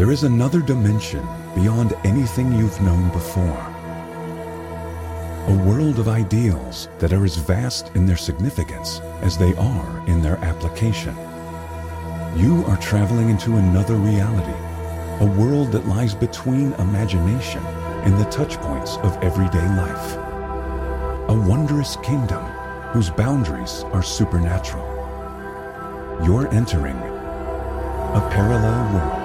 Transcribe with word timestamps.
There 0.00 0.12
is 0.12 0.22
another 0.22 0.62
dimension 0.62 1.28
beyond 1.54 1.92
anything 2.04 2.54
you've 2.54 2.80
known 2.80 3.10
before. 3.10 3.60
A 5.46 5.62
world 5.66 5.98
of 5.98 6.08
ideals 6.08 6.88
that 7.00 7.12
are 7.12 7.22
as 7.22 7.36
vast 7.36 7.94
in 7.94 8.06
their 8.06 8.16
significance 8.16 9.00
as 9.20 9.36
they 9.36 9.54
are 9.56 10.02
in 10.06 10.22
their 10.22 10.38
application. 10.38 11.14
You 12.34 12.64
are 12.66 12.78
traveling 12.78 13.28
into 13.28 13.58
another 13.58 13.96
reality, 13.96 14.58
a 15.22 15.36
world 15.38 15.70
that 15.72 15.86
lies 15.86 16.14
between 16.14 16.72
imagination 16.78 17.62
and 18.06 18.16
the 18.16 18.30
touchpoints 18.30 18.98
of 19.04 19.22
everyday 19.22 19.68
life. 19.76 20.16
A 21.28 21.44
wondrous 21.46 21.96
kingdom 21.96 22.42
whose 22.94 23.10
boundaries 23.10 23.84
are 23.92 24.02
supernatural. 24.02 24.86
You're 26.24 26.48
entering 26.54 26.96
a 26.96 28.30
parallel 28.32 28.94
world. 28.94 29.19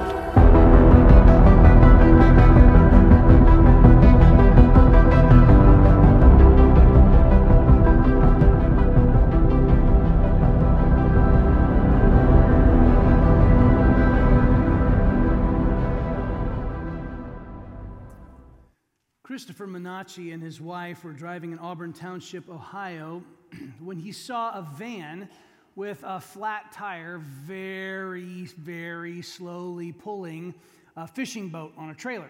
Driving 21.26 21.54
in 21.54 21.58
Auburn 21.58 21.92
Township, 21.92 22.48
Ohio, 22.52 23.24
when 23.80 23.98
he 23.98 24.12
saw 24.12 24.52
a 24.52 24.62
van 24.62 25.28
with 25.76 26.04
a 26.06 26.20
flat 26.20 26.72
tire 26.72 27.18
very, 27.18 28.46
very 28.60 29.24
slowly 29.24 29.92
pulling 29.92 30.54
a 30.96 31.08
fishing 31.08 31.50
boat 31.50 31.74
on 31.80 31.90
a 31.90 31.96
trailer. 31.96 32.30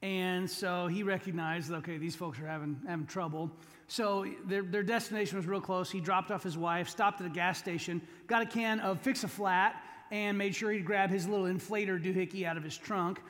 And 0.00 0.48
so 0.48 0.86
he 0.86 1.02
recognized, 1.02 1.72
okay, 1.72 1.98
these 1.98 2.14
folks 2.14 2.38
are 2.38 2.46
having, 2.46 2.80
having 2.86 3.04
trouble. 3.04 3.50
So 3.88 4.26
their, 4.46 4.62
their 4.62 4.84
destination 4.84 5.36
was 5.36 5.48
real 5.48 5.60
close. 5.60 5.90
He 5.90 5.98
dropped 6.00 6.30
off 6.30 6.44
his 6.44 6.56
wife, 6.56 6.88
stopped 6.88 7.20
at 7.20 7.26
a 7.26 7.30
gas 7.30 7.58
station, 7.58 8.00
got 8.28 8.42
a 8.42 8.46
can 8.46 8.78
of 8.78 9.00
Fix 9.00 9.24
a 9.24 9.28
Flat, 9.28 9.74
and 10.12 10.38
made 10.38 10.54
sure 10.54 10.70
he'd 10.70 10.86
grab 10.86 11.10
his 11.10 11.26
little 11.26 11.46
inflator 11.46 12.00
doohickey 12.00 12.44
out 12.44 12.56
of 12.56 12.62
his 12.62 12.78
trunk. 12.78 13.20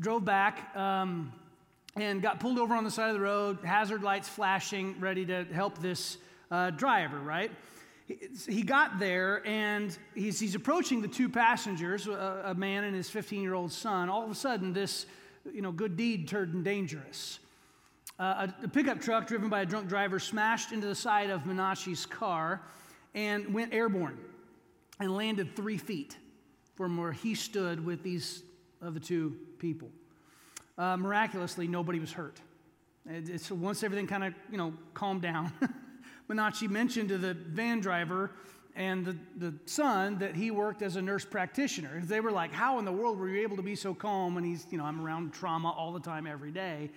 Drove 0.00 0.24
back. 0.24 0.74
Um, 0.74 1.34
and 1.96 2.20
got 2.20 2.40
pulled 2.40 2.58
over 2.58 2.74
on 2.74 2.84
the 2.84 2.90
side 2.90 3.08
of 3.08 3.14
the 3.14 3.20
road, 3.20 3.58
hazard 3.64 4.02
lights 4.02 4.28
flashing, 4.28 4.98
ready 4.98 5.24
to 5.26 5.44
help 5.44 5.78
this 5.78 6.18
uh, 6.50 6.70
driver, 6.70 7.20
right? 7.20 7.50
He, 8.48 8.62
got 8.62 8.98
there 8.98 9.46
and 9.46 9.96
he's, 10.14 10.38
he's 10.38 10.54
approaching 10.54 11.00
the 11.00 11.08
two 11.08 11.28
passengers, 11.28 12.06
a, 12.06 12.42
a 12.46 12.54
man 12.54 12.84
and 12.84 12.94
his 12.94 13.08
15 13.08 13.40
year 13.40 13.54
old 13.54 13.72
son. 13.72 14.10
All 14.10 14.24
of 14.24 14.30
a 14.30 14.34
sudden, 14.34 14.72
this 14.72 15.06
you 15.52 15.62
know, 15.62 15.72
good 15.72 15.96
deed 15.96 16.28
turned 16.28 16.64
dangerous. 16.64 17.38
Uh, 18.18 18.48
a, 18.62 18.64
a 18.64 18.68
pickup 18.68 19.00
truck 19.00 19.26
driven 19.26 19.48
by 19.48 19.62
a 19.62 19.66
drunk 19.66 19.88
driver 19.88 20.18
smashed 20.18 20.72
into 20.72 20.86
the 20.86 20.94
side 20.94 21.30
of 21.30 21.42
Menashe's 21.42 22.04
car 22.04 22.60
and 23.14 23.54
went 23.54 23.72
airborne 23.72 24.18
and 25.00 25.16
landed 25.16 25.56
three 25.56 25.78
feet 25.78 26.16
from 26.74 26.96
where 26.96 27.12
he 27.12 27.34
stood 27.34 27.84
with 27.84 28.02
these 28.02 28.42
other 28.82 29.00
two 29.00 29.36
people. 29.58 29.88
Uh, 30.76 30.96
miraculously, 30.96 31.68
nobody 31.68 32.00
was 32.00 32.12
hurt. 32.12 32.40
It, 33.08 33.28
it's 33.28 33.50
once 33.50 33.82
everything 33.82 34.06
kind 34.06 34.24
of 34.24 34.34
you 34.50 34.58
know 34.58 34.74
calmed 34.92 35.22
down. 35.22 35.52
Menacci 36.28 36.68
mentioned 36.68 37.10
to 37.10 37.18
the 37.18 37.34
van 37.34 37.80
driver 37.80 38.30
and 38.76 39.04
the, 39.04 39.16
the 39.36 39.54
son 39.66 40.18
that 40.18 40.34
he 40.34 40.50
worked 40.50 40.82
as 40.82 40.96
a 40.96 41.02
nurse 41.02 41.24
practitioner. 41.24 42.00
They 42.02 42.20
were 42.20 42.32
like, 42.32 42.52
"How 42.52 42.78
in 42.78 42.84
the 42.84 42.92
world 42.92 43.18
were 43.18 43.28
you 43.28 43.42
able 43.42 43.56
to 43.56 43.62
be 43.62 43.76
so 43.76 43.94
calm?" 43.94 44.36
And 44.36 44.44
he's, 44.44 44.66
you 44.70 44.78
know, 44.78 44.84
I'm 44.84 45.04
around 45.04 45.32
trauma 45.32 45.70
all 45.70 45.92
the 45.92 46.00
time, 46.00 46.26
every 46.26 46.50
day, 46.50 46.90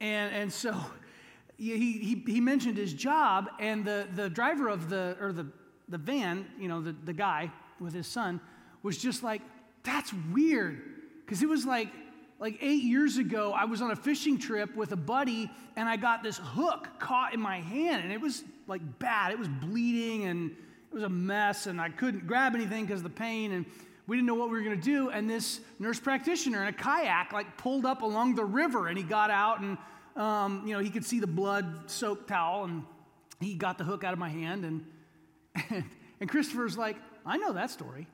and 0.00 0.34
and 0.34 0.52
so 0.52 0.74
he 1.56 1.98
he, 1.98 2.22
he 2.26 2.40
mentioned 2.40 2.76
his 2.76 2.92
job, 2.92 3.48
and 3.60 3.84
the 3.84 4.08
the 4.14 4.28
driver 4.28 4.68
of 4.68 4.88
the 4.90 5.16
or 5.20 5.32
the 5.32 5.46
the 5.88 5.98
van, 5.98 6.46
you 6.58 6.68
know, 6.68 6.80
the 6.80 6.96
the 7.04 7.12
guy 7.12 7.50
with 7.78 7.94
his 7.94 8.06
son 8.06 8.40
was 8.82 8.98
just 8.98 9.22
like, 9.22 9.42
"That's 9.84 10.12
weird," 10.32 10.82
because 11.24 11.42
it 11.42 11.48
was 11.48 11.64
like 11.64 11.90
like 12.38 12.58
eight 12.60 12.82
years 12.82 13.18
ago, 13.18 13.52
I 13.52 13.64
was 13.64 13.82
on 13.82 13.90
a 13.90 13.96
fishing 13.96 14.38
trip 14.38 14.74
with 14.76 14.92
a 14.92 14.96
buddy, 14.96 15.50
and 15.76 15.88
I 15.88 15.96
got 15.96 16.22
this 16.22 16.38
hook 16.38 16.88
caught 16.98 17.34
in 17.34 17.40
my 17.40 17.60
hand, 17.60 18.04
and 18.04 18.12
it 18.12 18.20
was 18.20 18.44
like 18.66 18.80
bad. 18.98 19.32
It 19.32 19.38
was 19.38 19.48
bleeding, 19.48 20.24
and 20.24 20.50
it 20.50 20.94
was 20.94 21.02
a 21.02 21.08
mess, 21.08 21.66
and 21.66 21.80
I 21.80 21.88
couldn't 21.88 22.26
grab 22.26 22.54
anything 22.54 22.84
because 22.84 23.00
of 23.00 23.04
the 23.04 23.10
pain, 23.10 23.52
and 23.52 23.66
we 24.06 24.16
didn't 24.16 24.26
know 24.26 24.34
what 24.34 24.50
we 24.50 24.58
were 24.58 24.64
going 24.64 24.80
to 24.80 24.84
do. 24.84 25.10
And 25.10 25.28
this 25.28 25.60
nurse 25.78 25.98
practitioner 25.98 26.62
in 26.62 26.68
a 26.68 26.72
kayak 26.72 27.32
like 27.32 27.56
pulled 27.56 27.84
up 27.84 28.02
along 28.02 28.36
the 28.36 28.44
river, 28.44 28.86
and 28.86 28.96
he 28.96 29.04
got 29.04 29.30
out, 29.30 29.60
and 29.60 29.76
um, 30.16 30.62
you 30.66 30.72
know 30.72 30.80
he 30.80 30.90
could 30.90 31.04
see 31.04 31.18
the 31.18 31.26
blood-soaked 31.26 32.28
towel, 32.28 32.64
and 32.64 32.84
he 33.40 33.54
got 33.54 33.78
the 33.78 33.84
hook 33.84 34.04
out 34.04 34.12
of 34.12 34.18
my 34.18 34.28
hand, 34.30 34.64
and 34.64 34.84
and, 35.70 35.84
and 36.20 36.28
Christopher's 36.28 36.76
like, 36.78 36.96
I 37.26 37.36
know 37.36 37.52
that 37.52 37.70
story. 37.70 38.06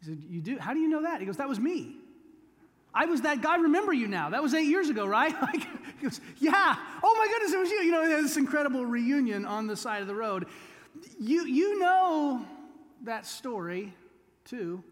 He 0.00 0.06
said, 0.06 0.22
You 0.28 0.40
do? 0.40 0.58
How 0.58 0.74
do 0.74 0.80
you 0.80 0.88
know 0.88 1.02
that? 1.02 1.20
He 1.20 1.26
goes, 1.26 1.36
That 1.36 1.48
was 1.48 1.60
me. 1.60 1.96
I 2.94 3.06
was 3.06 3.22
that 3.22 3.42
guy. 3.42 3.56
Remember 3.56 3.92
you 3.92 4.06
now? 4.06 4.30
That 4.30 4.42
was 4.42 4.54
eight 4.54 4.68
years 4.68 4.88
ago, 4.88 5.06
right? 5.06 5.34
He 5.96 6.08
goes, 6.08 6.20
yeah. 6.38 6.76
Oh 7.02 7.14
my 7.16 7.32
goodness, 7.32 7.52
it 7.52 7.58
was 7.58 7.70
you. 7.70 7.78
You 7.78 7.92
know, 7.92 8.22
this 8.22 8.36
incredible 8.36 8.84
reunion 8.84 9.46
on 9.46 9.66
the 9.66 9.76
side 9.76 10.02
of 10.02 10.08
the 10.08 10.14
road. 10.14 10.46
You 11.18 11.46
you 11.46 11.78
know 11.78 12.44
that 13.04 13.24
story 13.24 13.94
too. 14.44 14.82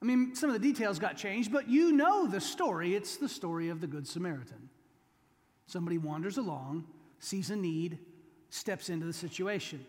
I 0.00 0.04
mean, 0.04 0.34
some 0.34 0.48
of 0.48 0.54
the 0.54 0.60
details 0.60 0.98
got 0.98 1.16
changed, 1.16 1.52
but 1.52 1.68
you 1.68 1.92
know 1.92 2.26
the 2.26 2.40
story. 2.40 2.94
It's 2.94 3.16
the 3.16 3.28
story 3.28 3.68
of 3.68 3.80
the 3.80 3.86
Good 3.86 4.08
Samaritan. 4.08 4.68
Somebody 5.66 5.98
wanders 5.98 6.38
along, 6.38 6.84
sees 7.18 7.50
a 7.50 7.56
need, 7.56 7.98
steps 8.50 8.88
into 8.88 9.06
the 9.06 9.12
situation. 9.12 9.84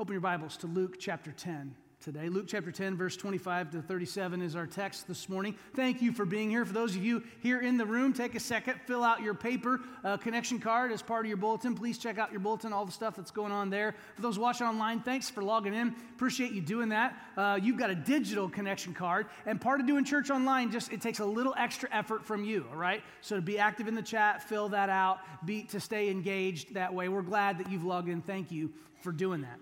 Open 0.00 0.12
your 0.12 0.20
Bibles 0.22 0.56
to 0.58 0.66
Luke 0.66 0.96
chapter 0.98 1.30
10 1.30 1.74
today. 2.00 2.28
Luke 2.28 2.44
chapter 2.46 2.70
10, 2.70 2.96
verse 2.96 3.16
25 3.16 3.72
to 3.72 3.82
37 3.82 4.40
is 4.40 4.54
our 4.54 4.66
text 4.66 5.08
this 5.08 5.28
morning. 5.28 5.56
Thank 5.74 6.00
you 6.00 6.12
for 6.12 6.24
being 6.24 6.48
here. 6.48 6.64
For 6.64 6.72
those 6.72 6.94
of 6.94 7.04
you 7.04 7.24
here 7.40 7.60
in 7.60 7.76
the 7.76 7.84
room, 7.84 8.12
take 8.12 8.36
a 8.36 8.40
second, 8.40 8.80
fill 8.86 9.02
out 9.02 9.20
your 9.20 9.34
paper 9.34 9.80
uh, 10.04 10.16
connection 10.16 10.60
card 10.60 10.92
as 10.92 11.02
part 11.02 11.24
of 11.24 11.28
your 11.28 11.36
bulletin. 11.36 11.74
Please 11.74 11.98
check 11.98 12.16
out 12.16 12.30
your 12.30 12.38
bulletin, 12.40 12.72
all 12.72 12.84
the 12.84 12.92
stuff 12.92 13.16
that's 13.16 13.32
going 13.32 13.50
on 13.50 13.68
there. 13.68 13.96
For 14.14 14.22
those 14.22 14.38
watching 14.38 14.66
online, 14.66 15.00
thanks 15.00 15.28
for 15.28 15.42
logging 15.42 15.74
in. 15.74 15.94
Appreciate 16.14 16.52
you 16.52 16.60
doing 16.60 16.90
that. 16.90 17.16
Uh, 17.36 17.58
you've 17.60 17.78
got 17.78 17.90
a 17.90 17.96
digital 17.96 18.48
connection 18.48 18.94
card, 18.94 19.26
and 19.44 19.60
part 19.60 19.80
of 19.80 19.86
doing 19.86 20.04
church 20.04 20.30
online 20.30 20.70
just 20.70 20.92
it 20.92 21.00
takes 21.00 21.18
a 21.18 21.26
little 21.26 21.54
extra 21.58 21.88
effort 21.92 22.24
from 22.24 22.44
you. 22.44 22.64
All 22.70 22.78
right, 22.78 23.02
so 23.22 23.36
to 23.36 23.42
be 23.42 23.58
active 23.58 23.88
in 23.88 23.96
the 23.96 24.02
chat, 24.02 24.42
fill 24.44 24.68
that 24.68 24.88
out, 24.88 25.18
be 25.44 25.64
to 25.64 25.80
stay 25.80 26.10
engaged 26.10 26.74
that 26.74 26.94
way. 26.94 27.08
We're 27.08 27.22
glad 27.22 27.58
that 27.58 27.70
you've 27.72 27.84
logged 27.84 28.08
in. 28.08 28.22
Thank 28.22 28.52
you 28.52 28.72
for 29.02 29.10
doing 29.10 29.42
that. 29.42 29.58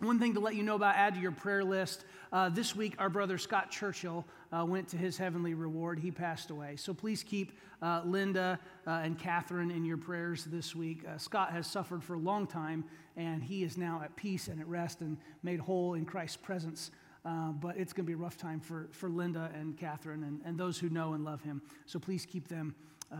One 0.00 0.18
thing 0.18 0.32
to 0.32 0.40
let 0.40 0.54
you 0.54 0.62
know 0.62 0.76
about, 0.76 0.96
add 0.96 1.14
to 1.14 1.20
your 1.20 1.30
prayer 1.30 1.62
list. 1.62 2.06
Uh, 2.32 2.48
this 2.48 2.74
week, 2.74 2.94
our 2.98 3.10
brother 3.10 3.36
Scott 3.36 3.70
Churchill 3.70 4.24
uh, 4.50 4.64
went 4.64 4.88
to 4.88 4.96
his 4.96 5.18
heavenly 5.18 5.52
reward. 5.52 5.98
He 5.98 6.10
passed 6.10 6.50
away. 6.50 6.76
So 6.76 6.94
please 6.94 7.22
keep 7.22 7.52
uh, 7.82 8.00
Linda 8.06 8.58
uh, 8.86 8.90
and 8.90 9.18
Catherine 9.18 9.70
in 9.70 9.84
your 9.84 9.98
prayers 9.98 10.44
this 10.44 10.74
week. 10.74 11.04
Uh, 11.06 11.18
Scott 11.18 11.52
has 11.52 11.66
suffered 11.66 12.02
for 12.02 12.14
a 12.14 12.18
long 12.18 12.46
time, 12.46 12.82
and 13.18 13.42
he 13.42 13.62
is 13.62 13.76
now 13.76 14.00
at 14.02 14.16
peace 14.16 14.48
and 14.48 14.58
at 14.58 14.66
rest 14.66 15.02
and 15.02 15.18
made 15.42 15.60
whole 15.60 15.92
in 15.92 16.06
Christ's 16.06 16.38
presence. 16.38 16.92
Uh, 17.26 17.50
but 17.52 17.76
it's 17.76 17.92
going 17.92 18.06
to 18.06 18.10
be 18.10 18.14
a 18.14 18.16
rough 18.16 18.38
time 18.38 18.58
for, 18.58 18.88
for 18.92 19.10
Linda 19.10 19.50
and 19.54 19.76
Catherine 19.76 20.24
and, 20.24 20.40
and 20.46 20.56
those 20.56 20.78
who 20.78 20.88
know 20.88 21.12
and 21.12 21.26
love 21.26 21.42
him. 21.42 21.60
So 21.84 21.98
please 21.98 22.24
keep 22.24 22.48
them 22.48 22.74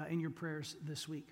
in 0.09 0.19
your 0.19 0.31
prayers 0.31 0.77
this 0.87 1.07
week. 1.07 1.27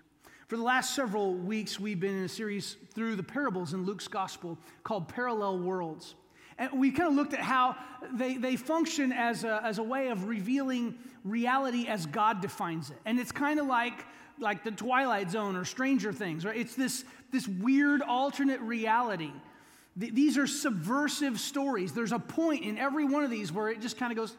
For 0.49 0.57
the 0.57 0.63
last 0.63 0.95
several 0.95 1.35
weeks, 1.35 1.79
we've 1.79 2.01
been 2.01 2.17
in 2.17 2.25
a 2.25 2.29
series 2.29 2.79
through 2.95 3.17
the 3.17 3.23
parables 3.23 3.75
in 3.75 3.85
Luke's 3.85 4.09
gospel 4.09 4.57
called 4.83 5.07
Parallel 5.07 5.59
Worlds. 5.59 6.15
And 6.57 6.71
we 6.81 6.91
kind 6.91 7.11
of 7.11 7.15
looked 7.15 7.35
at 7.35 7.41
how 7.41 7.77
they, 8.15 8.39
they 8.39 8.57
function 8.57 9.13
as 9.13 9.45
a, 9.45 9.63
as 9.63 9.77
a 9.77 9.83
way 9.83 10.09
of 10.09 10.25
revealing 10.25 10.95
reality 11.23 11.87
as 11.87 12.07
God 12.07 12.41
defines 12.41 12.89
it. 12.89 12.97
And 13.05 13.21
it's 13.21 13.31
kind 13.31 13.61
of 13.61 13.67
like, 13.67 14.07
like 14.39 14.65
the 14.65 14.71
Twilight 14.71 15.31
Zone 15.31 15.55
or 15.55 15.67
Stranger 15.67 16.15
Things, 16.15 16.47
right? 16.47 16.57
It's 16.57 16.75
this, 16.75 17.05
this 17.31 17.47
weird 17.47 18.01
alternate 18.01 18.63
reality. 18.63 19.33
These 19.97 20.39
are 20.39 20.47
subversive 20.47 21.39
stories. 21.39 21.93
There's 21.93 22.13
a 22.13 22.19
point 22.19 22.65
in 22.65 22.79
every 22.79 23.05
one 23.05 23.23
of 23.23 23.31
these 23.31 23.53
where 23.53 23.69
it 23.69 23.83
just 23.83 23.99
kind 23.99 24.13
of 24.13 24.17
goes, 24.17 24.35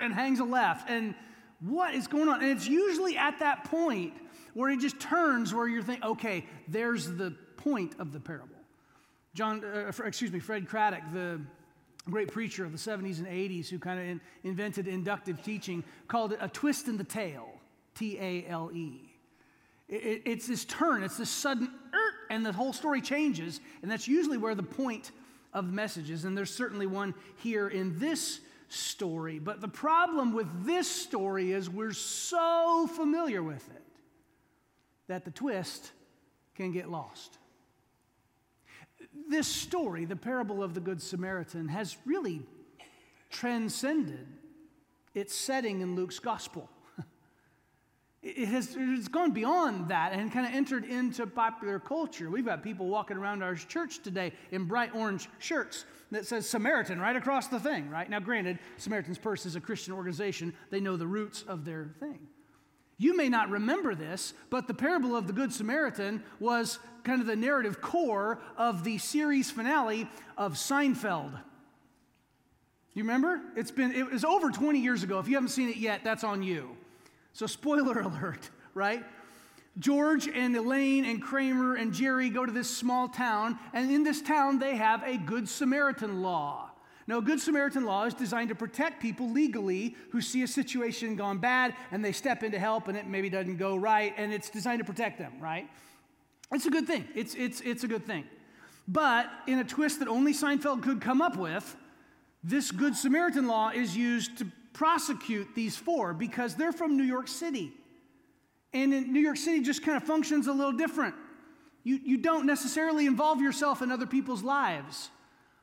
and 0.00 0.14
hangs 0.14 0.40
a 0.40 0.44
left. 0.44 0.88
And 0.88 1.14
what 1.60 1.94
is 1.94 2.06
going 2.06 2.30
on? 2.30 2.42
And 2.42 2.50
it's 2.50 2.66
usually 2.66 3.18
at 3.18 3.40
that 3.40 3.64
point 3.64 4.14
where 4.54 4.70
it 4.70 4.80
just 4.80 4.98
turns 4.98 5.52
where 5.52 5.68
you're 5.68 5.82
thinking, 5.82 6.04
okay, 6.04 6.46
there's 6.68 7.06
the 7.06 7.34
point 7.56 7.94
of 7.98 8.12
the 8.12 8.20
parable. 8.20 8.56
John, 9.34 9.64
uh, 9.64 9.90
excuse 10.04 10.32
me, 10.32 10.38
Fred 10.38 10.68
Craddock, 10.68 11.02
the 11.12 11.40
great 12.08 12.30
preacher 12.30 12.64
of 12.64 12.72
the 12.72 12.78
70s 12.78 13.18
and 13.18 13.26
80s 13.26 13.68
who 13.68 13.78
kind 13.78 13.98
of 13.98 14.06
in, 14.06 14.20
invented 14.44 14.86
inductive 14.86 15.42
teaching, 15.42 15.82
called 16.06 16.32
it 16.32 16.38
a 16.40 16.48
twist 16.48 16.86
in 16.86 16.96
the 16.96 17.04
tail, 17.04 17.48
T 17.94 18.16
A 18.20 18.46
L 18.48 18.70
E. 18.72 19.10
It, 19.88 20.22
it's 20.24 20.46
this 20.46 20.64
turn, 20.64 21.02
it's 21.02 21.16
this 21.16 21.30
sudden, 21.30 21.70
and 22.30 22.46
the 22.46 22.52
whole 22.52 22.72
story 22.72 23.00
changes, 23.00 23.60
and 23.82 23.90
that's 23.90 24.06
usually 24.06 24.38
where 24.38 24.54
the 24.54 24.62
point 24.62 25.10
of 25.52 25.66
the 25.66 25.72
message 25.72 26.10
is. 26.10 26.24
And 26.24 26.36
there's 26.36 26.54
certainly 26.54 26.86
one 26.86 27.14
here 27.38 27.68
in 27.68 27.98
this 27.98 28.40
story. 28.68 29.38
But 29.38 29.60
the 29.60 29.68
problem 29.68 30.32
with 30.32 30.48
this 30.64 30.88
story 30.88 31.52
is 31.52 31.68
we're 31.68 31.92
so 31.92 32.88
familiar 32.94 33.42
with 33.42 33.68
it 33.70 33.83
that 35.08 35.24
the 35.24 35.30
twist 35.30 35.92
can 36.54 36.72
get 36.72 36.90
lost. 36.90 37.38
This 39.28 39.46
story, 39.46 40.04
the 40.04 40.16
parable 40.16 40.62
of 40.62 40.74
the 40.74 40.80
Good 40.80 41.02
Samaritan, 41.02 41.68
has 41.68 41.96
really 42.04 42.42
transcended 43.30 44.26
its 45.14 45.34
setting 45.34 45.80
in 45.80 45.94
Luke's 45.94 46.18
gospel. 46.18 46.70
It 48.26 48.48
has 48.48 48.74
it's 48.74 49.08
gone 49.08 49.32
beyond 49.32 49.88
that 49.88 50.14
and 50.14 50.32
kind 50.32 50.46
of 50.46 50.54
entered 50.54 50.86
into 50.86 51.26
popular 51.26 51.78
culture. 51.78 52.30
We've 52.30 52.46
got 52.46 52.62
people 52.62 52.86
walking 52.86 53.18
around 53.18 53.42
our 53.42 53.54
church 53.54 54.02
today 54.02 54.32
in 54.50 54.64
bright 54.64 54.94
orange 54.94 55.28
shirts 55.38 55.84
that 56.10 56.24
says 56.24 56.48
Samaritan 56.48 56.98
right 56.98 57.16
across 57.16 57.48
the 57.48 57.60
thing, 57.60 57.90
right? 57.90 58.08
Now, 58.08 58.20
granted, 58.20 58.60
Samaritan's 58.78 59.18
Purse 59.18 59.44
is 59.44 59.56
a 59.56 59.60
Christian 59.60 59.92
organization, 59.92 60.54
they 60.70 60.80
know 60.80 60.96
the 60.96 61.06
roots 61.06 61.44
of 61.46 61.66
their 61.66 61.90
thing. 62.00 62.26
You 62.96 63.16
may 63.16 63.28
not 63.28 63.50
remember 63.50 63.94
this, 63.94 64.34
but 64.50 64.68
the 64.68 64.74
parable 64.74 65.16
of 65.16 65.26
the 65.26 65.32
Good 65.32 65.52
Samaritan 65.52 66.22
was 66.38 66.78
kind 67.02 67.20
of 67.20 67.26
the 67.26 67.36
narrative 67.36 67.80
core 67.80 68.40
of 68.56 68.84
the 68.84 68.98
series 68.98 69.50
finale 69.50 70.08
of 70.36 70.54
Seinfeld. 70.54 71.32
You 72.94 73.02
remember? 73.02 73.40
It's 73.56 73.72
been 73.72 73.92
it 73.92 74.10
was 74.10 74.24
over 74.24 74.50
20 74.50 74.78
years 74.78 75.02
ago. 75.02 75.18
If 75.18 75.26
you 75.26 75.34
haven't 75.34 75.48
seen 75.48 75.68
it 75.68 75.76
yet, 75.76 76.02
that's 76.04 76.22
on 76.22 76.42
you. 76.42 76.76
So, 77.32 77.46
spoiler 77.46 78.00
alert, 78.00 78.50
right? 78.74 79.04
George 79.78 80.28
and 80.28 80.54
Elaine 80.56 81.04
and 81.04 81.20
Kramer 81.20 81.74
and 81.74 81.92
Jerry 81.92 82.30
go 82.30 82.46
to 82.46 82.52
this 82.52 82.70
small 82.70 83.08
town, 83.08 83.58
and 83.72 83.90
in 83.90 84.04
this 84.04 84.22
town, 84.22 84.60
they 84.60 84.76
have 84.76 85.02
a 85.02 85.16
Good 85.16 85.48
Samaritan 85.48 86.22
law. 86.22 86.63
Now, 87.06 87.20
Good 87.20 87.40
Samaritan 87.40 87.84
law 87.84 88.04
is 88.04 88.14
designed 88.14 88.48
to 88.48 88.54
protect 88.54 89.00
people 89.02 89.28
legally 89.30 89.94
who 90.10 90.20
see 90.20 90.42
a 90.42 90.48
situation 90.48 91.16
gone 91.16 91.38
bad 91.38 91.74
and 91.90 92.04
they 92.04 92.12
step 92.12 92.42
in 92.42 92.52
to 92.52 92.58
help 92.58 92.88
and 92.88 92.96
it 92.96 93.06
maybe 93.06 93.28
doesn't 93.28 93.56
go 93.56 93.76
right, 93.76 94.14
and 94.16 94.32
it's 94.32 94.48
designed 94.48 94.78
to 94.78 94.84
protect 94.84 95.18
them, 95.18 95.32
right? 95.40 95.68
It's 96.52 96.66
a 96.66 96.70
good 96.70 96.86
thing. 96.86 97.06
It's, 97.14 97.34
it's, 97.34 97.60
it's 97.60 97.84
a 97.84 97.88
good 97.88 98.06
thing. 98.06 98.24
But 98.88 99.30
in 99.46 99.58
a 99.58 99.64
twist 99.64 99.98
that 100.00 100.08
only 100.08 100.32
Seinfeld 100.32 100.82
could 100.82 101.00
come 101.00 101.20
up 101.20 101.36
with, 101.36 101.76
this 102.42 102.70
Good 102.70 102.94
Samaritan 102.96 103.46
law 103.46 103.70
is 103.70 103.96
used 103.96 104.38
to 104.38 104.46
prosecute 104.72 105.54
these 105.54 105.76
four 105.76 106.12
because 106.12 106.54
they're 106.54 106.72
from 106.72 106.96
New 106.96 107.04
York 107.04 107.28
City. 107.28 107.72
And 108.72 108.92
in 108.92 109.12
New 109.12 109.20
York 109.20 109.36
City 109.36 109.60
just 109.60 109.82
kind 109.82 109.96
of 109.96 110.02
functions 110.02 110.46
a 110.46 110.52
little 110.52 110.72
different. 110.72 111.14
You, 111.84 112.00
you 112.02 112.16
don't 112.18 112.46
necessarily 112.46 113.06
involve 113.06 113.40
yourself 113.40 113.82
in 113.82 113.90
other 113.90 114.06
people's 114.06 114.42
lives. 114.42 115.10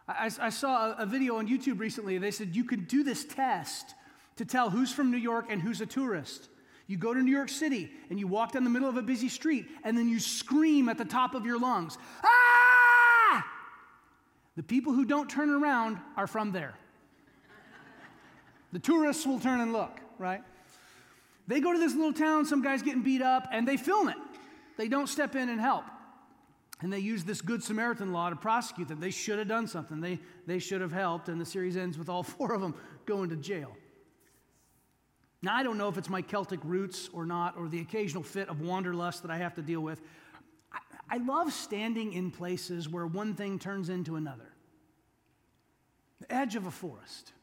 I, 0.07 0.31
I 0.39 0.49
saw 0.49 0.93
a, 0.97 1.05
video 1.05 1.37
on 1.37 1.47
YouTube 1.47 1.79
recently. 1.79 2.17
They 2.17 2.31
said 2.31 2.55
you 2.55 2.63
could 2.63 2.87
do 2.87 3.03
this 3.03 3.23
test 3.23 3.95
to 4.37 4.45
tell 4.45 4.69
who's 4.69 4.91
from 4.91 5.11
New 5.11 5.17
York 5.17 5.45
and 5.49 5.61
who's 5.61 5.81
a 5.81 5.85
tourist. 5.85 6.49
You 6.87 6.97
go 6.97 7.13
to 7.13 7.21
New 7.21 7.31
York 7.31 7.49
City 7.49 7.91
and 8.09 8.19
you 8.19 8.27
walk 8.27 8.53
down 8.53 8.63
the 8.63 8.69
middle 8.69 8.89
of 8.89 8.97
a 8.97 9.01
busy 9.01 9.29
street 9.29 9.67
and 9.83 9.97
then 9.97 10.09
you 10.09 10.19
scream 10.19 10.89
at 10.89 10.97
the 10.97 11.05
top 11.05 11.35
of 11.35 11.45
your 11.45 11.59
lungs, 11.59 11.97
Ah! 12.23 13.47
The 14.57 14.63
people 14.63 14.93
who 14.93 15.05
don't 15.05 15.29
turn 15.29 15.49
around 15.49 15.99
are 16.17 16.27
from 16.27 16.51
there. 16.51 16.73
The 18.73 18.79
tourists 18.79 19.25
will 19.25 19.39
turn 19.39 19.59
and 19.59 19.73
look, 19.73 19.99
right? 20.17 20.41
They 21.47 21.59
go 21.59 21.73
to 21.73 21.79
this 21.79 21.93
little 21.93 22.13
town, 22.13 22.45
some 22.45 22.61
guy's 22.61 22.81
getting 22.81 23.03
beat 23.03 23.21
up, 23.21 23.47
and 23.51 23.67
they 23.67 23.77
film 23.77 24.09
it. 24.09 24.17
They 24.77 24.87
don't 24.87 25.07
step 25.07 25.35
in 25.35 25.49
and 25.49 25.59
help. 25.59 25.85
And 26.81 26.91
they 26.91 26.99
use 26.99 27.23
this 27.23 27.41
Good 27.41 27.63
Samaritan 27.63 28.11
law 28.11 28.29
to 28.29 28.35
prosecute 28.35 28.87
them. 28.87 28.99
They 28.99 29.11
should 29.11 29.37
have 29.37 29.47
done 29.47 29.67
something. 29.67 30.01
They, 30.01 30.19
they 30.47 30.59
should 30.59 30.81
have 30.81 30.91
helped, 30.91 31.29
and 31.29 31.39
the 31.39 31.45
series 31.45 31.77
ends 31.77 31.97
with 31.97 32.09
all 32.09 32.23
four 32.23 32.53
of 32.53 32.61
them 32.61 32.75
going 33.05 33.29
to 33.29 33.35
jail. 33.35 33.75
Now, 35.43 35.55
I 35.55 35.63
don't 35.63 35.77
know 35.77 35.87
if 35.87 35.97
it's 35.97 36.09
my 36.09 36.21
Celtic 36.21 36.59
roots 36.63 37.09
or 37.13 37.25
not, 37.25 37.57
or 37.57 37.67
the 37.67 37.81
occasional 37.81 38.23
fit 38.23 38.49
of 38.49 38.61
wanderlust 38.61 39.23
that 39.23 39.31
I 39.31 39.37
have 39.37 39.55
to 39.55 39.61
deal 39.61 39.81
with. 39.81 40.01
I, 40.71 40.79
I 41.15 41.17
love 41.17 41.51
standing 41.51 42.13
in 42.13 42.31
places 42.31 42.89
where 42.89 43.07
one 43.07 43.35
thing 43.35 43.57
turns 43.57 43.89
into 43.89 44.15
another. 44.15 44.53
The 46.19 46.31
edge 46.31 46.55
of 46.55 46.67
a 46.67 46.71
forest, 46.71 47.33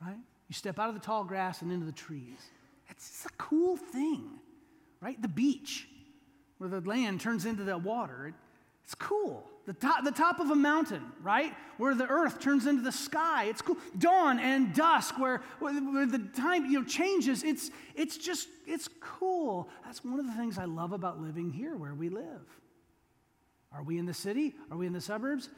right? 0.00 0.18
You 0.48 0.54
step 0.54 0.78
out 0.78 0.88
of 0.88 0.94
the 0.94 1.00
tall 1.00 1.24
grass 1.24 1.62
and 1.62 1.72
into 1.72 1.86
the 1.86 1.92
trees. 1.92 2.38
It's 2.88 3.26
a 3.26 3.32
cool 3.36 3.76
thing, 3.76 4.30
right? 5.00 5.20
The 5.20 5.28
beach, 5.28 5.88
where 6.58 6.70
the 6.70 6.80
land 6.80 7.20
turns 7.20 7.44
into 7.44 7.64
the 7.64 7.76
water. 7.76 8.28
It, 8.28 8.34
it's 8.86 8.94
cool. 8.94 9.44
The 9.66 9.72
top, 9.72 10.04
the 10.04 10.12
top 10.12 10.38
of 10.38 10.50
a 10.50 10.54
mountain, 10.54 11.02
right? 11.20 11.52
Where 11.76 11.92
the 11.96 12.06
earth 12.06 12.38
turns 12.38 12.68
into 12.68 12.82
the 12.82 12.92
sky. 12.92 13.46
It's 13.46 13.60
cool. 13.60 13.76
Dawn 13.98 14.38
and 14.38 14.72
dusk, 14.72 15.18
where, 15.18 15.42
where 15.58 16.06
the 16.06 16.20
time 16.36 16.66
you 16.66 16.78
know, 16.78 16.84
changes. 16.86 17.42
It's, 17.42 17.72
it's 17.96 18.16
just, 18.16 18.46
it's 18.64 18.88
cool. 19.00 19.68
That's 19.84 20.04
one 20.04 20.20
of 20.20 20.26
the 20.26 20.34
things 20.34 20.56
I 20.56 20.66
love 20.66 20.92
about 20.92 21.20
living 21.20 21.50
here 21.50 21.74
where 21.74 21.94
we 21.94 22.08
live. 22.10 22.46
Are 23.72 23.82
we 23.82 23.98
in 23.98 24.06
the 24.06 24.14
city? 24.14 24.54
Are 24.70 24.76
we 24.76 24.86
in 24.86 24.92
the 24.92 25.00
suburbs? 25.00 25.48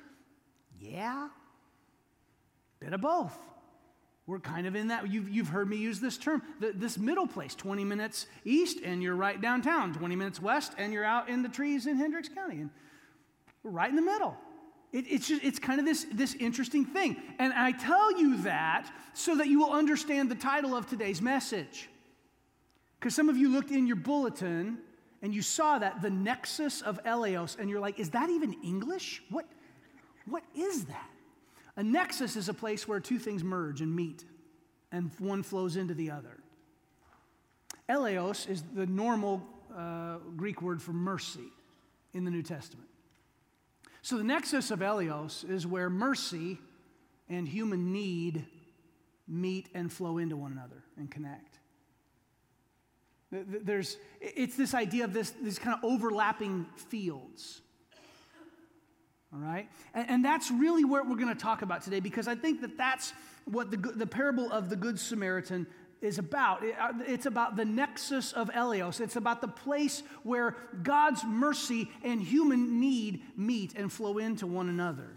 Yeah. 0.80 1.28
Bit 2.80 2.94
of 2.94 3.02
both. 3.02 3.36
We're 4.26 4.40
kind 4.40 4.66
of 4.66 4.74
in 4.74 4.88
that. 4.88 5.10
You've, 5.10 5.28
you've 5.28 5.48
heard 5.48 5.68
me 5.68 5.76
use 5.76 6.00
this 6.00 6.16
term, 6.16 6.42
the, 6.60 6.72
this 6.74 6.96
middle 6.96 7.26
place 7.26 7.54
20 7.54 7.84
minutes 7.84 8.26
east, 8.46 8.78
and 8.82 9.02
you're 9.02 9.16
right 9.16 9.38
downtown, 9.38 9.92
20 9.92 10.16
minutes 10.16 10.40
west, 10.40 10.72
and 10.78 10.94
you're 10.94 11.04
out 11.04 11.28
in 11.28 11.42
the 11.42 11.48
trees 11.50 11.86
in 11.86 11.96
Hendricks 11.96 12.30
County. 12.30 12.60
And 12.60 12.70
right 13.62 13.90
in 13.90 13.96
the 13.96 14.02
middle. 14.02 14.36
It, 14.92 15.04
it's, 15.08 15.28
just, 15.28 15.42
it's 15.44 15.58
kind 15.58 15.78
of 15.80 15.86
this, 15.86 16.06
this 16.12 16.34
interesting 16.34 16.84
thing. 16.84 17.16
And 17.38 17.52
I 17.52 17.72
tell 17.72 18.18
you 18.18 18.38
that 18.42 18.90
so 19.12 19.36
that 19.36 19.48
you 19.48 19.58
will 19.58 19.72
understand 19.72 20.30
the 20.30 20.34
title 20.34 20.74
of 20.74 20.88
today's 20.88 21.20
message. 21.20 21.88
Because 22.98 23.14
some 23.14 23.28
of 23.28 23.36
you 23.36 23.50
looked 23.50 23.70
in 23.70 23.86
your 23.86 23.96
bulletin 23.96 24.78
and 25.22 25.34
you 25.34 25.42
saw 25.42 25.78
that, 25.78 26.00
the 26.00 26.10
nexus 26.10 26.80
of 26.80 27.02
Eleos, 27.04 27.58
and 27.58 27.68
you're 27.68 27.80
like, 27.80 27.98
is 27.98 28.10
that 28.10 28.30
even 28.30 28.54
English? 28.64 29.22
What, 29.30 29.46
what 30.26 30.44
is 30.56 30.84
that? 30.86 31.10
A 31.76 31.82
nexus 31.82 32.36
is 32.36 32.48
a 32.48 32.54
place 32.54 32.88
where 32.88 33.00
two 33.00 33.18
things 33.18 33.44
merge 33.44 33.80
and 33.80 33.94
meet, 33.94 34.24
and 34.90 35.10
one 35.18 35.42
flows 35.42 35.76
into 35.76 35.94
the 35.94 36.10
other. 36.10 36.38
Eleos 37.88 38.48
is 38.48 38.62
the 38.74 38.86
normal 38.86 39.42
uh, 39.76 40.18
Greek 40.36 40.62
word 40.62 40.80
for 40.82 40.92
mercy 40.92 41.52
in 42.14 42.24
the 42.24 42.30
New 42.30 42.42
Testament. 42.42 42.87
So 44.02 44.16
the 44.16 44.24
nexus 44.24 44.70
of 44.70 44.80
Eleos 44.80 45.48
is 45.48 45.66
where 45.66 45.90
mercy 45.90 46.58
and 47.28 47.48
human 47.48 47.92
need 47.92 48.46
meet 49.26 49.68
and 49.74 49.92
flow 49.92 50.18
into 50.18 50.36
one 50.36 50.52
another 50.52 50.82
and 50.96 51.10
connect. 51.10 51.58
There's, 53.30 53.98
it's 54.20 54.56
this 54.56 54.72
idea 54.72 55.04
of 55.04 55.12
this, 55.12 55.30
these 55.42 55.58
kind 55.58 55.76
of 55.76 55.84
overlapping 55.84 56.66
fields. 56.76 57.60
All 59.32 59.38
right? 59.38 59.68
And, 59.92 60.08
and 60.08 60.24
that's 60.24 60.50
really 60.50 60.84
what 60.84 61.06
we're 61.06 61.16
going 61.16 61.34
to 61.34 61.40
talk 61.40 61.60
about 61.60 61.82
today 61.82 62.00
because 62.00 62.26
I 62.26 62.34
think 62.34 62.62
that 62.62 62.78
that's 62.78 63.12
what 63.44 63.70
the, 63.70 63.76
the 63.76 64.06
parable 64.06 64.50
of 64.50 64.70
the 64.70 64.76
Good 64.76 64.98
Samaritan 64.98 65.66
is 66.00 66.18
about. 66.18 66.62
Uh, 66.62 66.92
it's 67.06 67.26
about 67.26 67.56
the 67.56 67.64
nexus 67.64 68.32
of 68.32 68.50
Eleos. 68.50 69.00
It's 69.00 69.16
about 69.16 69.40
the 69.40 69.48
place 69.48 70.02
where 70.22 70.56
God's 70.82 71.24
mercy 71.24 71.90
and 72.04 72.20
human 72.22 72.80
need 72.80 73.22
meet 73.36 73.74
and 73.74 73.92
flow 73.92 74.18
into 74.18 74.46
one 74.46 74.68
another. 74.68 75.08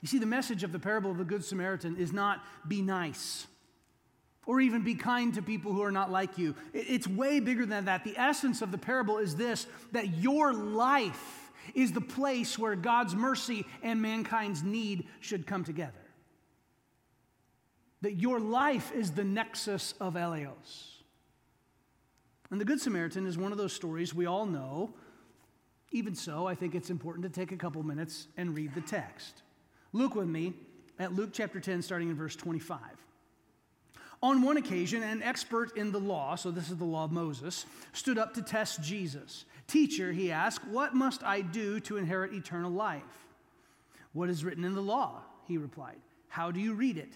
You 0.00 0.08
see, 0.08 0.18
the 0.18 0.26
message 0.26 0.62
of 0.62 0.72
the 0.72 0.78
parable 0.78 1.10
of 1.10 1.18
the 1.18 1.24
Good 1.24 1.44
Samaritan 1.44 1.96
is 1.96 2.12
not 2.12 2.44
be 2.68 2.82
nice 2.82 3.46
or 4.46 4.60
even 4.60 4.82
be 4.82 4.94
kind 4.94 5.34
to 5.34 5.42
people 5.42 5.74
who 5.74 5.82
are 5.82 5.92
not 5.92 6.10
like 6.10 6.38
you. 6.38 6.54
It's 6.72 7.06
way 7.06 7.38
bigger 7.38 7.66
than 7.66 7.84
that. 7.84 8.04
The 8.04 8.16
essence 8.16 8.62
of 8.62 8.70
the 8.72 8.78
parable 8.78 9.18
is 9.18 9.36
this 9.36 9.66
that 9.92 10.08
your 10.18 10.54
life 10.54 11.50
is 11.74 11.92
the 11.92 12.00
place 12.00 12.58
where 12.58 12.74
God's 12.74 13.14
mercy 13.14 13.66
and 13.82 14.00
mankind's 14.00 14.62
need 14.62 15.06
should 15.20 15.46
come 15.46 15.64
together. 15.64 16.07
That 18.02 18.14
your 18.14 18.38
life 18.40 18.92
is 18.92 19.12
the 19.12 19.24
nexus 19.24 19.94
of 20.00 20.14
Eleos. 20.14 20.98
And 22.50 22.60
the 22.60 22.64
Good 22.64 22.80
Samaritan 22.80 23.26
is 23.26 23.36
one 23.36 23.52
of 23.52 23.58
those 23.58 23.72
stories 23.72 24.14
we 24.14 24.26
all 24.26 24.46
know. 24.46 24.94
Even 25.90 26.14
so, 26.14 26.46
I 26.46 26.54
think 26.54 26.74
it's 26.74 26.90
important 26.90 27.24
to 27.24 27.30
take 27.30 27.52
a 27.52 27.56
couple 27.56 27.82
minutes 27.82 28.28
and 28.36 28.54
read 28.54 28.74
the 28.74 28.80
text. 28.80 29.42
Look 29.92 30.14
with 30.14 30.28
me 30.28 30.54
at 30.98 31.14
Luke 31.14 31.30
chapter 31.32 31.60
10, 31.60 31.82
starting 31.82 32.08
in 32.08 32.16
verse 32.16 32.36
25. 32.36 32.78
On 34.22 34.42
one 34.42 34.56
occasion, 34.56 35.02
an 35.02 35.22
expert 35.22 35.76
in 35.76 35.92
the 35.92 36.00
law, 36.00 36.34
so 36.34 36.50
this 36.50 36.70
is 36.70 36.76
the 36.76 36.84
law 36.84 37.04
of 37.04 37.12
Moses, 37.12 37.66
stood 37.92 38.18
up 38.18 38.34
to 38.34 38.42
test 38.42 38.82
Jesus. 38.82 39.44
Teacher, 39.68 40.12
he 40.12 40.32
asked, 40.32 40.66
what 40.66 40.94
must 40.94 41.22
I 41.22 41.40
do 41.40 41.78
to 41.80 41.96
inherit 41.96 42.32
eternal 42.32 42.70
life? 42.70 43.02
What 44.12 44.28
is 44.28 44.44
written 44.44 44.64
in 44.64 44.74
the 44.74 44.82
law? 44.82 45.22
He 45.46 45.56
replied. 45.56 45.98
How 46.28 46.50
do 46.50 46.58
you 46.58 46.74
read 46.74 46.98
it? 46.98 47.12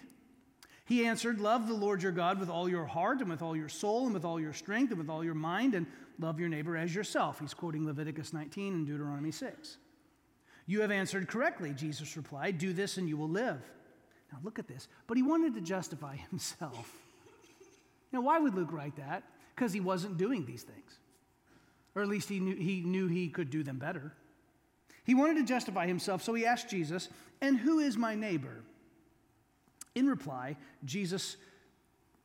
He 0.85 1.05
answered, 1.05 1.39
Love 1.39 1.67
the 1.67 1.73
Lord 1.73 2.03
your 2.03 2.11
God 2.11 2.39
with 2.39 2.49
all 2.49 2.67
your 2.67 2.85
heart 2.85 3.21
and 3.21 3.29
with 3.29 3.41
all 3.41 3.55
your 3.55 3.69
soul 3.69 4.05
and 4.05 4.13
with 4.13 4.25
all 4.25 4.39
your 4.39 4.53
strength 4.53 4.89
and 4.91 4.99
with 4.99 5.09
all 5.09 5.23
your 5.23 5.33
mind, 5.33 5.75
and 5.75 5.87
love 6.19 6.39
your 6.39 6.49
neighbor 6.49 6.75
as 6.75 6.93
yourself. 6.93 7.39
He's 7.39 7.53
quoting 7.53 7.85
Leviticus 7.85 8.33
19 8.33 8.73
and 8.73 8.87
Deuteronomy 8.87 9.31
6. 9.31 9.77
You 10.65 10.81
have 10.81 10.91
answered 10.91 11.27
correctly, 11.27 11.73
Jesus 11.73 12.15
replied. 12.17 12.57
Do 12.57 12.73
this 12.73 12.97
and 12.97 13.07
you 13.07 13.17
will 13.17 13.29
live. 13.29 13.61
Now, 14.31 14.39
look 14.43 14.59
at 14.59 14.67
this. 14.67 14.87
But 15.07 15.17
he 15.17 15.23
wanted 15.23 15.53
to 15.55 15.61
justify 15.61 16.15
himself. 16.29 16.91
Now, 18.11 18.21
why 18.21 18.39
would 18.39 18.53
Luke 18.53 18.71
write 18.71 18.95
that? 18.97 19.23
Because 19.55 19.73
he 19.73 19.79
wasn't 19.79 20.17
doing 20.17 20.45
these 20.45 20.63
things. 20.63 20.99
Or 21.95 22.01
at 22.01 22.07
least 22.07 22.29
he 22.29 22.39
knew, 22.39 22.55
he 22.55 22.81
knew 22.81 23.07
he 23.07 23.29
could 23.29 23.49
do 23.49 23.63
them 23.63 23.77
better. 23.77 24.13
He 25.03 25.13
wanted 25.13 25.35
to 25.37 25.43
justify 25.43 25.85
himself, 25.85 26.23
so 26.23 26.33
he 26.33 26.45
asked 26.45 26.69
Jesus, 26.69 27.09
And 27.41 27.57
who 27.57 27.79
is 27.79 27.97
my 27.97 28.15
neighbor? 28.15 28.63
In 29.95 30.07
reply, 30.07 30.57
Jesus 30.85 31.37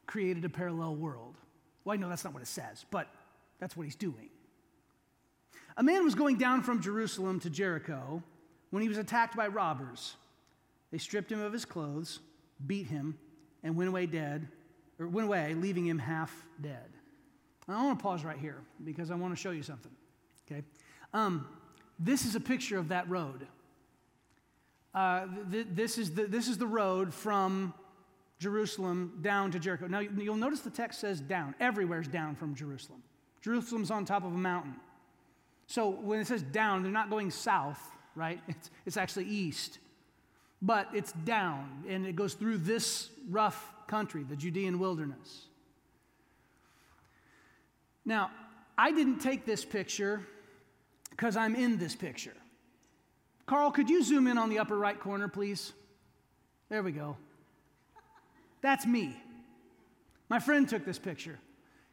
created 0.07 0.45
a 0.45 0.49
parallel 0.49 0.97
world. 0.97 1.37
Well, 1.85 1.95
I 1.95 1.97
know 1.97 2.09
that's 2.09 2.25
not 2.25 2.33
what 2.33 2.43
it 2.43 2.49
says, 2.49 2.85
but 2.91 3.09
that's 3.61 3.77
what 3.77 3.85
he's 3.85 3.97
doing. 3.97 4.31
A 5.77 5.83
man 5.83 6.05
was 6.05 6.15
going 6.15 6.39
down 6.39 6.63
from 6.63 6.81
Jerusalem 6.81 7.41
to 7.41 7.51
Jericho 7.51 8.23
when 8.71 8.83
he 8.83 8.89
was 8.89 8.99
attacked 8.99 9.37
by 9.37 9.47
robbers. 9.49 10.17
They 10.91 10.99
stripped 10.99 11.31
him 11.31 11.41
of 11.41 11.53
his 11.53 11.65
clothes, 11.65 12.21
beat 12.67 12.87
him, 12.87 13.19
and 13.63 13.77
went 13.77 13.89
away 13.89 14.07
dead, 14.07 14.49
or 14.99 15.07
went 15.07 15.29
away, 15.29 15.55
leaving 15.55 15.87
him 15.87 15.99
half 15.99 16.45
dead. 16.61 16.89
I 17.69 17.85
want 17.85 17.99
to 17.99 18.03
pause 18.03 18.25
right 18.25 18.39
here 18.39 18.63
because 18.83 19.11
I 19.11 19.15
want 19.15 19.35
to 19.35 19.41
show 19.41 19.51
you 19.51 19.63
something. 19.63 19.93
Okay, 20.51 20.63
um, 21.13 21.47
this 21.99 22.25
is 22.25 22.35
a 22.35 22.41
picture 22.41 22.79
of 22.79 22.89
that 22.89 23.09
road. 23.11 23.47
Uh, 24.95 25.27
th- 25.51 25.67
this, 25.73 25.99
is 25.99 26.13
the, 26.13 26.25
this 26.25 26.49
is 26.49 26.59
the 26.59 26.67
road 26.67 27.13
from 27.13 27.75
Jerusalem 28.39 29.19
down 29.21 29.51
to 29.53 29.59
Jericho. 29.59 29.87
Now, 29.87 30.01
you'll 30.01 30.37
notice 30.37 30.61
the 30.61 30.71
text 30.71 31.01
says 31.01 31.21
down. 31.21 31.55
Everywhere's 31.61 32.09
down 32.09 32.37
from 32.37 32.55
Jerusalem. 32.55 33.03
Jerusalem's 33.43 33.91
on 33.91 34.05
top 34.05 34.25
of 34.25 34.33
a 34.33 34.39
mountain. 34.39 34.75
So 35.67 35.89
when 35.89 36.21
it 36.21 36.27
says 36.27 36.43
down, 36.43 36.83
they're 36.83 36.93
not 36.93 37.11
going 37.11 37.31
south, 37.31 37.81
right? 38.15 38.41
It's, 38.49 38.71
it's 38.87 38.97
actually 38.97 39.27
east. 39.27 39.79
But 40.61 40.89
it's 40.93 41.13
down, 41.13 41.85
and 41.89 42.05
it 42.05 42.17
goes 42.17 42.35
through 42.35 42.59
this 42.59 43.11
rough 43.29 43.73
country, 43.87 44.25
the 44.25 44.35
Judean 44.35 44.81
wilderness. 44.81 45.47
Now, 48.05 48.31
I 48.77 48.91
didn't 48.91 49.19
take 49.19 49.45
this 49.45 49.65
picture 49.65 50.27
because 51.11 51.37
I'm 51.37 51.55
in 51.55 51.79
this 51.79 51.95
picture. 51.95 52.35
Carl, 53.49 53.71
could 53.71 53.89
you 53.89 54.05
zoom 54.05 54.27
in 54.27 54.37
on 54.37 54.51
the 54.51 54.59
upper 54.59 54.77
right 54.77 55.01
corner, 55.01 55.27
please? 55.27 55.73
There 56.69 56.83
we 56.83 56.93
go. 56.93 57.17
That's 58.61 58.87
me. 58.87 59.17
My 60.29 60.39
friend 60.39 60.69
took 60.69 60.85
this 60.85 60.99
picture 60.99 61.39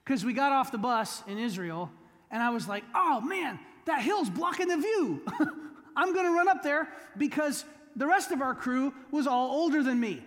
because 0.03 0.25
we 0.25 0.33
got 0.33 0.51
off 0.51 0.73
the 0.73 0.77
bus 0.77 1.23
in 1.27 1.37
Israel, 1.37 1.89
and 2.29 2.43
I 2.43 2.49
was 2.49 2.67
like, 2.67 2.83
oh 2.93 3.21
man, 3.21 3.57
that 3.85 4.01
hill's 4.01 4.29
blocking 4.29 4.67
the 4.67 4.75
view. 4.75 5.21
I'm 5.95 6.13
going 6.13 6.25
to 6.25 6.33
run 6.33 6.49
up 6.49 6.61
there 6.61 6.89
because 7.17 7.63
the 7.95 8.05
rest 8.05 8.31
of 8.31 8.41
our 8.41 8.53
crew 8.53 8.93
was 9.09 9.25
all 9.25 9.51
older 9.51 9.81
than 9.81 9.97
me, 9.97 10.21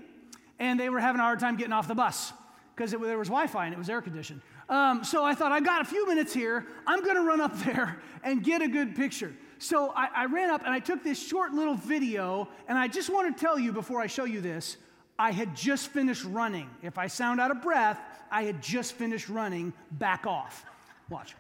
and 0.58 0.80
they 0.80 0.88
were 0.88 0.98
having 0.98 1.20
a 1.20 1.24
hard 1.24 1.40
time 1.40 1.56
getting 1.56 1.74
off 1.74 1.86
the 1.88 1.94
bus 1.94 2.32
because 2.74 2.92
there 2.92 3.18
was 3.18 3.28
Wi 3.28 3.48
Fi 3.48 3.66
and 3.66 3.74
it 3.74 3.78
was 3.78 3.90
air 3.90 4.00
conditioned. 4.00 4.40
Um, 4.70 5.04
so 5.04 5.24
I 5.24 5.34
thought, 5.34 5.52
I've 5.52 5.64
got 5.64 5.82
a 5.82 5.84
few 5.84 6.08
minutes 6.08 6.32
here. 6.32 6.66
I'm 6.86 7.04
going 7.04 7.16
to 7.16 7.22
run 7.22 7.42
up 7.42 7.58
there 7.66 8.00
and 8.22 8.42
get 8.42 8.62
a 8.62 8.68
good 8.68 8.96
picture. 8.96 9.34
So 9.58 9.92
I, 9.94 10.08
I 10.14 10.24
ran 10.26 10.50
up 10.50 10.62
and 10.64 10.70
I 10.72 10.78
took 10.78 11.02
this 11.02 11.20
short 11.20 11.52
little 11.52 11.74
video, 11.74 12.48
and 12.68 12.78
I 12.78 12.88
just 12.88 13.10
want 13.10 13.36
to 13.36 13.40
tell 13.40 13.58
you 13.58 13.72
before 13.72 14.00
I 14.00 14.06
show 14.06 14.24
you 14.24 14.40
this 14.40 14.76
I 15.18 15.32
had 15.32 15.56
just 15.56 15.88
finished 15.88 16.24
running. 16.24 16.70
If 16.82 16.96
I 16.96 17.08
sound 17.08 17.40
out 17.40 17.50
of 17.50 17.60
breath, 17.60 17.98
I 18.30 18.44
had 18.44 18.62
just 18.62 18.92
finished 18.92 19.28
running. 19.28 19.72
Back 19.90 20.26
off. 20.26 20.64
Watch. 21.10 21.34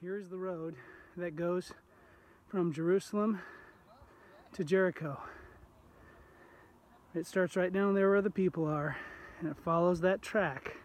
Here's 0.00 0.28
the 0.28 0.36
road 0.36 0.76
that 1.16 1.34
goes 1.34 1.72
from 2.48 2.72
Jerusalem 2.72 3.40
to 4.52 4.62
Jericho. 4.62 5.18
It 7.14 7.26
starts 7.26 7.56
right 7.56 7.72
down 7.72 7.94
there 7.94 8.10
where 8.10 8.22
the 8.22 8.30
people 8.30 8.66
are, 8.66 8.96
and 9.40 9.48
it 9.48 9.56
follows 9.56 10.00
that 10.02 10.20
track 10.20 10.76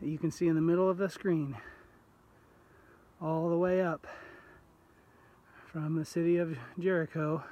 that 0.00 0.08
you 0.08 0.18
can 0.18 0.30
see 0.30 0.46
in 0.46 0.54
the 0.54 0.60
middle 0.60 0.88
of 0.88 0.98
the 0.98 1.08
screen 1.08 1.56
all 3.22 3.50
the 3.50 3.56
way 3.56 3.82
up 3.82 4.06
from 5.70 5.94
the 5.96 6.04
city 6.04 6.38
of 6.38 6.56
Jericho 6.78 7.44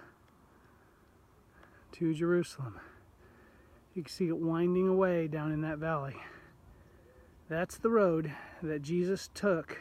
to 1.93 2.15
Jerusalem. 2.15 2.81
You 3.95 4.03
can 4.03 4.11
see 4.11 4.29
it 4.29 4.39
winding 4.39 4.89
away 4.89 5.29
down 5.29 5.53
in 5.53 5.61
that 5.61 5.79
valley. 5.79 6.17
That's 7.49 7.77
the 7.77 7.91
road 7.91 8.33
that 8.63 8.83
Jesus 8.83 9.29
took 9.35 9.81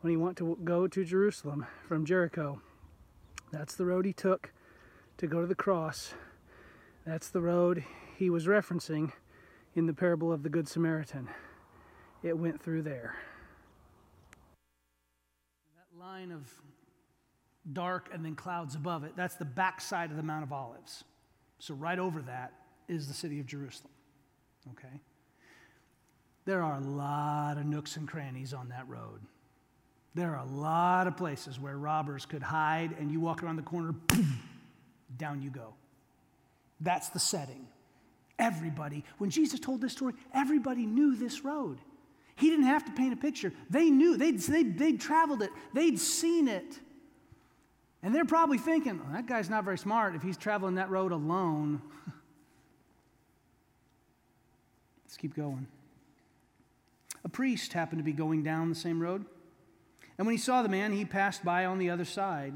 when 0.00 0.10
he 0.10 0.16
went 0.16 0.36
to 0.38 0.58
go 0.64 0.86
to 0.88 1.04
Jerusalem 1.04 1.66
from 1.86 2.04
Jericho. 2.04 2.60
That's 3.52 3.74
the 3.74 3.86
road 3.86 4.06
he 4.06 4.12
took 4.12 4.52
to 5.18 5.26
go 5.26 5.40
to 5.40 5.46
the 5.46 5.54
cross. 5.54 6.14
That's 7.06 7.28
the 7.28 7.40
road 7.40 7.84
he 8.16 8.28
was 8.28 8.46
referencing 8.46 9.12
in 9.74 9.86
the 9.86 9.94
parable 9.94 10.32
of 10.32 10.42
the 10.42 10.48
Good 10.48 10.68
Samaritan. 10.68 11.28
It 12.22 12.38
went 12.38 12.60
through 12.60 12.82
there. 12.82 13.16
Line 15.98 16.30
of 16.30 16.42
dark 17.72 18.10
and 18.12 18.24
then 18.24 18.34
clouds 18.34 18.74
above 18.74 19.04
it, 19.04 19.12
that's 19.16 19.36
the 19.36 19.44
backside 19.44 20.10
of 20.10 20.16
the 20.16 20.22
Mount 20.22 20.42
of 20.42 20.52
Olives. 20.52 21.04
So, 21.58 21.74
right 21.74 21.98
over 21.98 22.20
that 22.22 22.52
is 22.86 23.08
the 23.08 23.14
city 23.14 23.40
of 23.40 23.46
Jerusalem. 23.46 23.92
Okay? 24.72 25.00
There 26.44 26.62
are 26.62 26.76
a 26.76 26.80
lot 26.80 27.56
of 27.56 27.64
nooks 27.64 27.96
and 27.96 28.06
crannies 28.06 28.52
on 28.52 28.68
that 28.68 28.86
road. 28.88 29.20
There 30.14 30.34
are 30.34 30.44
a 30.44 30.50
lot 30.50 31.06
of 31.06 31.16
places 31.16 31.58
where 31.58 31.76
robbers 31.76 32.26
could 32.26 32.42
hide, 32.42 32.94
and 32.98 33.10
you 33.10 33.20
walk 33.20 33.42
around 33.42 33.56
the 33.56 33.62
corner, 33.62 33.92
boom, 33.92 34.38
down 35.16 35.42
you 35.42 35.50
go. 35.50 35.74
That's 36.80 37.08
the 37.08 37.18
setting. 37.18 37.66
Everybody, 38.38 39.02
when 39.18 39.30
Jesus 39.30 39.60
told 39.60 39.80
this 39.80 39.92
story, 39.92 40.12
everybody 40.34 40.84
knew 40.84 41.16
this 41.16 41.42
road. 41.42 41.78
He 42.36 42.50
didn't 42.50 42.66
have 42.66 42.84
to 42.84 42.92
paint 42.92 43.12
a 43.12 43.16
picture. 43.16 43.52
They 43.70 43.90
knew, 43.90 44.16
they'd, 44.16 44.38
they'd, 44.38 44.78
they'd 44.78 45.00
traveled 45.00 45.42
it, 45.42 45.50
they'd 45.72 45.98
seen 45.98 46.48
it. 46.48 46.78
And 48.02 48.14
they're 48.14 48.26
probably 48.26 48.58
thinking, 48.58 49.00
well, 49.00 49.12
that 49.12 49.26
guy's 49.26 49.50
not 49.50 49.64
very 49.64 49.78
smart 49.78 50.14
if 50.14 50.22
he's 50.22 50.36
traveling 50.36 50.76
that 50.76 50.90
road 50.90 51.12
alone. 51.12 51.80
Let's 55.04 55.16
keep 55.16 55.34
going. 55.34 55.66
A 57.24 57.28
priest 57.28 57.72
happened 57.72 57.98
to 58.00 58.04
be 58.04 58.12
going 58.12 58.42
down 58.42 58.68
the 58.68 58.74
same 58.74 59.00
road. 59.00 59.24
And 60.18 60.26
when 60.26 60.34
he 60.34 60.40
saw 60.40 60.62
the 60.62 60.68
man, 60.68 60.92
he 60.92 61.04
passed 61.04 61.42
by 61.44 61.64
on 61.64 61.78
the 61.78 61.90
other 61.90 62.04
side. 62.04 62.54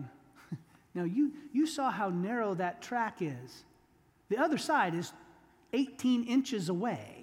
now, 0.94 1.04
you, 1.04 1.32
you 1.52 1.66
saw 1.66 1.90
how 1.90 2.10
narrow 2.10 2.54
that 2.54 2.82
track 2.82 3.18
is. 3.20 3.64
The 4.28 4.38
other 4.38 4.58
side 4.58 4.94
is 4.94 5.12
18 5.72 6.25
inches 6.25 6.68
away. 6.68 7.19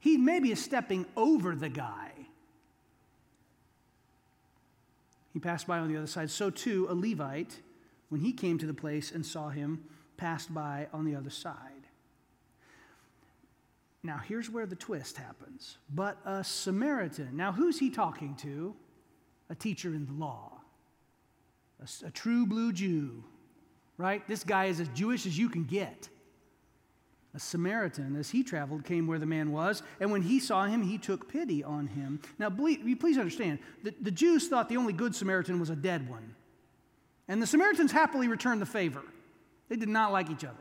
He 0.00 0.16
maybe 0.16 0.50
is 0.50 0.62
stepping 0.62 1.06
over 1.16 1.54
the 1.54 1.68
guy. 1.68 2.10
He 5.32 5.38
passed 5.38 5.66
by 5.66 5.78
on 5.78 5.88
the 5.88 5.96
other 5.96 6.06
side. 6.06 6.30
So 6.30 6.50
too, 6.50 6.86
a 6.90 6.94
Levite, 6.94 7.60
when 8.08 8.20
he 8.20 8.32
came 8.32 8.58
to 8.58 8.66
the 8.66 8.74
place 8.74 9.12
and 9.12 9.24
saw 9.24 9.50
him, 9.50 9.84
passed 10.16 10.52
by 10.52 10.88
on 10.92 11.04
the 11.04 11.14
other 11.14 11.30
side. 11.30 11.56
Now, 14.02 14.18
here's 14.18 14.48
where 14.48 14.66
the 14.66 14.76
twist 14.76 15.18
happens. 15.18 15.76
But 15.94 16.18
a 16.24 16.42
Samaritan. 16.42 17.36
Now, 17.36 17.52
who's 17.52 17.78
he 17.78 17.90
talking 17.90 18.34
to? 18.36 18.74
A 19.50 19.54
teacher 19.54 19.94
in 19.94 20.06
the 20.06 20.12
law, 20.12 20.60
a, 21.82 22.06
a 22.06 22.10
true 22.10 22.46
blue 22.46 22.72
Jew, 22.72 23.24
right? 23.98 24.26
This 24.28 24.44
guy 24.44 24.66
is 24.66 24.78
as 24.78 24.88
Jewish 24.90 25.26
as 25.26 25.36
you 25.36 25.48
can 25.48 25.64
get. 25.64 26.08
A 27.34 27.38
Samaritan, 27.38 28.16
as 28.16 28.30
he 28.30 28.42
traveled, 28.42 28.84
came 28.84 29.06
where 29.06 29.18
the 29.18 29.26
man 29.26 29.52
was, 29.52 29.82
and 30.00 30.10
when 30.10 30.22
he 30.22 30.40
saw 30.40 30.66
him, 30.66 30.82
he 30.82 30.98
took 30.98 31.28
pity 31.28 31.62
on 31.62 31.86
him. 31.86 32.20
Now, 32.38 32.50
please 32.50 33.18
understand, 33.18 33.60
the, 33.84 33.94
the 34.00 34.10
Jews 34.10 34.48
thought 34.48 34.68
the 34.68 34.76
only 34.76 34.92
good 34.92 35.14
Samaritan 35.14 35.60
was 35.60 35.70
a 35.70 35.76
dead 35.76 36.10
one. 36.10 36.34
And 37.28 37.40
the 37.40 37.46
Samaritans 37.46 37.92
happily 37.92 38.26
returned 38.26 38.60
the 38.60 38.66
favor. 38.66 39.02
They 39.68 39.76
did 39.76 39.88
not 39.88 40.10
like 40.10 40.28
each 40.28 40.44
other. 40.44 40.56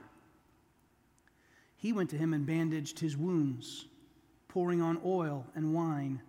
He 1.77 1.91
went 1.91 2.11
to 2.11 2.17
him 2.17 2.33
and 2.33 2.45
bandaged 2.45 2.99
his 2.99 3.17
wounds, 3.17 3.85
pouring 4.47 4.81
on 4.81 5.01
oil 5.03 5.47
and 5.55 5.73
wine. 5.73 6.21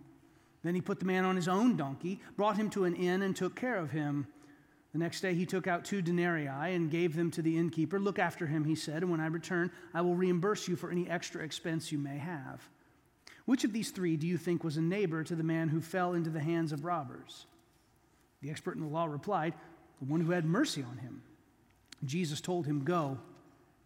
Then 0.63 0.73
he 0.73 0.81
put 0.81 0.99
the 0.99 1.05
man 1.05 1.25
on 1.25 1.35
his 1.35 1.47
own 1.47 1.77
donkey, 1.77 2.19
brought 2.35 2.57
him 2.57 2.71
to 2.71 2.85
an 2.85 2.95
inn, 2.95 3.21
and 3.21 3.35
took 3.35 3.55
care 3.55 3.77
of 3.77 3.91
him. 3.91 4.25
The 4.91 4.99
next 4.99 5.21
day 5.21 5.33
he 5.33 5.45
took 5.45 5.67
out 5.67 5.85
two 5.85 6.01
denarii 6.01 6.47
and 6.47 6.91
gave 6.91 7.15
them 7.15 7.31
to 7.31 7.41
the 7.41 7.57
innkeeper. 7.57 7.99
Look 7.99 8.19
after 8.19 8.45
him, 8.45 8.65
he 8.65 8.75
said, 8.75 9.03
and 9.03 9.11
when 9.11 9.21
I 9.21 9.27
return, 9.27 9.71
I 9.93 10.01
will 10.01 10.15
reimburse 10.15 10.67
you 10.67 10.75
for 10.75 10.91
any 10.91 11.09
extra 11.09 11.43
expense 11.43 11.91
you 11.91 11.97
may 11.97 12.17
have. 12.17 12.61
Which 13.45 13.63
of 13.63 13.71
these 13.71 13.91
three 13.91 14.17
do 14.17 14.27
you 14.27 14.37
think 14.37 14.63
was 14.63 14.77
a 14.77 14.81
neighbor 14.81 15.23
to 15.23 15.35
the 15.35 15.43
man 15.43 15.69
who 15.69 15.81
fell 15.81 16.13
into 16.13 16.29
the 16.29 16.41
hands 16.41 16.73
of 16.73 16.83
robbers? 16.83 17.45
The 18.41 18.49
expert 18.49 18.75
in 18.75 18.81
the 18.81 18.87
law 18.87 19.05
replied, 19.05 19.53
The 19.99 20.11
one 20.11 20.21
who 20.21 20.31
had 20.31 20.45
mercy 20.45 20.83
on 20.83 20.97
him. 20.97 21.21
Jesus 22.03 22.41
told 22.41 22.65
him, 22.65 22.83
Go 22.83 23.17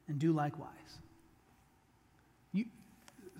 and 0.08 0.18
do 0.18 0.34
likewise. 0.34 0.70
You, 2.52 2.66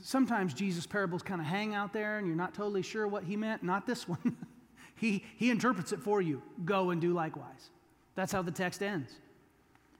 sometimes 0.02 0.54
Jesus' 0.54 0.86
parables 0.86 1.24
kind 1.24 1.42
of 1.42 1.48
hang 1.48 1.74
out 1.74 1.94
there 1.94 2.20
and 2.20 2.28
you're 2.28 2.36
not 2.36 2.54
totally 2.54 2.84
sure 2.84 3.08
what 3.08 3.24
he 3.24 3.36
meant. 3.36 3.64
Not 3.64 3.88
this 3.88 4.08
one. 4.08 4.38
He, 4.96 5.24
he 5.38 5.50
interprets 5.52 5.92
it 5.92 6.00
for 6.00 6.22
you. 6.22 6.42
Go 6.64 6.92
and 6.92 7.02
do 7.02 7.14
likewise. 7.14 7.70
That's 8.16 8.32
how 8.32 8.42
the 8.42 8.52
text 8.52 8.82
ends. 8.82 9.12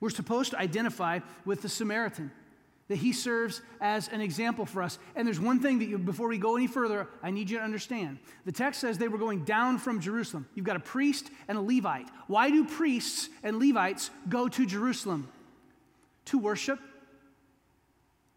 We're 0.00 0.10
supposed 0.10 0.50
to 0.52 0.58
identify 0.58 1.20
with 1.44 1.62
the 1.62 1.68
Samaritan, 1.68 2.30
that 2.88 2.96
he 2.96 3.12
serves 3.12 3.62
as 3.80 4.08
an 4.08 4.20
example 4.20 4.64
for 4.64 4.82
us. 4.82 4.98
And 5.16 5.26
there's 5.26 5.40
one 5.40 5.60
thing 5.60 5.80
that 5.80 5.86
you, 5.86 5.98
before 5.98 6.28
we 6.28 6.38
go 6.38 6.56
any 6.56 6.66
further, 6.66 7.08
I 7.22 7.30
need 7.30 7.50
you 7.50 7.58
to 7.58 7.64
understand. 7.64 8.18
The 8.44 8.52
text 8.52 8.80
says 8.80 8.96
they 8.96 9.08
were 9.08 9.18
going 9.18 9.44
down 9.44 9.78
from 9.78 10.00
Jerusalem. 10.00 10.46
You've 10.54 10.66
got 10.66 10.76
a 10.76 10.80
priest 10.80 11.30
and 11.48 11.58
a 11.58 11.60
Levite. 11.60 12.08
Why 12.26 12.50
do 12.50 12.64
priests 12.64 13.28
and 13.42 13.58
Levites 13.58 14.10
go 14.28 14.48
to 14.48 14.66
Jerusalem? 14.66 15.28
To 16.26 16.38
worship, 16.38 16.78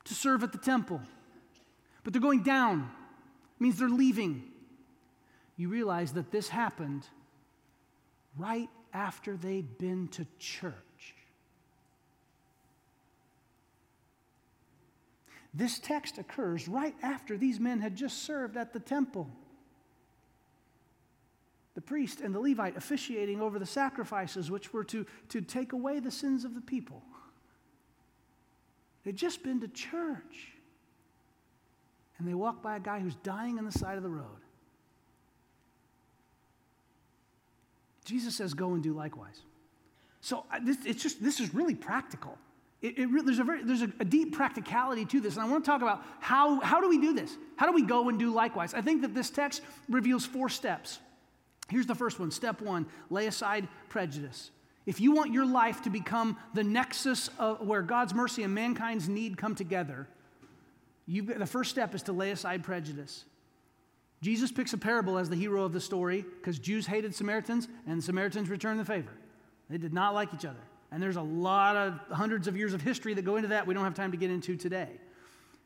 to 0.05 0.13
serve 0.13 0.43
at 0.43 0.51
the 0.51 0.57
temple. 0.57 1.01
But 2.03 2.13
they're 2.13 2.21
going 2.21 2.43
down, 2.43 2.89
it 3.59 3.61
means 3.61 3.77
they're 3.77 3.89
leaving. 3.89 4.43
You 5.59 5.67
realize 5.67 6.13
that 6.13 6.31
this 6.31 6.47
happened 6.47 7.05
right 8.37 8.69
after 8.93 9.35
they'd 9.35 9.77
been 9.77 10.07
to 10.07 10.25
church. 10.39 10.73
This 15.53 15.77
text 15.77 16.17
occurs 16.17 16.69
right 16.69 16.95
after 17.03 17.37
these 17.37 17.59
men 17.59 17.81
had 17.81 17.97
just 17.97 18.23
served 18.23 18.55
at 18.55 18.71
the 18.71 18.79
temple. 18.79 19.29
The 21.75 21.81
priest 21.81 22.21
and 22.21 22.33
the 22.33 22.39
Levite 22.39 22.77
officiating 22.77 23.41
over 23.41 23.59
the 23.59 23.65
sacrifices, 23.65 24.49
which 24.49 24.71
were 24.71 24.85
to, 24.85 25.05
to 25.27 25.41
take 25.41 25.73
away 25.73 25.99
the 25.99 26.09
sins 26.09 26.45
of 26.45 26.55
the 26.55 26.61
people. 26.61 27.03
They'd 29.03 29.17
just 29.17 29.43
been 29.43 29.59
to 29.59 29.67
church. 29.67 30.53
And 32.17 32.25
they 32.25 32.33
walk 32.33 32.63
by 32.63 32.77
a 32.77 32.79
guy 32.79 33.01
who's 33.01 33.15
dying 33.15 33.57
on 33.57 33.65
the 33.65 33.73
side 33.73 33.97
of 33.97 34.03
the 34.03 34.09
road. 34.09 34.39
Jesus 38.09 38.35
says, 38.35 38.53
Go 38.53 38.73
and 38.73 38.81
do 38.81 38.91
likewise. 38.93 39.41
So 40.21 40.45
this, 40.63 40.77
it's 40.85 41.01
just, 41.01 41.23
this 41.23 41.39
is 41.39 41.53
really 41.53 41.75
practical. 41.75 42.37
It, 42.81 42.97
it 42.97 43.25
there's, 43.25 43.39
a, 43.39 43.43
very, 43.43 43.63
there's 43.63 43.83
a, 43.83 43.91
a, 43.99 44.05
deep 44.05 44.33
practicality 44.33 45.05
to 45.05 45.21
this. 45.21 45.35
And 45.35 45.45
I 45.45 45.49
want 45.49 45.63
to 45.63 45.69
talk 45.69 45.81
about 45.81 46.03
how, 46.19 46.59
how 46.61 46.81
do 46.81 46.89
we 46.89 46.99
do 46.99 47.13
this? 47.13 47.37
How 47.55 47.67
do 47.67 47.73
we 47.73 47.83
go 47.83 48.09
and 48.09 48.17
do 48.17 48.33
likewise? 48.33 48.73
I 48.73 48.81
think 48.81 49.03
that 49.03 49.13
this 49.13 49.29
text 49.29 49.61
reveals 49.87 50.25
four 50.25 50.49
steps. 50.49 50.99
Here's 51.69 51.85
the 51.85 51.95
first 51.95 52.19
one. 52.19 52.31
Step 52.31 52.61
one 52.61 52.87
lay 53.09 53.27
aside 53.27 53.67
prejudice. 53.89 54.49
If 54.85 54.99
you 54.99 55.11
want 55.11 55.31
your 55.31 55.45
life 55.45 55.83
to 55.83 55.89
become 55.89 56.37
the 56.53 56.63
nexus 56.63 57.29
of 57.37 57.61
where 57.61 57.83
God's 57.83 58.13
mercy 58.15 58.43
and 58.43 58.55
mankind's 58.55 59.07
need 59.07 59.37
come 59.37 59.53
together, 59.53 60.07
the 61.07 61.45
first 61.45 61.69
step 61.69 61.93
is 61.93 62.03
to 62.03 62.11
lay 62.11 62.31
aside 62.31 62.63
prejudice. 62.63 63.25
Jesus 64.21 64.51
picks 64.51 64.73
a 64.73 64.77
parable 64.77 65.17
as 65.17 65.29
the 65.29 65.35
hero 65.35 65.63
of 65.63 65.71
the 65.71 65.79
story 65.79 66.25
because 66.39 66.59
Jews 66.59 66.85
hated 66.85 67.15
Samaritans 67.15 67.67
and 67.87 68.03
Samaritans 68.03 68.49
returned 68.49 68.79
the 68.79 68.85
favor. 68.85 69.11
They 69.69 69.77
did 69.77 69.93
not 69.93 70.13
like 70.13 70.33
each 70.33 70.45
other. 70.45 70.59
And 70.91 71.01
there's 71.01 71.15
a 71.15 71.21
lot 71.21 71.75
of 71.75 71.99
hundreds 72.11 72.47
of 72.47 72.57
years 72.57 72.73
of 72.73 72.81
history 72.81 73.13
that 73.13 73.23
go 73.23 73.35
into 73.35 73.49
that 73.49 73.67
we 73.67 73.73
don't 73.73 73.83
have 73.83 73.93
time 73.93 74.11
to 74.11 74.17
get 74.17 74.31
into 74.31 74.55
today. 74.55 74.89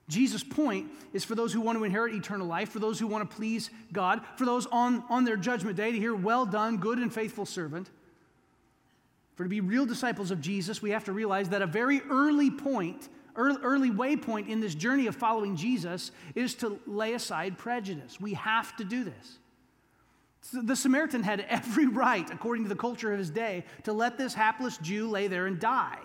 Jesus' 0.10 0.44
point 0.44 0.92
is 1.14 1.24
for 1.24 1.34
those 1.34 1.54
who 1.54 1.62
want 1.62 1.78
to 1.78 1.84
inherit 1.86 2.14
eternal 2.14 2.46
life, 2.46 2.70
for 2.70 2.80
those 2.80 3.00
who 3.00 3.08
want 3.08 3.30
to 3.30 3.36
please 3.36 3.70
God, 3.94 4.22
for 4.36 4.46
those 4.46 4.66
on, 4.68 5.04
on 5.10 5.24
their 5.24 5.38
judgment 5.38 5.78
day 5.78 5.92
to 5.92 5.98
hear, 5.98 6.14
Well 6.14 6.46
done, 6.46 6.78
good 6.78 7.00
and 7.00 7.14
faithful 7.14 7.46
servant. 7.46 7.90
For 9.36 9.44
to 9.44 9.50
be 9.50 9.62
real 9.62 9.86
disciples 9.86 10.30
of 10.30 10.42
Jesus, 10.42 10.82
we 10.82 10.92
have 10.92 11.06
to 11.06 11.14
realize 11.14 11.50
that 11.50 11.62
a 11.62 11.68
very 11.68 12.02
early 12.10 12.52
point, 12.52 13.08
early 13.36 13.90
waypoint 13.90 14.48
in 14.48 14.60
this 14.60 14.75
journey 14.75 15.08
of 15.08 15.16
following 15.16 15.56
Jesus 15.56 16.12
is 16.36 16.56
to 16.56 16.80
lay 16.86 17.13
aside 17.13 17.58
prejudice. 17.58 18.20
We 18.20 18.34
have 18.34 18.75
to 18.78 18.84
do 18.84 19.04
this. 19.04 19.40
The 20.52 20.75
Samaritan 20.75 21.24
had 21.24 21.40
every 21.50 21.88
right, 21.88 22.30
according 22.30 22.63
to 22.63 22.70
the 22.70 22.75
culture 22.75 23.12
of 23.12 23.20
his 23.20 23.30
day, 23.30 23.66
to 23.84 23.94
let 23.94 24.18
this 24.18 24.34
hapless 24.34 24.78
Jew 24.78 25.10
lay 25.10 25.28
there 25.28 25.48
and 25.48 25.60
die. 25.60 26.00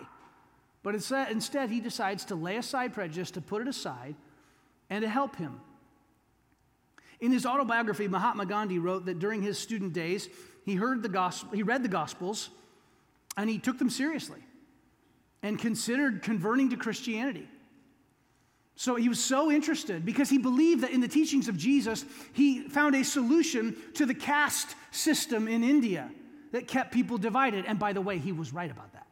But 0.81 1.11
uh, 1.11 1.25
instead, 1.29 1.69
he 1.69 1.81
decides 1.81 2.25
to 2.25 2.35
lay 2.35 2.57
aside 2.57 2.93
prejudice, 2.93 3.31
to 3.31 3.41
put 3.41 3.61
it 3.61 3.67
aside, 3.67 4.15
and 4.89 5.01
to 5.01 5.09
help 5.09 5.35
him. 5.35 5.59
In 7.19 7.33
his 7.33 7.45
autobiography, 7.45 8.07
Mahatma 8.07 8.45
Gandhi 8.45 8.79
wrote 8.79 9.05
that 9.05 9.19
during 9.19 9.41
his 9.41 9.59
student 9.59 9.91
days, 9.91 10.29
he 10.63 10.75
heard 10.75 11.03
the 11.03 11.09
gospel, 11.09 11.53
he 11.53 11.63
read 11.63 11.83
the 11.83 11.89
gospels, 11.89 12.49
and 13.35 13.49
he 13.49 13.59
took 13.59 13.77
them 13.77 13.89
seriously 13.89 14.39
and 15.41 15.57
considered 15.57 16.21
converting 16.21 16.69
to 16.71 16.77
Christianity. 16.77 17.47
So 18.75 18.95
he 18.95 19.09
was 19.09 19.23
so 19.23 19.51
interested 19.51 20.05
because 20.05 20.29
he 20.29 20.37
believed 20.37 20.83
that 20.83 20.91
in 20.91 21.01
the 21.01 21.07
teachings 21.07 21.49
of 21.49 21.57
Jesus, 21.57 22.05
he 22.33 22.61
found 22.61 22.95
a 22.95 23.03
solution 23.03 23.75
to 23.95 24.05
the 24.05 24.13
caste 24.13 24.73
system 24.91 25.47
in 25.47 25.63
India 25.63 26.09
that 26.53 26.67
kept 26.67 26.93
people 26.93 27.17
divided. 27.17 27.65
And 27.65 27.77
by 27.77 27.93
the 27.93 28.01
way, 28.01 28.17
he 28.19 28.31
was 28.31 28.53
right 28.53 28.71
about 28.71 28.93
that. 28.93 29.05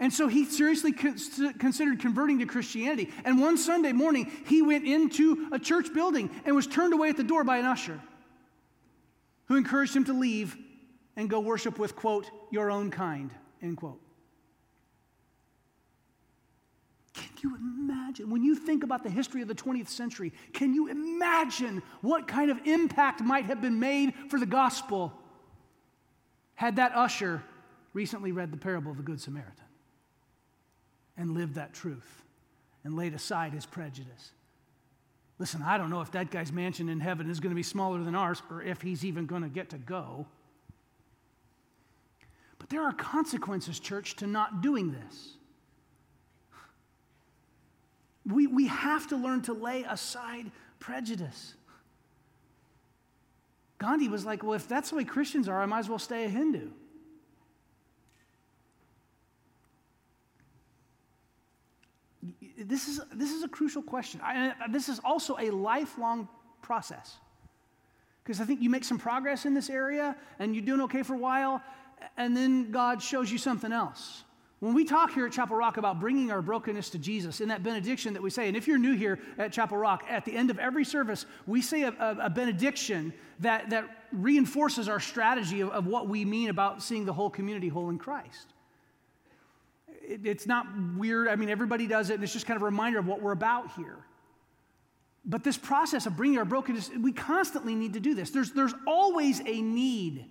And 0.00 0.12
so 0.12 0.26
he 0.26 0.46
seriously 0.46 0.92
considered 0.92 2.00
converting 2.00 2.40
to 2.40 2.46
Christianity. 2.46 3.12
And 3.24 3.40
one 3.40 3.56
Sunday 3.56 3.92
morning, 3.92 4.32
he 4.46 4.60
went 4.60 4.84
into 4.84 5.48
a 5.52 5.60
church 5.60 5.94
building 5.94 6.28
and 6.44 6.56
was 6.56 6.66
turned 6.66 6.92
away 6.92 7.10
at 7.10 7.16
the 7.16 7.22
door 7.22 7.44
by 7.44 7.58
an 7.58 7.66
usher 7.66 8.00
who 9.46 9.54
encouraged 9.54 9.94
him 9.94 10.04
to 10.06 10.12
leave 10.12 10.56
and 11.14 11.30
go 11.30 11.38
worship 11.38 11.78
with, 11.78 11.94
quote, 11.94 12.28
your 12.50 12.68
own 12.68 12.90
kind, 12.90 13.30
end 13.62 13.76
quote. 13.76 14.00
Can 17.14 17.50
you 17.50 17.56
imagine? 17.56 18.30
When 18.30 18.42
you 18.42 18.54
think 18.54 18.84
about 18.84 19.02
the 19.02 19.10
history 19.10 19.42
of 19.42 19.48
the 19.48 19.54
20th 19.54 19.88
century, 19.88 20.32
can 20.52 20.74
you 20.74 20.88
imagine 20.88 21.82
what 22.00 22.26
kind 22.26 22.50
of 22.50 22.58
impact 22.66 23.20
might 23.20 23.44
have 23.46 23.60
been 23.60 23.78
made 23.78 24.14
for 24.28 24.38
the 24.38 24.46
gospel 24.46 25.12
had 26.54 26.76
that 26.76 26.92
usher 26.94 27.42
recently 27.92 28.32
read 28.32 28.50
the 28.52 28.56
parable 28.56 28.90
of 28.90 28.96
the 28.96 29.02
Good 29.02 29.20
Samaritan 29.20 29.64
and 31.16 31.32
lived 31.32 31.54
that 31.56 31.74
truth 31.74 32.22
and 32.84 32.96
laid 32.96 33.14
aside 33.14 33.52
his 33.52 33.66
prejudice? 33.66 34.30
Listen, 35.38 35.62
I 35.62 35.76
don't 35.76 35.90
know 35.90 36.00
if 36.00 36.12
that 36.12 36.30
guy's 36.30 36.52
mansion 36.52 36.88
in 36.88 37.00
heaven 37.00 37.28
is 37.28 37.40
going 37.40 37.50
to 37.50 37.56
be 37.56 37.62
smaller 37.62 38.02
than 38.02 38.14
ours 38.14 38.40
or 38.48 38.62
if 38.62 38.80
he's 38.80 39.04
even 39.04 39.26
going 39.26 39.42
to 39.42 39.48
get 39.48 39.70
to 39.70 39.78
go. 39.78 40.26
But 42.62 42.70
there 42.70 42.82
are 42.82 42.92
consequences, 42.92 43.80
church, 43.80 44.14
to 44.16 44.28
not 44.28 44.62
doing 44.62 44.92
this. 44.92 45.30
We, 48.24 48.46
we 48.46 48.68
have 48.68 49.08
to 49.08 49.16
learn 49.16 49.42
to 49.42 49.52
lay 49.52 49.82
aside 49.82 50.52
prejudice. 50.78 51.54
Gandhi 53.78 54.06
was 54.06 54.24
like, 54.24 54.44
well, 54.44 54.52
if 54.52 54.68
that's 54.68 54.90
the 54.90 54.96
way 54.96 55.02
Christians 55.02 55.48
are, 55.48 55.60
I 55.60 55.66
might 55.66 55.80
as 55.80 55.88
well 55.88 55.98
stay 55.98 56.24
a 56.24 56.28
Hindu. 56.28 56.68
This 62.56 62.86
is, 62.86 63.00
this 63.12 63.32
is 63.32 63.42
a 63.42 63.48
crucial 63.48 63.82
question. 63.82 64.20
I, 64.22 64.54
this 64.70 64.88
is 64.88 65.00
also 65.04 65.36
a 65.40 65.50
lifelong 65.50 66.28
process. 66.62 67.16
Because 68.22 68.40
I 68.40 68.44
think 68.44 68.62
you 68.62 68.70
make 68.70 68.84
some 68.84 68.98
progress 68.98 69.46
in 69.46 69.54
this 69.54 69.68
area 69.68 70.14
and 70.38 70.54
you're 70.54 70.64
doing 70.64 70.80
okay 70.82 71.02
for 71.02 71.14
a 71.14 71.18
while, 71.18 71.60
and 72.16 72.36
then 72.36 72.70
God 72.70 73.02
shows 73.02 73.30
you 73.30 73.38
something 73.38 73.72
else. 73.72 74.24
When 74.62 74.74
we 74.74 74.84
talk 74.84 75.12
here 75.12 75.26
at 75.26 75.32
Chapel 75.32 75.56
Rock 75.56 75.76
about 75.76 75.98
bringing 75.98 76.30
our 76.30 76.40
brokenness 76.40 76.90
to 76.90 76.98
Jesus, 76.98 77.40
in 77.40 77.48
that 77.48 77.64
benediction 77.64 78.12
that 78.14 78.22
we 78.22 78.30
say, 78.30 78.46
and 78.46 78.56
if 78.56 78.68
you're 78.68 78.78
new 78.78 78.94
here 78.94 79.18
at 79.36 79.52
Chapel 79.52 79.76
Rock, 79.76 80.04
at 80.08 80.24
the 80.24 80.36
end 80.36 80.50
of 80.50 80.58
every 80.60 80.84
service, 80.84 81.26
we 81.48 81.60
say 81.60 81.82
a, 81.82 81.88
a, 81.88 82.26
a 82.26 82.30
benediction 82.30 83.12
that, 83.40 83.70
that 83.70 84.06
reinforces 84.12 84.88
our 84.88 85.00
strategy 85.00 85.62
of, 85.62 85.70
of, 85.70 85.88
what 85.88 86.08
we 86.08 86.24
mean 86.24 86.48
about 86.48 86.80
seeing 86.80 87.04
the 87.04 87.12
whole 87.12 87.28
community 87.28 87.66
whole 87.66 87.90
in 87.90 87.98
Christ. 87.98 88.52
It, 89.88 90.24
it's 90.24 90.46
not 90.46 90.66
weird. 90.96 91.26
I 91.26 91.34
mean, 91.34 91.48
everybody 91.48 91.88
does 91.88 92.10
it, 92.10 92.14
and 92.14 92.22
it's 92.22 92.32
just 92.32 92.46
kind 92.46 92.56
of 92.56 92.62
a 92.62 92.66
reminder 92.66 93.00
of 93.00 93.06
what 93.08 93.20
we're 93.20 93.32
about 93.32 93.72
here. 93.74 93.98
But 95.24 95.42
this 95.42 95.56
process 95.56 96.06
of 96.06 96.16
bringing 96.16 96.38
our 96.38 96.44
brokenness, 96.44 96.88
we 97.00 97.10
constantly 97.10 97.74
need 97.74 97.94
to 97.94 98.00
do 98.00 98.14
this. 98.14 98.30
There's, 98.30 98.52
there's 98.52 98.74
always 98.86 99.40
a 99.40 99.60
need 99.60 100.24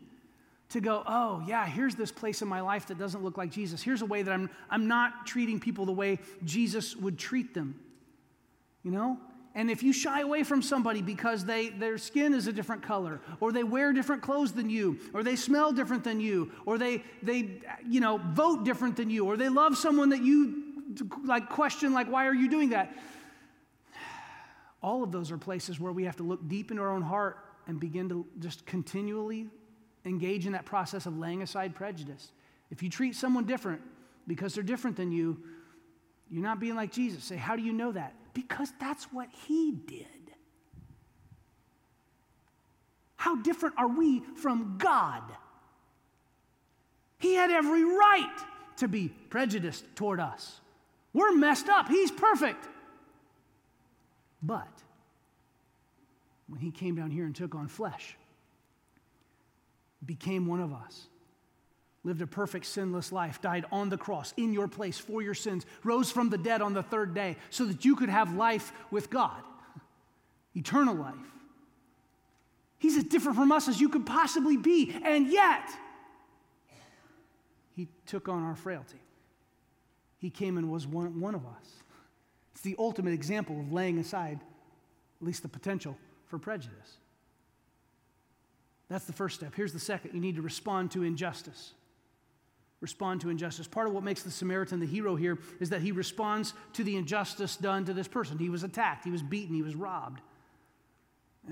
to 0.72 0.82
go, 0.82 1.04
oh, 1.06 1.44
yeah, 1.48 1.66
here's 1.66 1.96
this 1.96 2.12
place 2.12 2.42
in 2.42 2.48
my 2.48 2.62
life 2.62 2.88
that 2.88 2.98
doesn't 2.98 3.24
look 3.24 3.38
like 3.38 3.52
Jesus. 3.52 3.82
Here's 3.82 4.02
a 4.02 4.06
way 4.06 4.22
that 4.22 4.32
I'm, 4.32 4.50
I'm 4.70 4.88
not 4.88 5.26
treating 5.26 5.60
people 5.60 5.86
the 5.86 5.92
way 5.92 6.20
Jesus 6.44 6.96
would 6.96 7.18
treat 7.18 7.54
them. 7.54 7.80
You 8.84 8.92
know? 8.92 9.18
And 9.54 9.70
if 9.70 9.84
you 9.84 9.92
shy 9.92 10.22
away 10.22 10.44
from 10.44 10.62
somebody 10.62 11.02
because 11.02 11.44
they, 11.44 11.70
their 11.70 11.98
skin 11.98 12.34
is 12.34 12.48
a 12.48 12.54
different 12.54 12.84
color, 12.84 13.20
or 13.42 13.52
they 13.52 13.66
wear 13.66 13.92
different 13.92 14.22
clothes 14.22 14.54
than 14.54 14.70
you, 14.70 14.98
or 15.14 15.24
they 15.24 15.36
smell 15.36 15.74
different 15.74 16.06
than 16.06 16.22
you, 16.22 16.52
or 16.66 16.78
they, 16.78 17.04
they 17.22 17.60
you 17.86 18.00
know, 18.00 18.18
vote 18.18 18.64
different 18.64 18.96
than 18.96 19.10
you, 19.10 19.26
or 19.26 19.36
they 19.36 19.50
love 19.50 19.78
someone 19.78 20.10
that 20.10 20.24
you 20.24 20.64
like 21.26 21.50
question, 21.50 21.94
like, 21.94 22.10
why 22.10 22.28
are 22.28 22.34
you 22.34 22.50
doing 22.50 22.70
that? 22.70 22.96
All 24.82 25.04
of 25.04 25.12
those 25.12 25.32
are 25.32 25.38
places 25.38 25.80
where 25.80 25.92
we 25.92 26.06
have 26.06 26.16
to 26.18 26.24
look 26.24 26.48
deep 26.48 26.72
into 26.72 26.82
our 26.82 26.92
own 26.92 27.02
heart 27.02 27.38
and 27.68 27.78
begin 27.78 28.08
to 28.10 28.26
just 28.40 28.66
continually 28.66 29.50
engage 30.06 30.46
in 30.46 30.54
that 30.54 30.66
process 30.66 31.06
of 31.06 31.18
laying 31.18 31.42
aside 31.42 31.76
prejudice. 31.76 32.32
If 32.70 32.82
you 32.82 32.90
treat 32.90 33.16
someone 33.16 33.46
different 33.46 33.82
because 34.28 34.54
they're 34.54 34.64
different 34.64 34.98
than 34.98 35.12
you, 35.12 35.38
you're 36.30 36.44
not 36.44 36.60
being 36.60 36.76
like 36.76 36.92
Jesus. 36.92 37.24
Say, 37.24 37.36
How 37.36 37.56
do 37.56 37.62
you 37.62 37.74
know 37.74 37.92
that? 37.92 38.16
Because 38.34 38.72
that's 38.80 39.06
what 39.06 39.28
he 39.48 39.72
did. 39.72 40.08
How 43.18 43.36
different 43.36 43.76
are 43.78 43.88
we 43.88 44.24
from 44.36 44.78
God? 44.80 45.22
He 47.20 47.36
had 47.36 47.52
every 47.52 47.84
right 47.84 48.38
to 48.78 48.88
be 48.88 49.10
prejudiced 49.30 49.86
toward 49.96 50.20
us. 50.20 50.60
We're 51.14 51.34
messed 51.34 51.70
up. 51.70 51.88
He's 51.88 52.10
perfect. 52.10 52.68
But 54.42 54.82
when 56.48 56.60
he 56.60 56.72
came 56.72 56.96
down 56.96 57.12
here 57.12 57.26
and 57.26 57.36
took 57.36 57.54
on 57.54 57.68
flesh, 57.68 58.18
became 60.06 60.48
one 60.48 60.60
of 60.60 60.74
us, 60.74 61.08
lived 62.04 62.22
a 62.22 62.28
perfect, 62.28 62.66
sinless 62.66 63.12
life, 63.12 63.42
died 63.42 63.66
on 63.72 63.90
the 63.90 63.98
cross 63.98 64.34
in 64.38 64.54
your 64.54 64.68
place 64.68 64.98
for 64.98 65.22
your 65.22 65.34
sins, 65.34 65.66
rose 65.84 66.12
from 66.12 66.30
the 66.30 66.38
dead 66.38 66.62
on 66.62 66.74
the 66.74 66.84
third 66.84 67.14
day 67.14 67.38
so 67.50 67.66
that 67.66 67.86
you 67.86 67.96
could 67.96 68.10
have 68.10 68.36
life 68.36 68.72
with 68.90 69.10
God, 69.10 69.42
eternal 70.56 70.96
life. 70.96 71.16
He's 72.80 72.98
as 72.98 73.04
different 73.04 73.38
from 73.38 73.52
us 73.52 73.68
as 73.68 73.80
you 73.80 73.90
could 73.90 74.08
possibly 74.08 74.58
be, 74.58 74.96
and 75.04 75.28
yet, 75.28 75.70
He 77.76 77.88
took 78.08 78.28
on 78.28 78.44
our 78.44 78.56
frailty. 78.56 79.02
He 80.18 80.30
came 80.30 80.58
and 80.58 80.72
was 80.72 80.88
one, 80.88 81.20
one 81.20 81.36
of 81.36 81.46
us. 81.46 81.82
It's 82.54 82.62
the 82.62 82.76
ultimate 82.78 83.14
example 83.14 83.60
of 83.60 83.72
laying 83.72 83.98
aside, 84.00 84.40
at 85.20 85.28
least 85.28 85.44
the 85.44 85.48
potential, 85.48 85.98
for 86.26 86.38
prejudice. 86.38 86.98
That's 88.92 89.06
the 89.06 89.14
first 89.14 89.36
step. 89.36 89.54
Here's 89.56 89.72
the 89.72 89.80
second 89.80 90.14
you 90.14 90.20
need 90.20 90.36
to 90.36 90.42
respond 90.42 90.92
to 90.92 91.04
injustice. 91.04 91.72
Respond 92.82 93.22
to 93.22 93.30
injustice. 93.30 93.66
Part 93.66 93.88
of 93.88 93.94
what 93.94 94.04
makes 94.04 94.22
the 94.22 94.32
Samaritan 94.32 94.82
the 94.82 94.86
hero 94.86 95.16
here 95.16 95.40
is 95.62 95.70
that 95.70 95.82
he 95.82 95.94
responds 95.94 96.54
to 96.74 96.84
the 96.84 96.98
injustice 96.98 97.56
done 97.56 97.86
to 97.86 97.94
this 97.94 98.10
person. 98.10 98.38
He 98.38 98.50
was 98.50 98.64
attacked, 98.64 99.06
he 99.06 99.12
was 99.12 99.22
beaten, 99.24 99.56
he 99.56 99.62
was 99.62 99.76
robbed. 99.76 100.20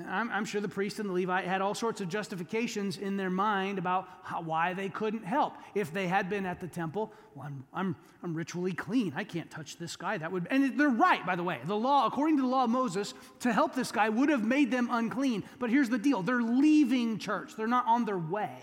I'm, 0.07 0.29
I'm, 0.29 0.45
sure 0.45 0.61
the 0.61 0.67
priest 0.67 0.99
and 0.99 1.09
the 1.09 1.13
Levite 1.13 1.45
had 1.45 1.61
all 1.61 1.73
sorts 1.73 1.99
of 1.99 2.09
justifications 2.09 2.97
in 2.97 3.17
their 3.17 3.31
mind 3.31 3.79
about 3.79 4.07
how, 4.21 4.39
why 4.41 4.73
they 4.73 4.87
couldn't 4.87 5.25
help. 5.25 5.55
If 5.73 5.91
they 5.91 6.07
had 6.07 6.29
been 6.29 6.45
at 6.45 6.59
the 6.59 6.67
temple, 6.67 7.11
well, 7.33 7.47
I'm, 7.47 7.65
I'm, 7.73 7.95
I'm 8.21 8.35
ritually 8.35 8.73
clean. 8.73 9.13
I 9.15 9.23
can't 9.23 9.49
touch 9.49 9.77
this 9.77 9.95
guy. 9.95 10.19
That 10.19 10.31
would, 10.31 10.47
and 10.51 10.79
they're 10.79 10.89
right, 10.89 11.25
by 11.25 11.35
the 11.35 11.43
way. 11.43 11.59
The 11.65 11.75
law, 11.75 12.05
according 12.05 12.37
to 12.37 12.43
the 12.43 12.47
law 12.47 12.65
of 12.65 12.69
Moses, 12.69 13.15
to 13.39 13.51
help 13.51 13.73
this 13.73 13.91
guy 13.91 14.09
would 14.09 14.29
have 14.29 14.45
made 14.45 14.69
them 14.69 14.89
unclean. 14.91 15.43
But 15.57 15.71
here's 15.71 15.89
the 15.89 15.97
deal 15.97 16.21
they're 16.21 16.41
leaving 16.41 17.17
church, 17.17 17.55
they're 17.55 17.67
not 17.67 17.87
on 17.87 18.05
their 18.05 18.19
way. 18.19 18.57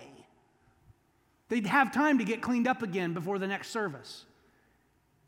They'd 1.49 1.67
have 1.67 1.93
time 1.93 2.19
to 2.19 2.25
get 2.25 2.41
cleaned 2.41 2.69
up 2.69 2.83
again 2.83 3.15
before 3.15 3.39
the 3.39 3.47
next 3.47 3.71
service. 3.71 4.25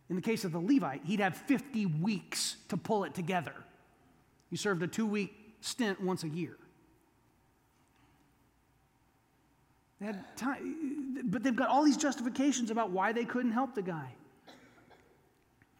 In 0.08 0.16
the 0.16 0.22
case 0.22 0.44
of 0.44 0.52
the 0.52 0.60
Levite, 0.60 1.02
he'd 1.04 1.20
have 1.20 1.36
50 1.36 1.86
weeks 1.86 2.56
to 2.68 2.76
pull 2.76 3.04
it 3.04 3.14
together. 3.14 3.52
He 4.48 4.56
served 4.56 4.82
a 4.82 4.86
two 4.86 5.06
week 5.06 5.37
stint 5.60 6.00
once 6.00 6.24
a 6.24 6.28
year. 6.28 6.56
They 10.00 10.06
had 10.06 10.36
time, 10.36 11.18
but 11.24 11.42
they've 11.42 11.56
got 11.56 11.68
all 11.68 11.84
these 11.84 11.96
justifications 11.96 12.70
about 12.70 12.90
why 12.90 13.12
they 13.12 13.24
couldn't 13.24 13.52
help 13.52 13.74
the 13.74 13.82
guy. 13.82 14.14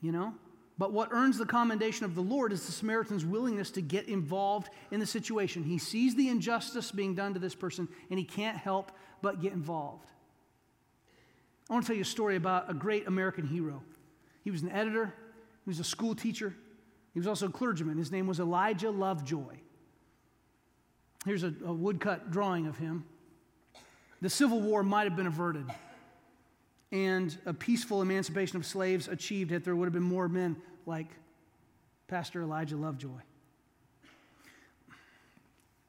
You 0.00 0.12
know? 0.12 0.34
But 0.76 0.92
what 0.92 1.08
earns 1.10 1.38
the 1.38 1.46
commendation 1.46 2.04
of 2.04 2.14
the 2.14 2.20
Lord 2.20 2.52
is 2.52 2.64
the 2.64 2.72
Samaritan's 2.72 3.24
willingness 3.24 3.72
to 3.72 3.80
get 3.80 4.08
involved 4.08 4.70
in 4.92 5.00
the 5.00 5.06
situation. 5.06 5.64
He 5.64 5.78
sees 5.78 6.14
the 6.14 6.28
injustice 6.28 6.92
being 6.92 7.14
done 7.16 7.34
to 7.34 7.40
this 7.40 7.54
person, 7.54 7.88
and 8.10 8.18
he 8.18 8.24
can't 8.24 8.56
help 8.56 8.92
but 9.20 9.40
get 9.40 9.52
involved. 9.52 10.06
I 11.68 11.72
want 11.72 11.84
to 11.84 11.88
tell 11.88 11.96
you 11.96 12.02
a 12.02 12.06
story 12.06 12.36
about 12.36 12.70
a 12.70 12.74
great 12.74 13.08
American 13.08 13.46
hero. 13.46 13.82
He 14.44 14.50
was 14.50 14.62
an 14.62 14.70
editor, 14.70 15.12
he 15.64 15.70
was 15.70 15.80
a 15.80 15.84
school 15.84 16.14
teacher, 16.14 16.54
he 17.12 17.18
was 17.18 17.26
also 17.26 17.46
a 17.46 17.50
clergyman. 17.50 17.98
His 17.98 18.12
name 18.12 18.26
was 18.26 18.38
Elijah 18.38 18.90
Lovejoy. 18.90 19.56
Here's 21.24 21.42
a, 21.42 21.52
a 21.64 21.72
woodcut 21.72 22.30
drawing 22.30 22.66
of 22.66 22.78
him. 22.78 23.04
The 24.20 24.30
Civil 24.30 24.60
War 24.60 24.82
might 24.82 25.04
have 25.04 25.16
been 25.16 25.26
averted 25.26 25.66
and 26.90 27.36
a 27.44 27.52
peaceful 27.52 28.00
emancipation 28.02 28.56
of 28.56 28.64
slaves 28.64 29.08
achieved 29.08 29.52
if 29.52 29.64
there 29.64 29.76
would 29.76 29.86
have 29.86 29.92
been 29.92 30.02
more 30.02 30.28
men 30.28 30.56
like 30.86 31.06
Pastor 32.06 32.42
Elijah 32.42 32.76
Lovejoy. 32.76 33.20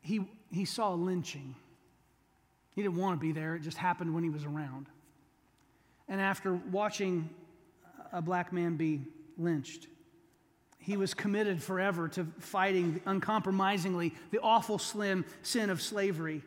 He, 0.01 0.27
he 0.51 0.65
saw 0.65 0.93
lynching. 0.93 1.55
He 2.75 2.81
didn't 2.81 2.97
want 2.97 3.19
to 3.19 3.21
be 3.25 3.31
there, 3.31 3.55
it 3.55 3.61
just 3.61 3.77
happened 3.77 4.13
when 4.13 4.23
he 4.23 4.29
was 4.29 4.43
around. 4.43 4.87
And 6.07 6.19
after 6.19 6.53
watching 6.53 7.29
a 8.11 8.21
black 8.21 8.51
man 8.51 8.75
be 8.75 9.01
lynched, 9.37 9.87
he 10.89 10.97
was 10.97 11.13
committed 11.13 11.61
forever 11.61 12.07
to 12.09 12.25
fighting 12.39 12.99
uncompromisingly 13.05 14.11
the 14.31 14.39
awful 14.39 14.79
slim 14.79 15.23
sin 15.43 15.69
of 15.69 15.83
slavery. 15.83 16.41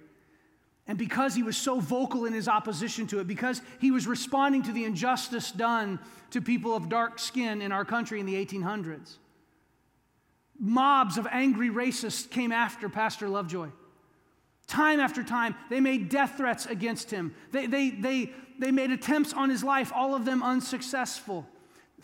And 0.89 0.99
because 0.99 1.37
he 1.37 1.45
was 1.45 1.57
so 1.57 1.79
vocal 1.79 2.25
in 2.25 2.33
his 2.33 2.49
opposition 2.49 3.07
to 3.07 3.21
it, 3.21 3.29
because 3.29 3.63
he 3.81 3.93
was 3.93 4.05
responding 4.09 4.65
to 4.65 4.73
the 4.73 4.85
injustice 4.85 5.53
done 5.53 6.01
to 6.31 6.41
people 6.41 6.75
of 6.75 6.89
dark 6.89 7.21
skin 7.21 7.63
in 7.63 7.71
our 7.71 7.85
country 7.85 8.19
in 8.19 8.27
the 8.27 8.35
1800s, 8.35 9.19
mobs 10.59 11.19
of 11.19 11.29
angry 11.31 11.71
racists 11.71 12.29
came 12.29 12.51
after 12.51 12.89
Pastor 12.89 13.29
Lovejoy. 13.29 13.69
Time 14.67 14.99
after 14.99 15.23
time, 15.23 15.55
they 15.71 15.79
made 15.79 16.09
death 16.09 16.37
threats 16.37 16.67
against 16.67 17.13
him. 17.13 17.33
They, 17.53 17.67
they, 17.67 17.91
they, 17.91 18.33
they 18.59 18.73
made 18.73 18.91
attempts 18.91 19.33
on 19.33 19.51
his 19.51 19.63
life, 19.63 19.93
all 19.95 20.17
of 20.17 20.25
them 20.25 20.43
unsuccessful. 20.43 21.47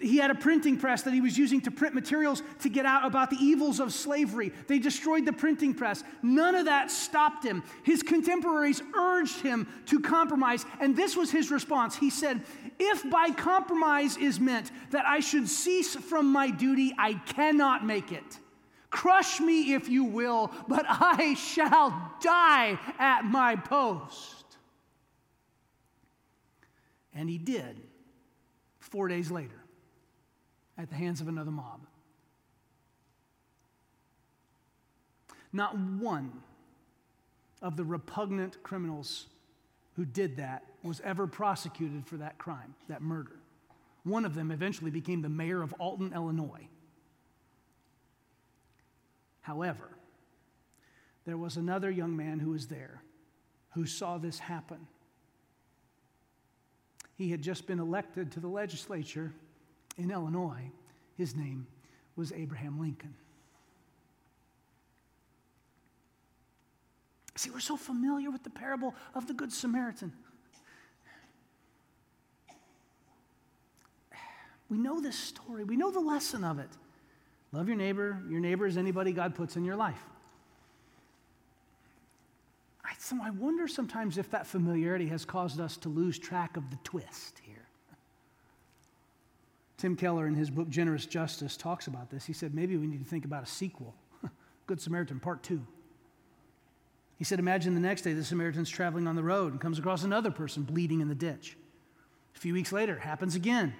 He 0.00 0.18
had 0.18 0.30
a 0.30 0.34
printing 0.34 0.78
press 0.78 1.02
that 1.02 1.12
he 1.12 1.20
was 1.20 1.36
using 1.36 1.60
to 1.62 1.72
print 1.72 1.92
materials 1.92 2.42
to 2.60 2.68
get 2.68 2.86
out 2.86 3.04
about 3.04 3.30
the 3.30 3.36
evils 3.36 3.80
of 3.80 3.92
slavery. 3.92 4.52
They 4.68 4.78
destroyed 4.78 5.26
the 5.26 5.32
printing 5.32 5.74
press. 5.74 6.04
None 6.22 6.54
of 6.54 6.66
that 6.66 6.90
stopped 6.90 7.44
him. 7.44 7.64
His 7.82 8.04
contemporaries 8.04 8.80
urged 8.96 9.40
him 9.40 9.66
to 9.86 9.98
compromise, 9.98 10.64
and 10.80 10.96
this 10.96 11.16
was 11.16 11.32
his 11.32 11.50
response. 11.50 11.96
He 11.96 12.10
said, 12.10 12.42
If 12.78 13.08
by 13.10 13.30
compromise 13.30 14.16
is 14.16 14.38
meant 14.38 14.70
that 14.90 15.04
I 15.04 15.18
should 15.18 15.48
cease 15.48 15.96
from 15.96 16.30
my 16.30 16.50
duty, 16.50 16.94
I 16.96 17.14
cannot 17.14 17.84
make 17.84 18.12
it. 18.12 18.38
Crush 18.90 19.40
me 19.40 19.74
if 19.74 19.88
you 19.88 20.04
will, 20.04 20.52
but 20.68 20.86
I 20.88 21.34
shall 21.34 22.12
die 22.20 22.78
at 23.00 23.24
my 23.24 23.56
post. 23.56 24.44
And 27.12 27.28
he 27.28 27.36
did 27.36 27.80
four 28.78 29.08
days 29.08 29.32
later 29.32 29.57
at 30.78 30.88
the 30.88 30.94
hands 30.94 31.20
of 31.20 31.28
another 31.28 31.50
mob. 31.50 31.80
Not 35.52 35.76
one 35.76 36.32
of 37.60 37.76
the 37.76 37.84
repugnant 37.84 38.62
criminals 38.62 39.26
who 39.96 40.04
did 40.04 40.36
that 40.36 40.64
was 40.84 41.00
ever 41.00 41.26
prosecuted 41.26 42.06
for 42.06 42.18
that 42.18 42.38
crime, 42.38 42.74
that 42.88 43.02
murder. 43.02 43.40
One 44.04 44.24
of 44.24 44.34
them 44.34 44.52
eventually 44.52 44.92
became 44.92 45.22
the 45.22 45.28
mayor 45.28 45.60
of 45.60 45.74
Alton, 45.74 46.12
Illinois. 46.14 46.68
However, 49.40 49.90
there 51.24 51.36
was 51.36 51.56
another 51.56 51.90
young 51.90 52.16
man 52.16 52.38
who 52.38 52.50
was 52.50 52.68
there 52.68 53.02
who 53.70 53.86
saw 53.86 54.18
this 54.18 54.38
happen. 54.38 54.86
He 57.16 57.30
had 57.30 57.42
just 57.42 57.66
been 57.66 57.80
elected 57.80 58.30
to 58.32 58.40
the 58.40 58.48
legislature 58.48 59.32
in 59.98 60.10
Illinois. 60.10 60.70
His 61.16 61.34
name 61.34 61.66
was 62.16 62.32
Abraham 62.32 62.80
Lincoln. 62.80 63.14
See, 67.34 67.50
we're 67.50 67.60
so 67.60 67.76
familiar 67.76 68.30
with 68.30 68.42
the 68.42 68.50
parable 68.50 68.94
of 69.14 69.28
the 69.28 69.34
Good 69.34 69.52
Samaritan. 69.52 70.12
We 74.68 74.78
know 74.78 75.00
this 75.00 75.16
story, 75.16 75.64
we 75.64 75.76
know 75.76 75.90
the 75.90 76.00
lesson 76.00 76.44
of 76.44 76.58
it. 76.58 76.68
Love 77.52 77.68
your 77.68 77.76
neighbor. 77.76 78.22
Your 78.28 78.40
neighbor 78.40 78.66
is 78.66 78.76
anybody 78.76 79.12
God 79.12 79.34
puts 79.34 79.56
in 79.56 79.64
your 79.64 79.76
life. 79.76 80.04
I, 82.84 82.92
so 82.98 83.16
I 83.22 83.30
wonder 83.30 83.66
sometimes 83.66 84.18
if 84.18 84.30
that 84.30 84.46
familiarity 84.46 85.06
has 85.06 85.24
caused 85.24 85.60
us 85.60 85.76
to 85.78 85.88
lose 85.88 86.18
track 86.18 86.56
of 86.56 86.70
the 86.70 86.76
twist 86.84 87.40
here. 87.42 87.57
Tim 89.78 89.94
Keller, 89.94 90.26
in 90.26 90.34
his 90.34 90.50
book 90.50 90.68
Generous 90.68 91.06
Justice, 91.06 91.56
talks 91.56 91.86
about 91.86 92.10
this. 92.10 92.26
He 92.26 92.32
said 92.32 92.52
maybe 92.52 92.76
we 92.76 92.86
need 92.86 93.02
to 93.02 93.08
think 93.08 93.24
about 93.24 93.44
a 93.44 93.46
sequel 93.46 93.94
Good 94.66 94.80
Samaritan, 94.80 95.20
part 95.20 95.42
two. 95.42 95.64
He 97.16 97.24
said, 97.24 97.38
Imagine 97.38 97.74
the 97.74 97.80
next 97.80 98.02
day 98.02 98.12
the 98.12 98.24
Samaritan's 98.24 98.68
traveling 98.68 99.06
on 99.06 99.16
the 99.16 99.22
road 99.22 99.52
and 99.52 99.60
comes 99.60 99.78
across 99.78 100.02
another 100.02 100.30
person 100.30 100.64
bleeding 100.64 101.00
in 101.00 101.08
the 101.08 101.14
ditch. 101.14 101.56
A 102.36 102.38
few 102.38 102.52
weeks 102.52 102.72
later, 102.72 102.98
happens 102.98 103.34
again. 103.34 103.74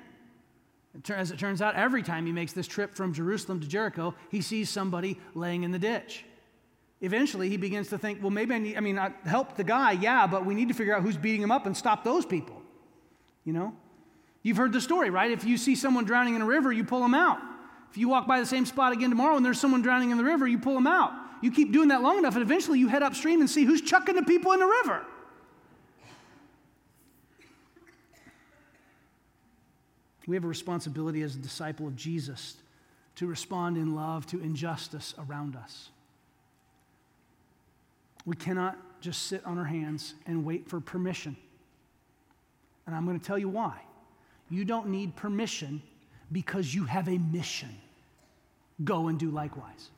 As 1.11 1.30
it 1.30 1.38
turns 1.38 1.61
out, 1.61 1.74
every 1.74 2.02
time 2.02 2.26
he 2.26 2.32
makes 2.32 2.52
this 2.52 2.66
trip 2.66 2.94
from 2.94 3.12
Jerusalem 3.12 3.61
to 3.61 3.68
Jericho, 3.68 4.14
he 4.30 4.40
sees 4.40 4.70
somebody 4.70 5.18
laying 5.34 5.62
in 5.62 5.70
the 5.70 5.78
ditch. 5.78 6.24
Eventually, 7.00 7.48
he 7.48 7.56
begins 7.56 7.88
to 7.88 7.98
think, 7.98 8.20
well, 8.20 8.30
maybe 8.30 8.54
I 8.54 8.58
need, 8.58 8.76
I 8.76 8.80
mean, 8.80 8.98
I 8.98 9.12
help 9.24 9.54
the 9.54 9.62
guy, 9.62 9.92
yeah, 9.92 10.26
but 10.26 10.44
we 10.44 10.54
need 10.54 10.68
to 10.68 10.74
figure 10.74 10.96
out 10.96 11.02
who's 11.02 11.16
beating 11.16 11.42
him 11.42 11.52
up 11.52 11.66
and 11.66 11.76
stop 11.76 12.02
those 12.02 12.26
people. 12.26 12.61
You 13.44 13.52
know? 13.52 13.76
You've 14.42 14.57
heard 14.57 14.72
the 14.72 14.81
story, 14.81 15.11
right? 15.11 15.31
If 15.31 15.44
you 15.44 15.57
see 15.57 15.74
someone 15.74 16.05
drowning 16.05 16.35
in 16.35 16.42
a 16.42 16.46
river, 16.46 16.72
you 16.72 16.85
pull 16.85 17.01
them 17.01 17.14
out. 17.14 17.38
If 17.90 17.98
you 17.98 18.09
walk 18.09 18.27
by 18.27 18.40
the 18.40 18.46
same 18.46 18.66
spot 18.66 18.92
again 18.92 19.11
tomorrow 19.11 19.37
and 19.37 19.44
there's 19.44 19.61
someone 19.61 19.83
drowning 19.83 20.11
in 20.11 20.18
the 20.18 20.24
river, 20.24 20.46
you 20.46 20.59
pull 20.59 20.74
them 20.74 20.87
out. 20.87 21.12
You 21.40 21.51
keep 21.51 21.72
doing 21.72 21.88
that 21.88 22.03
long 22.03 22.18
enough, 22.18 22.35
and 22.35 22.42
eventually 22.42 22.79
you 22.79 22.88
head 22.88 23.03
upstream 23.03 23.40
and 23.40 23.48
see 23.48 23.64
who's 23.64 23.81
chucking 23.81 24.16
the 24.16 24.22
people 24.22 24.53
in 24.53 24.61
the 24.61 24.66
river. 24.66 25.05
We 30.27 30.37
have 30.37 30.44
a 30.44 30.48
responsibility 30.48 31.22
as 31.22 31.37
a 31.37 31.38
disciple 31.38 31.87
of 31.87 31.96
Jesus 31.96 32.57
to 33.16 33.27
respond 33.27 33.79
in 33.79 33.94
love 33.94 34.27
to 34.27 34.40
injustice 34.40 35.14
around 35.18 35.57
us. 35.57 35.88
We 38.27 38.37
cannot 38.37 38.77
just 39.01 39.22
sit 39.22 39.44
on 39.46 39.59
our 39.59 39.64
hands 39.64 40.14
and 40.27 40.44
wait 40.44 40.68
for 40.68 40.81
permission. 40.81 41.37
And 42.87 42.94
I'm 42.94 43.07
going 43.07 43.18
to 43.18 43.24
tell 43.24 43.38
you 43.38 43.48
why. 43.48 43.81
You 44.50 44.64
don't 44.64 44.88
need 44.88 45.16
permission 45.16 45.82
because 46.32 46.74
you 46.74 46.84
have 46.84 47.08
a 47.08 47.18
mission. 47.18 47.70
Go 48.82 49.08
and 49.08 49.18
do 49.18 49.30
likewise. 49.30 49.90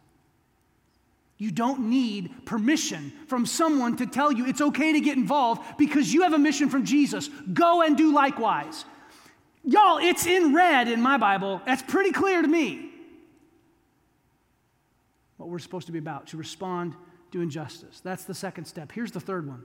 You 1.39 1.51
don't 1.51 1.89
need 1.89 2.45
permission 2.45 3.13
from 3.27 3.47
someone 3.47 3.97
to 3.97 4.07
tell 4.07 4.31
you 4.31 4.47
it's 4.47 4.61
okay 4.61 4.93
to 4.93 5.01
get 5.01 5.17
involved 5.17 5.63
because 5.79 6.13
you 6.13 6.23
have 6.23 6.35
a 6.35 6.39
mission 6.39 6.69
from 6.69 6.85
Jesus. 6.85 7.31
Go 7.53 7.83
and 7.83 7.97
do 7.97 8.13
likewise. 8.13 8.85
Y'all, 9.65 9.99
it's 9.99 10.27
in 10.27 10.55
red 10.55 10.89
in 10.89 11.01
my 11.01 11.17
Bible. 11.17 11.63
That's 11.65 11.83
pretty 11.83 12.13
clear 12.13 12.43
to 12.43 12.49
me. 12.49 12.91
What 15.37 15.49
we're 15.49 15.59
supposed 15.59 15.87
to 15.87 15.93
be 15.93 15.99
about, 15.99 16.27
to 16.29 16.37
respond 16.37 16.95
to 17.33 17.41
injustice. 17.41 18.01
That's 18.01 18.25
the 18.25 18.35
second 18.35 18.67
step. 18.67 18.93
Here's 18.93 19.13
the 19.13 19.21
third 19.21 19.47
one 19.47 19.65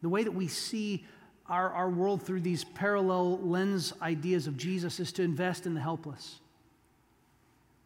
the 0.00 0.08
way 0.08 0.24
that 0.24 0.32
we 0.32 0.48
see 0.48 1.04
our, 1.52 1.70
our 1.74 1.90
world 1.90 2.22
through 2.22 2.40
these 2.40 2.64
parallel 2.64 3.38
lens 3.42 3.92
ideas 4.00 4.46
of 4.46 4.56
Jesus 4.56 4.98
is 4.98 5.12
to 5.12 5.22
invest 5.22 5.66
in 5.66 5.74
the 5.74 5.82
helpless. 5.82 6.40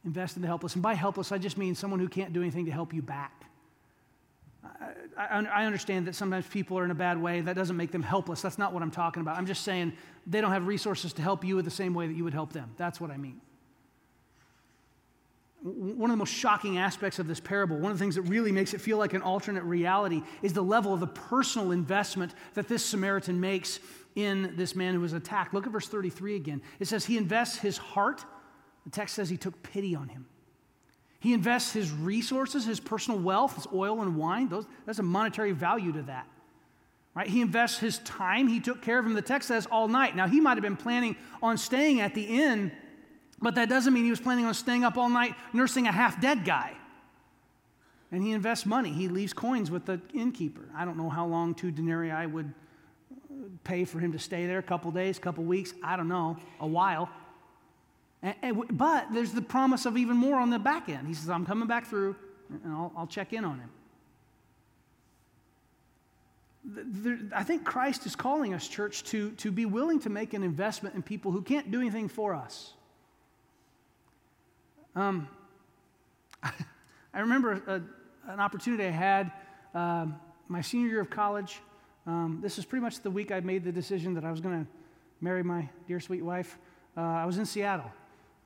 Invest 0.05 0.37
in 0.37 0.43
the 0.43 0.47
helpless. 0.47 0.75
And 0.75 0.83
by 0.85 0.95
helpless, 0.95 1.33
I 1.33 1.39
just 1.39 1.59
mean 1.59 1.75
someone 1.75 1.99
who 1.99 2.09
can't 2.09 2.33
do 2.33 2.43
anything 2.43 2.67
to 2.67 2.71
help 2.71 2.95
you 2.95 3.03
back. 3.03 3.45
I, 4.65 4.93
I, 5.19 5.45
I, 5.63 5.65
understand 5.65 6.07
that 6.07 6.15
sometimes 6.15 6.47
people 6.47 6.79
are 6.79 6.85
in 6.85 6.93
a 6.93 6.95
bad 6.95 7.21
way. 7.21 7.41
That 7.41 7.57
doesn't 7.57 7.77
make 7.77 7.91
them 7.91 8.05
helpless. 8.05 8.41
That's 8.41 8.57
not 8.57 8.73
what 8.73 8.85
I'm 8.85 8.91
talking 8.93 9.21
about. 9.21 9.37
I'm 9.37 9.47
just 9.47 9.65
saying 9.65 9.93
they 10.29 10.41
don't 10.41 10.53
have 10.53 10.69
resources 10.69 11.13
to 11.15 11.23
help 11.23 11.45
you 11.45 11.59
in 11.59 11.65
the 11.65 11.71
same 11.71 11.93
way 11.93 12.07
that 12.07 12.15
you 12.15 12.23
would 12.23 12.35
help 12.35 12.53
them. 12.53 12.71
That's 12.77 13.01
what 13.01 13.11
I 13.11 13.17
mean. 13.17 13.41
One 15.67 16.11
of 16.11 16.15
the 16.15 16.19
most 16.19 16.33
shocking 16.33 16.79
aspects 16.79 17.19
of 17.19 17.27
this 17.27 17.41
parable, 17.41 17.77
one 17.77 17.91
of 17.91 17.99
the 17.99 18.03
things 18.05 18.15
that 18.15 18.23
really 18.23 18.53
makes 18.53 18.73
it 18.73 18.81
feel 18.81 18.99
like 18.99 19.15
an 19.15 19.23
alternate 19.23 19.65
reality, 19.65 20.23
is 20.41 20.53
the 20.53 20.63
level 20.63 20.95
of 20.95 21.01
the 21.01 21.09
personal 21.09 21.73
investment 21.73 22.35
that 22.55 22.69
this 22.69 22.85
Samaritan 22.85 23.41
makes 23.41 23.81
in 24.15 24.55
this 24.57 24.77
man 24.77 24.95
who 24.95 25.01
was 25.01 25.13
attacked. 25.13 25.53
Look 25.53 25.67
at 25.67 25.73
verse 25.73 25.89
33 25.89 26.37
again. 26.37 26.63
It 26.79 26.87
says, 26.87 27.05
He 27.05 27.17
invests 27.17 27.59
his 27.59 27.79
heart. 27.79 28.25
The 28.85 28.91
text 28.91 29.17
says 29.17 29.29
he 29.29 29.37
took 29.37 29.61
pity 29.65 29.97
on 29.97 30.09
him. 30.09 30.27
He 31.19 31.33
invests 31.33 31.73
his 31.73 31.91
resources, 31.91 32.65
his 32.65 32.79
personal 32.79 33.19
wealth, 33.19 33.57
his 33.57 33.67
oil 33.75 34.03
and 34.03 34.17
wine. 34.17 34.49
Those, 34.49 34.67
there's 34.85 35.01
a 35.01 35.03
monetary 35.03 35.51
value 35.51 35.91
to 35.93 36.03
that. 36.03 36.29
Right? 37.13 37.27
He 37.27 37.41
invests 37.41 37.79
his 37.79 37.99
time. 38.01 38.47
He 38.47 38.61
took 38.61 38.83
care 38.83 39.01
of 39.01 39.07
him, 39.07 39.15
the 39.15 39.23
text 39.23 39.49
says, 39.49 39.67
all 39.67 39.89
night. 39.89 40.15
Now, 40.15 40.29
he 40.29 40.41
might 40.41 40.57
have 40.57 40.63
been 40.63 40.77
planning 40.77 41.17
on 41.43 41.59
staying 41.59 42.01
at 42.01 42.15
the 42.15 42.23
inn 42.23 42.71
but 43.41 43.55
that 43.57 43.69
doesn't 43.69 43.93
mean 43.93 44.05
he 44.05 44.11
was 44.11 44.21
planning 44.21 44.47
on 44.47 44.55
staying 44.55 44.85
up 44.85 44.97
all 44.97 45.09
night 45.09 45.35
nursing 45.53 45.87
a 45.87 45.93
half 45.93 46.21
dead 46.21 46.45
guy. 46.45 46.73
And 48.13 48.23
he 48.23 48.33
invests 48.33 48.67
money. 48.67 48.93
He 48.93 49.09
leaves 49.09 49.33
coins 49.33 49.71
with 49.71 49.85
the 49.85 50.01
innkeeper. 50.15 50.69
I 50.77 50.85
don't 50.85 50.97
know 50.97 51.11
how 51.11 51.27
long 51.27 51.55
two 51.55 51.71
denarii 51.71 52.27
would 52.27 52.53
uh, 53.11 53.35
pay 53.65 53.85
for 53.85 53.99
him 53.99 54.13
to 54.13 54.19
stay 54.19 54.47
there 54.47 54.59
a 54.59 54.63
couple 54.63 54.91
days, 54.91 55.19
a 55.19 55.21
couple 55.21 55.45
weeks. 55.45 55.75
I 55.83 55.97
don't 55.97 56.09
know, 56.09 56.37
a 56.61 56.67
while. 56.67 57.11
And, 58.23 58.35
and, 58.43 58.79
but 58.79 59.09
there's 59.13 59.33
the 59.33 59.43
promise 59.43 59.87
of 59.87 59.97
even 59.97 60.17
more 60.17 60.39
on 60.39 60.51
the 60.51 60.59
back 60.59 60.89
end. 60.89 61.07
He 61.07 61.15
says, 61.15 61.29
I'm 61.29 61.45
coming 61.45 61.69
back 61.69 61.87
through 61.87 62.17
and 62.49 62.73
I'll, 62.73 62.93
I'll 62.97 63.07
check 63.07 63.33
in 63.33 63.45
on 63.45 63.59
him. 63.59 63.71
I 67.35 67.45
think 67.45 67.65
Christ 67.65 68.07
is 68.07 68.17
calling 68.17 68.55
us, 68.55 68.67
church, 68.67 69.05
to, 69.05 69.31
to 69.33 69.53
be 69.53 69.67
willing 69.67 70.01
to 70.01 70.11
make 70.11 70.35
an 70.35 70.43
investment 70.43 70.95
in 70.97 71.03
people 71.03 71.31
who 71.31 71.43
can't 71.43 71.71
do 71.71 71.81
anything 71.81 72.09
for 72.09 72.35
us. 72.35 72.73
Um, 74.97 75.29
I 76.43 77.21
remember 77.21 77.53
a, 77.67 77.83
an 78.33 78.41
opportunity 78.41 78.85
I 78.85 78.91
had 78.91 79.31
uh, 79.75 80.07
my 80.49 80.63
senior 80.63 80.89
year 80.89 81.01
of 81.03 81.11
college. 81.11 81.61
Um, 82.07 82.39
this 82.43 82.59
is 82.59 82.65
pretty 82.65 82.83
much 82.83 83.01
the 83.03 83.11
week 83.11 83.31
I 83.31 83.41
made 83.41 83.63
the 83.63 83.73
decision 83.73 84.15
that 84.15 84.25
I 84.25 84.31
was 84.31 84.41
going 84.41 84.65
to 84.65 84.71
marry 85.21 85.43
my 85.43 85.69
dear 85.87 86.01
sweet 86.01 86.23
wife. 86.23 86.59
Uh, 86.97 87.03
I 87.03 87.27
was 87.27 87.37
in 87.37 87.45
Seattle. 87.45 87.93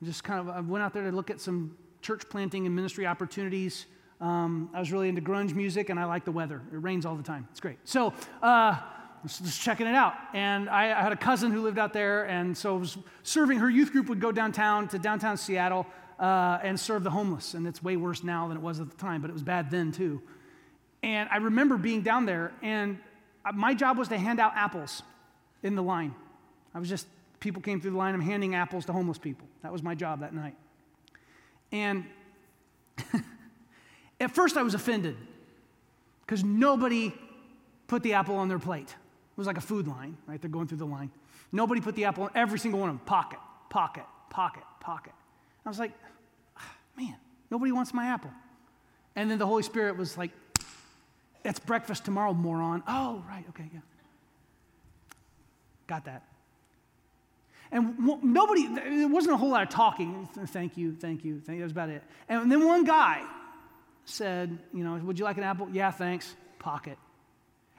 Just 0.03 0.25
kind 0.25 0.41
of 0.41 0.49
I 0.49 0.59
went 0.59 0.83
out 0.83 0.93
there 0.93 1.09
to 1.09 1.15
look 1.15 1.29
at 1.29 1.39
some 1.39 1.77
church 2.01 2.23
planting 2.29 2.65
and 2.65 2.75
ministry 2.75 3.07
opportunities. 3.07 3.85
Um, 4.19 4.69
I 4.73 4.79
was 4.79 4.91
really 4.91 5.07
into 5.07 5.21
grunge 5.21 5.53
music 5.53 5.89
and 5.89 5.97
I 5.97 6.03
like 6.03 6.25
the 6.25 6.33
weather. 6.33 6.61
It 6.73 6.77
rains 6.77 7.05
all 7.05 7.15
the 7.15 7.23
time. 7.23 7.47
It's 7.51 7.61
great. 7.61 7.77
So, 7.85 8.13
uh, 8.41 8.77
just 9.25 9.61
checking 9.61 9.87
it 9.87 9.95
out. 9.95 10.15
And 10.33 10.69
I, 10.69 10.85
I, 10.85 11.01
had 11.01 11.11
a 11.11 11.17
cousin 11.17 11.51
who 11.51 11.61
lived 11.61 11.77
out 11.77 11.93
there, 11.93 12.27
and 12.27 12.57
so 12.57 12.75
I 12.75 12.79
was 12.79 12.97
serving 13.23 13.59
her 13.59 13.69
youth 13.69 13.91
group 13.91 14.09
would 14.09 14.19
go 14.19 14.31
downtown 14.31 14.87
to 14.89 14.99
downtown 14.99 15.37
Seattle 15.37 15.85
uh, 16.21 16.59
and 16.61 16.79
serve 16.79 17.03
the 17.03 17.09
homeless. 17.09 17.55
And 17.55 17.67
it's 17.67 17.83
way 17.83 17.97
worse 17.97 18.23
now 18.23 18.47
than 18.47 18.55
it 18.55 18.63
was 18.63 18.79
at 18.79 18.89
the 18.89 18.95
time, 18.95 19.21
but 19.21 19.29
it 19.29 19.33
was 19.33 19.43
bad 19.43 19.71
then 19.71 19.91
too. 19.91 20.21
And 21.03 21.27
I 21.31 21.37
remember 21.37 21.77
being 21.77 22.03
down 22.03 22.27
there, 22.27 22.53
and 22.61 22.99
my 23.55 23.73
job 23.73 23.97
was 23.97 24.07
to 24.09 24.17
hand 24.17 24.39
out 24.39 24.53
apples 24.55 25.01
in 25.63 25.75
the 25.75 25.81
line. 25.81 26.13
I 26.75 26.79
was 26.79 26.87
just, 26.87 27.07
people 27.39 27.61
came 27.61 27.81
through 27.81 27.91
the 27.91 27.97
line, 27.97 28.13
I'm 28.13 28.21
handing 28.21 28.53
apples 28.53 28.85
to 28.85 28.93
homeless 28.93 29.17
people. 29.17 29.47
That 29.63 29.73
was 29.73 29.81
my 29.81 29.95
job 29.95 30.19
that 30.19 30.33
night. 30.33 30.55
And 31.71 32.05
at 34.21 34.31
first 34.31 34.57
I 34.57 34.61
was 34.61 34.75
offended 34.75 35.17
because 36.21 36.43
nobody 36.43 37.11
put 37.87 38.03
the 38.03 38.13
apple 38.13 38.35
on 38.35 38.47
their 38.47 38.59
plate. 38.59 38.89
It 38.89 39.37
was 39.37 39.47
like 39.47 39.57
a 39.57 39.61
food 39.61 39.87
line, 39.87 40.17
right? 40.27 40.39
They're 40.39 40.51
going 40.51 40.67
through 40.67 40.77
the 40.77 40.85
line. 40.85 41.09
Nobody 41.51 41.81
put 41.81 41.95
the 41.95 42.05
apple 42.05 42.25
on 42.25 42.29
every 42.35 42.59
single 42.59 42.79
one 42.79 42.89
of 42.89 42.97
them. 42.97 43.05
Pocket, 43.05 43.39
pocket, 43.69 44.05
pocket, 44.29 44.63
pocket. 44.79 45.13
I 45.65 45.69
was 45.69 45.79
like, 45.79 45.91
ah, 46.57 46.75
man, 46.97 47.15
nobody 47.49 47.71
wants 47.71 47.93
my 47.93 48.07
apple. 48.07 48.31
And 49.15 49.29
then 49.29 49.37
the 49.37 49.45
Holy 49.45 49.63
Spirit 49.63 49.97
was 49.97 50.17
like, 50.17 50.31
it's 51.43 51.59
breakfast 51.59 52.05
tomorrow, 52.05 52.33
moron. 52.33 52.83
Oh, 52.87 53.23
right, 53.27 53.45
okay, 53.49 53.69
yeah. 53.73 53.79
Got 55.87 56.05
that. 56.05 56.23
And 57.71 57.97
nobody, 58.23 58.67
there 58.67 59.07
wasn't 59.07 59.33
a 59.33 59.37
whole 59.37 59.49
lot 59.49 59.63
of 59.63 59.69
talking. 59.69 60.27
Thank 60.47 60.77
you, 60.77 60.93
thank 60.93 61.23
you, 61.23 61.39
thank 61.39 61.55
you. 61.55 61.59
That 61.59 61.63
was 61.63 61.71
about 61.71 61.89
it. 61.89 62.03
And 62.27 62.51
then 62.51 62.65
one 62.65 62.83
guy 62.83 63.23
said, 64.05 64.57
you 64.73 64.83
know, 64.83 64.95
would 64.95 65.17
you 65.17 65.25
like 65.25 65.37
an 65.37 65.43
apple? 65.43 65.69
Yeah, 65.71 65.91
thanks. 65.91 66.35
Pocket. 66.59 66.97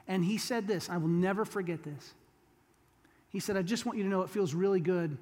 And 0.07 0.25
he 0.25 0.37
said 0.37 0.67
this, 0.67 0.89
I 0.89 0.97
will 0.97 1.07
never 1.07 1.45
forget 1.45 1.83
this. 1.83 2.13
He 3.29 3.39
said, 3.39 3.55
I 3.55 3.61
just 3.61 3.85
want 3.85 3.97
you 3.97 4.03
to 4.03 4.09
know 4.09 4.21
it 4.21 4.29
feels 4.29 4.53
really 4.53 4.79
good 4.79 5.17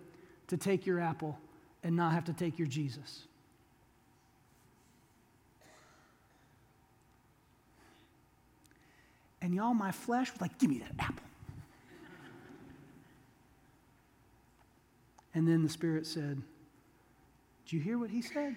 to 0.48 0.58
take 0.58 0.86
your 0.86 1.00
apple 1.00 1.38
and 1.84 1.96
not 1.96 2.14
have 2.14 2.26
to 2.26 2.34
take 2.34 2.60
your 2.60 2.68
Jesus. 2.68 3.24
And 9.42 9.56
y'all, 9.56 9.74
my 9.74 9.92
flesh 9.92 10.32
was 10.32 10.40
like, 10.40 10.58
give 10.60 10.70
me 10.70 10.80
that 10.80 10.94
apple. 11.00 11.26
and 15.34 15.48
then 15.48 15.64
the 15.64 15.70
Spirit 15.70 16.06
said, 16.06 16.42
Do 17.68 17.76
you 17.76 17.82
hear 17.82 17.98
what 17.98 18.12
he 18.12 18.22
said? 18.22 18.56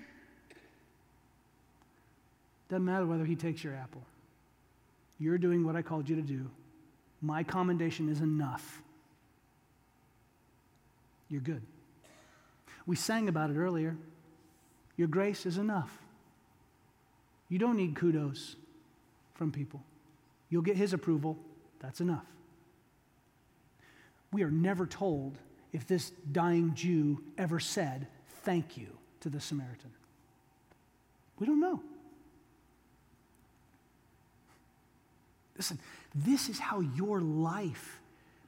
Doesn't 2.68 2.84
matter 2.84 3.06
whether 3.06 3.24
he 3.24 3.36
takes 3.36 3.64
your 3.64 3.74
apple. 3.74 4.02
You're 5.18 5.38
doing 5.38 5.64
what 5.64 5.76
I 5.76 5.82
called 5.82 6.08
you 6.08 6.16
to 6.16 6.22
do. 6.22 6.50
My 7.22 7.42
commendation 7.42 8.08
is 8.08 8.20
enough. 8.20 8.82
You're 11.30 11.40
good. 11.40 11.62
We 12.86 12.96
sang 12.96 13.28
about 13.28 13.50
it 13.50 13.56
earlier. 13.56 13.96
Your 14.96 15.08
grace 15.08 15.46
is 15.46 15.58
enough. 15.58 15.90
You 17.48 17.58
don't 17.58 17.76
need 17.76 17.94
kudos 17.94 18.56
from 19.34 19.52
people. 19.52 19.82
You'll 20.50 20.62
get 20.62 20.76
his 20.76 20.92
approval. 20.92 21.38
That's 21.80 22.00
enough. 22.00 22.26
We 24.32 24.42
are 24.42 24.50
never 24.50 24.86
told 24.86 25.38
if 25.72 25.86
this 25.86 26.10
dying 26.32 26.74
Jew 26.74 27.22
ever 27.38 27.60
said 27.60 28.06
thank 28.42 28.76
you 28.76 28.88
to 29.20 29.28
the 29.28 29.40
Samaritan. 29.40 29.90
We 31.38 31.46
don't 31.46 31.60
know. 31.60 31.80
Listen, 35.56 35.78
this 36.14 36.48
is 36.48 36.58
how 36.58 36.80
your 36.80 37.20
life 37.20 38.00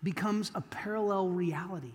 becomes 0.03 0.51
a 0.55 0.61
parallel 0.61 1.29
reality. 1.29 1.93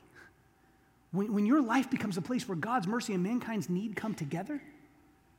When, 1.11 1.33
when 1.33 1.45
your 1.45 1.61
life 1.61 1.89
becomes 1.89 2.17
a 2.17 2.21
place 2.21 2.47
where 2.47 2.55
God's 2.55 2.87
mercy 2.87 3.13
and 3.13 3.23
mankind's 3.23 3.69
need 3.69 3.95
come 3.95 4.13
together, 4.13 4.61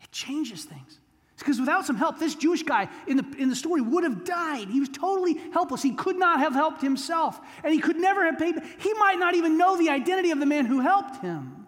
it 0.01 0.13
changes 0.13 0.65
things. 0.65 0.99
Because 1.39 1.59
without 1.59 1.85
some 1.87 1.97
help, 1.97 2.21
this 2.21 2.37
Jewish 2.37 2.63
guy 2.63 2.89
in 3.09 3.17
the, 3.17 3.25
in 3.37 3.49
the 3.49 3.57
story 3.57 3.81
would 3.81 4.05
have 4.05 4.25
died. 4.25 4.69
He 4.69 4.79
was 4.79 4.89
totally 4.89 5.35
helpless. 5.53 5.83
He 5.83 5.93
could 5.93 6.17
not 6.17 6.39
have 6.39 6.53
helped 6.53 6.81
himself, 6.81 7.41
and 7.65 7.75
he 7.75 7.81
could 7.81 7.97
never 7.97 8.25
have 8.25 8.39
paid. 8.39 8.55
He 8.79 8.93
might 8.95 9.19
not 9.19 9.35
even 9.35 9.59
know 9.59 9.77
the 9.77 9.91
identity 9.91 10.31
of 10.31 10.39
the 10.39 10.47
man 10.47 10.67
who 10.67 10.81
helped 10.81 11.21
him. 11.21 11.67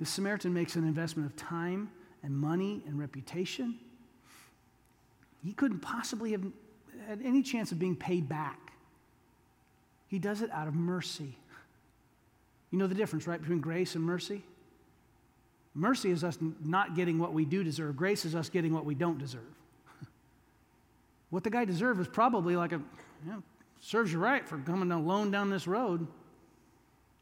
The 0.00 0.06
Samaritan 0.06 0.52
makes 0.52 0.74
an 0.74 0.84
investment 0.84 1.30
of 1.30 1.36
time 1.36 1.90
and 2.24 2.36
money 2.36 2.82
and 2.86 2.98
reputation. 2.98 3.78
He 5.44 5.52
couldn't 5.52 5.80
possibly 5.80 6.32
have 6.32 6.42
had 7.06 7.20
any 7.22 7.42
chance 7.42 7.70
of 7.70 7.78
being 7.78 7.94
paid 7.94 8.28
back. 8.28 8.72
He 10.08 10.18
does 10.18 10.42
it 10.42 10.50
out 10.50 10.66
of 10.66 10.74
mercy. 10.74 11.36
You 12.70 12.78
know 12.78 12.86
the 12.86 12.94
difference, 12.94 13.26
right, 13.26 13.40
between 13.40 13.60
grace 13.60 13.94
and 13.94 14.04
mercy? 14.04 14.42
Mercy 15.74 16.10
is 16.10 16.24
us 16.24 16.38
not 16.64 16.96
getting 16.96 17.18
what 17.18 17.32
we 17.32 17.44
do 17.44 17.62
deserve, 17.62 17.96
grace 17.96 18.24
is 18.24 18.34
us 18.34 18.48
getting 18.48 18.74
what 18.74 18.84
we 18.84 18.94
don't 18.94 19.18
deserve. 19.18 19.42
what 21.30 21.44
the 21.44 21.50
guy 21.50 21.64
deserved 21.64 21.98
was 21.98 22.08
probably 22.08 22.56
like 22.56 22.72
a, 22.72 22.80
you 23.24 23.32
know, 23.32 23.42
serves 23.80 24.12
you 24.12 24.18
right 24.18 24.46
for 24.46 24.58
coming 24.58 24.90
alone 24.90 25.30
down 25.30 25.50
this 25.50 25.66
road. 25.66 26.06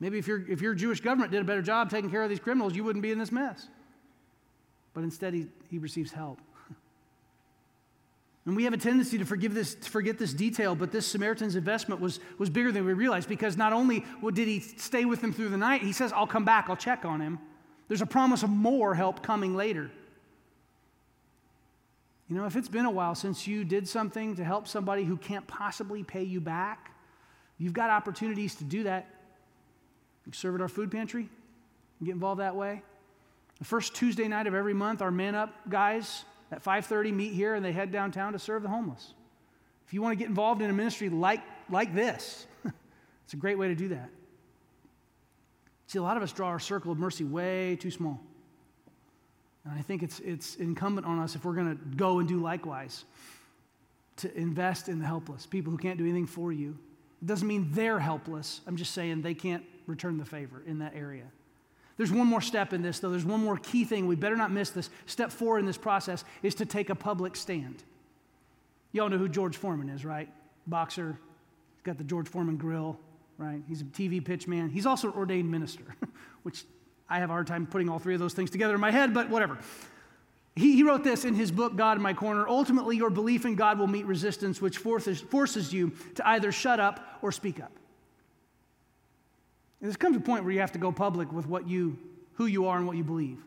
Maybe 0.01 0.19
if, 0.19 0.27
your 0.27 0.47
if 0.49 0.61
your 0.61 0.75
Jewish 0.75 1.01
government 1.01 1.33
did 1.33 1.41
a 1.41 1.45
better 1.45 1.63
job 1.63 1.91
taking 1.91 2.11
care 2.11 2.23
of 2.23 2.29
these 2.29 2.41
criminals, 2.41 2.75
you 2.75 2.85
wouldn't 2.85 3.03
be 3.03 3.13
in 3.13 3.19
this 3.19 3.33
mess. 3.33 3.69
But 4.95 5.05
instead, 5.05 5.35
he, 5.35 5.47
he 5.71 5.79
receives 5.79 6.13
help. 6.13 6.41
And 8.47 8.55
we 8.55 8.63
have 8.63 8.73
a 8.73 8.79
tendency 8.79 9.19
to 9.19 9.25
forgive 9.25 9.55
this, 9.55 9.75
to 9.75 9.91
forget 9.91 10.19
this 10.19 10.33
detail, 10.33 10.77
but 10.77 10.93
this 10.93 11.05
Samaritan's 11.05 11.57
investment 11.57 12.01
was, 12.01 12.21
was 12.39 12.49
bigger 12.49 12.71
than 12.71 12.87
we 12.87 12.93
realized 12.93 13.29
because 13.29 13.57
not 13.57 13.73
only 13.73 14.05
did 14.33 14.47
he 14.47 14.61
stay 14.61 15.05
with 15.05 15.23
him 15.23 15.33
through 15.33 15.49
the 15.49 15.57
night, 15.57 15.83
he 15.83 15.93
says, 15.93 16.13
I'll 16.13 16.29
come 16.29 16.45
back, 16.45 16.67
I'll 16.69 16.77
check 16.77 17.05
on 17.05 17.21
him. 17.21 17.41
There's 17.89 18.03
a 18.03 18.07
promise 18.07 18.45
of 18.45 18.51
more 18.51 18.95
help 18.95 19.21
coming 19.21 19.57
later. 19.57 19.91
You 22.29 22.37
know, 22.37 22.47
if 22.47 22.55
it's 22.55 22.69
been 22.69 22.87
a 22.87 22.91
while 22.91 23.17
since 23.17 23.49
you 23.49 23.65
did 23.65 23.89
something 23.89 24.37
to 24.37 24.45
help 24.45 24.69
somebody 24.69 25.03
who 25.03 25.17
can't 25.17 25.47
possibly 25.49 26.05
pay 26.05 26.23
you 26.23 26.41
back, 26.41 26.93
you've 27.59 27.73
got 27.73 27.91
opportunities 27.91 28.55
to 28.57 28.65
do 28.65 28.85
that. 28.85 29.09
You 30.25 30.33
serve 30.33 30.55
at 30.57 30.61
our 30.61 30.69
food 30.69 30.93
pantry, 30.93 31.29
get 32.03 32.13
involved 32.13 32.41
that 32.41 32.55
way. 32.55 32.83
The 33.59 33.65
first 33.65 33.95
Tuesday 33.95 34.29
night 34.29 34.47
of 34.47 34.55
every 34.55 34.75
month, 34.75 35.03
our 35.03 35.11
Men 35.11 35.35
Up 35.35 35.69
guys 35.69 36.25
at 36.51 36.63
5:30 36.63 37.13
meet 37.13 37.33
here 37.33 37.55
and 37.55 37.65
they 37.65 37.73
head 37.73 37.91
downtown 37.91 38.33
to 38.33 38.39
serve 38.39 38.63
the 38.63 38.69
homeless. 38.69 39.15
If 39.87 39.95
you 39.95 40.03
want 40.03 40.13
to 40.13 40.17
get 40.17 40.29
involved 40.29 40.63
in 40.63 40.71
a 40.71 40.73
ministry 40.73 41.09
like, 41.09 41.43
like 41.71 41.95
this, 41.95 42.47
it's 43.25 43.35
a 43.35 43.37
great 43.37 43.57
way 43.57 43.69
to 43.69 43.75
do 43.75 43.89
that. 43.89 44.11
See, 45.87 45.99
a 45.99 46.03
lot 46.03 46.17
of 46.17 46.23
us 46.23 46.33
draw 46.33 46.49
our 46.49 46.59
circle 46.59 46.91
of 46.91 46.99
mercy 46.99 47.23
way 47.23 47.77
too 47.77 47.93
small. 47.93 48.21
And 49.65 49.79
I 49.79 49.83
think 49.83 50.03
it's, 50.03 50.21
it's 50.21 50.57
incumbent 50.57 51.07
on 51.07 51.19
us 51.19 51.35
if 51.35 51.45
we're 51.45 51.55
going 51.55 51.77
to 51.77 51.97
go 51.97 52.19
and 52.19 52.29
do 52.29 52.39
likewise 52.39 53.05
to 54.17 54.37
invest 54.37 54.89
in 54.89 54.99
the 54.99 55.07
helpless, 55.07 55.47
people 55.47 55.71
who 55.71 55.79
can't 55.79 55.99
do 55.99 56.05
anything 56.05 56.27
for 56.27 56.53
you. 56.53 56.77
It 57.23 57.27
doesn't 57.27 57.47
mean 57.47 57.69
they're 57.73 57.99
helpless. 57.99 58.61
I'm 58.67 58.77
just 58.77 58.93
saying 58.93 59.23
they 59.23 59.35
can't 59.35 59.65
return 59.87 60.19
the 60.19 60.25
favor 60.25 60.63
in 60.67 60.79
that 60.79 60.95
area. 60.95 61.25
There's 61.97 62.13
one 62.13 62.27
more 62.27 62.41
step 62.41 62.73
in 62.73 62.83
this, 62.83 62.99
though. 62.99 63.11
There's 63.11 63.25
one 63.25 63.43
more 63.43 63.57
key 63.57 63.85
thing. 63.85 64.07
We 64.07 64.17
better 64.17 64.37
not 64.37 64.51
miss 64.51 64.71
this. 64.71 64.91
Step 65.07 65.33
four 65.33 65.59
in 65.59 65.65
this 65.65 65.79
process 65.79 66.25
is 66.43 66.55
to 66.57 66.67
take 66.67 66.91
a 66.91 66.95
public 66.95 67.37
stand. 67.37 67.83
You 68.93 69.03
all 69.03 69.09
know 69.09 69.19
who 69.19 69.29
George 69.29 69.57
Foreman 69.57 69.89
is, 69.89 70.05
right? 70.05 70.29
Boxer. 70.67 71.19
He's 71.75 71.83
got 71.83 71.99
the 71.99 72.05
George 72.05 72.29
Foreman 72.29 72.57
grill, 72.57 72.99
right? 73.39 73.63
He's 73.69 73.81
a 73.81 73.85
TV 73.85 74.23
pitch 74.23 74.47
man. 74.47 74.69
He's 74.69 74.87
also 74.87 75.09
an 75.09 75.15
ordained 75.15 75.51
minister, 75.51 75.85
which 76.43 76.65
I 77.09 77.19
have 77.19 77.31
a 77.31 77.33
hard 77.33 77.47
time 77.47 77.67
putting 77.67 77.89
all 77.89 77.99
three 77.99 78.15
of 78.15 78.21
those 78.21 78.35
things 78.35 78.51
together 78.51 78.75
in 78.75 78.81
my 78.81 78.91
head, 78.91 79.15
but 79.15 79.31
whatever. 79.31 79.59
He, 80.55 80.75
he 80.75 80.83
wrote 80.83 81.05
this 81.05 81.25
in 81.25 81.35
his 81.35 81.51
book, 81.51 81.77
God 81.77 81.99
in 81.99 82.03
My 82.03 82.15
Corner. 82.15 82.49
Ultimately, 82.49 82.97
your 82.97 83.11
belief 83.11 83.45
in 83.45 83.55
God 83.55 83.79
will 83.79 83.87
meet 83.87 84.07
resistance, 84.07 84.61
which 84.61 84.79
forces, 84.79 85.21
forces 85.21 85.73
you 85.73 85.93
to 86.15 86.27
either 86.29 86.51
shut 86.51 86.81
up 86.81 87.19
or 87.21 87.31
speak 87.31 87.61
up. 87.61 87.73
There 89.81 89.93
comes 89.93 90.17
to 90.17 90.23
a 90.23 90.25
point 90.25 90.45
where 90.45 90.53
you 90.53 90.61
have 90.61 90.73
to 90.73 90.79
go 90.79 90.91
public 90.91 91.33
with 91.33 91.47
what 91.47 91.69
you, 91.69 91.99
who 92.35 92.47
you 92.47 92.67
are 92.67 92.79
and 92.79 92.87
what 92.87 92.97
you 92.97 93.05
believe. 93.05 93.39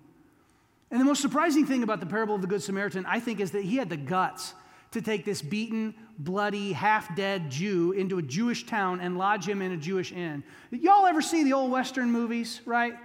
And 0.92 1.00
the 1.00 1.06
most 1.06 1.22
surprising 1.22 1.66
thing 1.66 1.84
about 1.84 2.00
the 2.00 2.06
parable 2.06 2.36
of 2.36 2.42
the 2.42 2.48
Good 2.48 2.64
Samaritan, 2.64 3.06
I 3.06 3.20
think, 3.20 3.40
is 3.40 3.52
that 3.52 3.64
he 3.64 3.78
had 3.78 3.90
the 3.90 3.98
guts 3.98 4.54
to 4.92 5.02
take 5.02 5.24
this 5.24 5.42
beaten, 5.42 5.94
bloody, 6.18 6.72
half 6.72 7.16
dead 7.16 7.52
Jew 7.52 7.92
into 7.92 8.18
a 8.18 8.22
Jewish 8.22 8.66
town 8.66 9.00
and 9.02 9.18
lodge 9.18 9.48
him 9.48 9.62
in 9.62 9.72
a 9.72 9.78
Jewish 9.78 10.12
inn. 10.12 10.44
Y'all 10.72 11.06
ever 11.06 11.22
see 11.22 11.44
the 11.44 11.54
old 11.54 11.72
Western 11.72 12.12
movies, 12.12 12.62
right? 12.66 12.96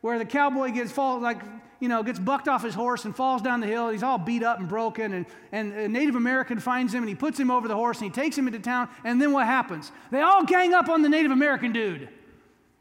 Where 0.00 0.18
the 0.18 0.24
cowboy 0.24 0.70
gets 0.70 0.92
fall, 0.92 1.20
like, 1.20 1.42
you 1.78 1.88
know, 1.88 2.02
gets 2.02 2.18
bucked 2.18 2.48
off 2.48 2.62
his 2.62 2.74
horse 2.74 3.04
and 3.04 3.14
falls 3.14 3.42
down 3.42 3.60
the 3.60 3.66
hill. 3.66 3.90
He's 3.90 4.02
all 4.02 4.16
beat 4.16 4.42
up 4.42 4.58
and 4.58 4.68
broken. 4.68 5.12
And, 5.12 5.26
and 5.52 5.72
a 5.74 5.88
Native 5.88 6.14
American 6.14 6.58
finds 6.58 6.94
him 6.94 7.02
and 7.02 7.08
he 7.08 7.14
puts 7.14 7.38
him 7.38 7.50
over 7.50 7.68
the 7.68 7.74
horse 7.74 8.00
and 8.00 8.10
he 8.10 8.14
takes 8.14 8.36
him 8.36 8.46
into 8.46 8.60
town. 8.60 8.88
And 9.04 9.20
then 9.20 9.32
what 9.32 9.44
happens? 9.44 9.92
They 10.10 10.22
all 10.22 10.44
gang 10.44 10.72
up 10.72 10.88
on 10.88 11.02
the 11.02 11.08
Native 11.10 11.32
American 11.32 11.72
dude. 11.72 12.08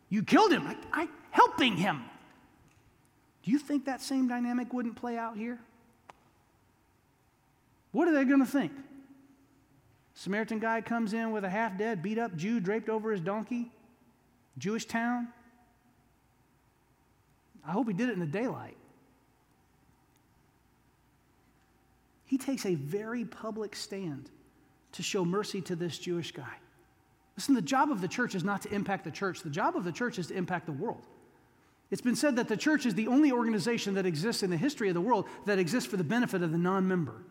You 0.10 0.24
killed 0.24 0.52
him. 0.52 0.68
I, 0.68 0.76
I 0.94 1.08
helping 1.32 1.76
him. 1.76 2.04
Do 3.44 3.52
you 3.52 3.60
think 3.60 3.86
that 3.86 4.02
same 4.02 4.28
dynamic 4.28 4.74
wouldn't 4.74 4.96
play 4.96 5.18
out 5.18 5.38
here? 5.38 5.60
What 7.92 8.08
are 8.08 8.14
they 8.14 8.26
going 8.26 8.40
to 8.40 8.52
think? 8.52 8.72
Samaritan 10.16 10.60
guy 10.60 10.82
comes 10.82 11.14
in 11.14 11.32
with 11.32 11.44
a 11.44 11.50
half 11.50 11.78
dead, 11.78 12.02
beat 12.02 12.18
up 12.18 12.36
Jew 12.36 12.60
draped 12.60 12.90
over 12.90 13.12
his 13.12 13.22
donkey, 13.22 13.72
Jewish 14.58 14.86
town. 14.86 15.28
I 17.68 17.72
hope 17.72 17.88
he 17.88 17.94
did 17.94 18.10
it 18.10 18.14
in 18.14 18.20
the 18.20 18.26
daylight. 18.26 18.78
He 22.26 22.38
takes 22.38 22.66
a 22.66 22.76
very 22.76 23.26
public 23.26 23.76
stand 23.76 24.30
to 24.94 25.04
show 25.04 25.24
mercy 25.24 25.62
to 25.62 25.76
this 25.76 25.98
Jewish 25.98 26.32
guy. 26.32 26.56
Listen, 27.38 27.54
the 27.54 27.62
job 27.62 27.92
of 27.92 28.02
the 28.02 28.08
church 28.08 28.34
is 28.36 28.44
not 28.44 28.62
to 28.62 28.74
impact 28.74 29.04
the 29.04 29.12
church, 29.12 29.42
the 29.42 29.50
job 29.50 29.76
of 29.76 29.84
the 29.84 29.92
church 29.92 30.18
is 30.18 30.28
to 30.28 30.36
impact 30.36 30.66
the 30.66 30.72
world. 30.72 31.06
It's 31.92 32.02
been 32.02 32.16
said 32.16 32.36
that 32.38 32.48
the 32.48 32.58
church 32.58 32.86
is 32.86 32.96
the 32.96 33.08
only 33.08 33.32
organization 33.32 33.94
that 33.96 34.06
exists 34.06 34.42
in 34.42 34.50
the 34.50 34.58
history 34.58 34.88
of 34.88 34.96
the 34.96 35.02
world 35.02 35.28
that 35.46 35.60
exists 35.60 35.90
for 35.90 35.98
the 35.98 36.04
benefit 36.04 36.42
of 36.42 36.52
the 36.52 36.58
non 36.58 36.88
member. 36.88 37.24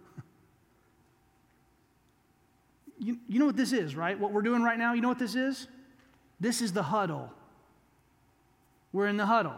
You, 2.98 3.18
you 3.28 3.38
know 3.38 3.46
what 3.46 3.56
this 3.56 3.72
is, 3.72 3.96
right? 3.96 4.18
What 4.18 4.32
we're 4.32 4.42
doing 4.42 4.62
right 4.62 4.78
now, 4.78 4.92
you 4.92 5.02
know 5.02 5.08
what 5.08 5.18
this 5.18 5.34
is? 5.34 5.66
This 6.38 6.62
is 6.62 6.72
the 6.72 6.82
huddle. 6.82 7.30
We're 8.92 9.08
in 9.08 9.16
the 9.16 9.26
huddle, 9.26 9.56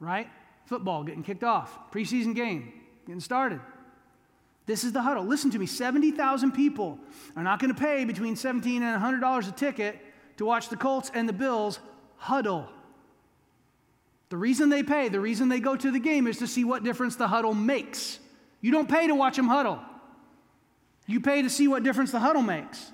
right? 0.00 0.28
Football 0.64 1.04
getting 1.04 1.22
kicked 1.22 1.44
off, 1.44 1.92
preseason 1.92 2.34
game 2.34 2.72
getting 3.06 3.20
started. 3.20 3.60
This 4.66 4.84
is 4.84 4.92
the 4.92 5.02
huddle. 5.02 5.24
Listen 5.24 5.50
to 5.50 5.58
me 5.58 5.66
70,000 5.66 6.52
people 6.52 6.98
are 7.36 7.42
not 7.42 7.58
going 7.58 7.72
to 7.72 7.78
pay 7.78 8.04
between 8.04 8.34
17 8.34 8.82
and 8.82 9.02
$100 9.02 9.48
a 9.48 9.52
ticket 9.52 9.98
to 10.38 10.44
watch 10.44 10.68
the 10.68 10.76
Colts 10.76 11.10
and 11.12 11.28
the 11.28 11.32
Bills 11.32 11.78
huddle. 12.16 12.68
The 14.30 14.36
reason 14.36 14.70
they 14.70 14.82
pay, 14.82 15.08
the 15.08 15.20
reason 15.20 15.48
they 15.48 15.60
go 15.60 15.76
to 15.76 15.90
the 15.90 16.00
game 16.00 16.26
is 16.26 16.38
to 16.38 16.46
see 16.46 16.64
what 16.64 16.82
difference 16.82 17.16
the 17.16 17.28
huddle 17.28 17.54
makes. 17.54 18.18
You 18.60 18.72
don't 18.72 18.88
pay 18.88 19.06
to 19.06 19.14
watch 19.14 19.36
them 19.36 19.48
huddle, 19.48 19.78
you 21.06 21.20
pay 21.20 21.42
to 21.42 21.50
see 21.50 21.68
what 21.68 21.82
difference 21.82 22.10
the 22.10 22.20
huddle 22.20 22.42
makes. 22.42 22.90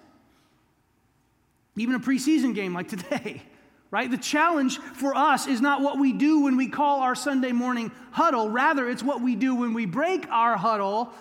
Even 1.76 1.94
a 1.94 2.00
preseason 2.00 2.54
game 2.54 2.74
like 2.74 2.88
today, 2.88 3.42
right? 3.92 4.10
The 4.10 4.18
challenge 4.18 4.78
for 4.78 5.14
us 5.14 5.46
is 5.46 5.60
not 5.60 5.80
what 5.80 5.98
we 5.98 6.12
do 6.12 6.42
when 6.42 6.56
we 6.56 6.66
call 6.66 7.00
our 7.00 7.14
Sunday 7.14 7.52
morning 7.52 7.92
huddle, 8.10 8.50
rather, 8.50 8.90
it's 8.90 9.02
what 9.02 9.22
we 9.22 9.36
do 9.36 9.54
when 9.54 9.72
we 9.72 9.86
break 9.86 10.28
our 10.30 10.56
huddle 10.56 11.14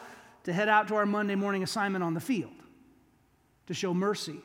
to 0.43 0.53
head 0.53 0.69
out 0.69 0.87
to 0.89 0.95
our 0.95 1.05
Monday 1.05 1.35
morning 1.35 1.63
assignment 1.63 2.03
on 2.03 2.13
the 2.13 2.19
field 2.19 2.51
to 3.67 3.73
show 3.73 3.93
mercy 3.93 4.39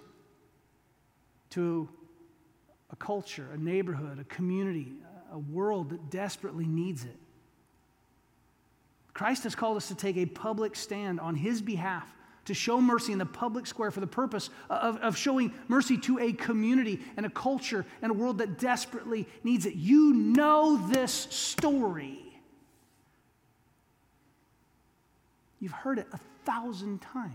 to 1.51 1.89
a 2.91 2.97
culture, 2.97 3.47
a 3.53 3.57
neighborhood, 3.57 4.19
a 4.19 4.25
community, 4.25 4.93
a 5.33 5.39
world 5.39 5.91
that 5.91 6.11
desperately 6.11 6.67
needs 6.67 7.05
it. 7.05 7.17
Christ 9.13 9.45
has 9.45 9.55
called 9.55 9.77
us 9.77 9.89
to 9.89 9.95
take 9.95 10.17
a 10.17 10.27
public 10.27 10.75
stand 10.75 11.21
on 11.21 11.37
his 11.37 11.63
behalf 11.63 12.15
to 12.47 12.55
show 12.55 12.81
mercy 12.81 13.13
in 13.13 13.19
the 13.19 13.27
public 13.27 13.67
square 13.67 13.91
for 13.91 14.01
the 14.01 14.07
purpose 14.07 14.51
of, 14.69 14.97
of 14.99 15.17
showing 15.17 15.53
mercy 15.69 15.97
to 15.99 16.19
a 16.19 16.33
community 16.33 17.01
and 17.17 17.25
a 17.25 17.31
culture 17.31 17.87
and 18.03 18.11
a 18.11 18.15
world 18.15 18.39
that 18.39 18.59
desperately 18.59 19.27
needs 19.43 19.67
it. 19.67 19.75
You 19.75 20.13
know 20.13 20.77
this 20.89 21.13
story. 21.13 22.24
You've 25.65 25.73
heard 25.73 25.99
it 25.99 26.07
a 26.13 26.19
thousand 26.45 27.01
times. 27.01 27.33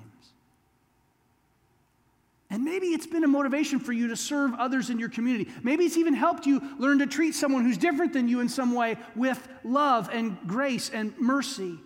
And 2.52 2.64
maybe 2.64 2.90
it's 2.90 3.08
been 3.08 3.24
a 3.24 3.28
motivation 3.28 3.80
for 3.80 3.92
you 3.92 4.10
to 4.10 4.16
serve 4.16 4.54
others 4.54 4.92
in 4.92 5.00
your 5.00 5.10
community. 5.10 5.50
Maybe 5.64 5.84
it's 5.84 5.98
even 5.98 6.14
helped 6.14 6.46
you 6.46 6.62
learn 6.78 7.00
to 7.00 7.08
treat 7.08 7.34
someone 7.34 7.64
who's 7.64 7.80
different 7.80 8.14
than 8.14 8.28
you 8.28 8.40
in 8.40 8.48
some 8.48 8.76
way 8.76 8.98
with 9.16 9.48
love 9.64 10.12
and 10.14 10.38
grace 10.46 10.92
and 10.92 11.18
mercy. 11.18 11.80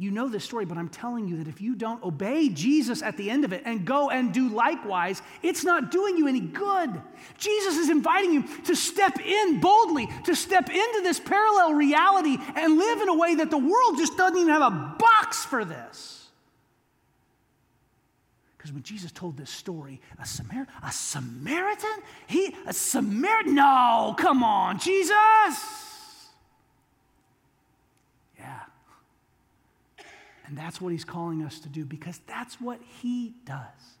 You 0.00 0.12
know 0.12 0.28
this 0.28 0.44
story, 0.44 0.64
but 0.64 0.78
I'm 0.78 0.88
telling 0.88 1.26
you 1.26 1.38
that 1.38 1.48
if 1.48 1.60
you 1.60 1.74
don't 1.74 2.00
obey 2.04 2.50
Jesus 2.50 3.02
at 3.02 3.16
the 3.16 3.28
end 3.30 3.44
of 3.44 3.52
it 3.52 3.62
and 3.64 3.84
go 3.84 4.10
and 4.10 4.32
do 4.32 4.48
likewise, 4.48 5.20
it's 5.42 5.64
not 5.64 5.90
doing 5.90 6.16
you 6.16 6.28
any 6.28 6.38
good. 6.38 7.02
Jesus 7.36 7.76
is 7.76 7.90
inviting 7.90 8.32
you 8.32 8.44
to 8.66 8.76
step 8.76 9.18
in 9.18 9.58
boldly, 9.58 10.08
to 10.24 10.36
step 10.36 10.70
into 10.70 11.00
this 11.02 11.18
parallel 11.18 11.74
reality 11.74 12.36
and 12.54 12.78
live 12.78 13.00
in 13.00 13.08
a 13.08 13.14
way 13.16 13.34
that 13.34 13.50
the 13.50 13.58
world 13.58 13.96
just 13.96 14.16
doesn't 14.16 14.38
even 14.38 14.52
have 14.52 14.72
a 14.72 14.96
box 15.00 15.44
for 15.44 15.64
this. 15.64 16.28
Because 18.56 18.72
when 18.72 18.84
Jesus 18.84 19.10
told 19.10 19.36
this 19.36 19.50
story, 19.50 20.00
a, 20.22 20.26
Samar- 20.26 20.68
a 20.84 20.92
Samaritan? 20.92 22.02
He, 22.28 22.54
a 22.68 22.72
Samaritan? 22.72 23.56
No, 23.56 24.14
come 24.16 24.44
on, 24.44 24.78
Jesus. 24.78 25.87
And 30.48 30.56
that's 30.56 30.80
what 30.80 30.92
he's 30.92 31.04
calling 31.04 31.42
us 31.42 31.60
to 31.60 31.68
do 31.68 31.84
because 31.84 32.20
that's 32.26 32.60
what 32.60 32.80
he 33.02 33.34
does. 33.44 33.98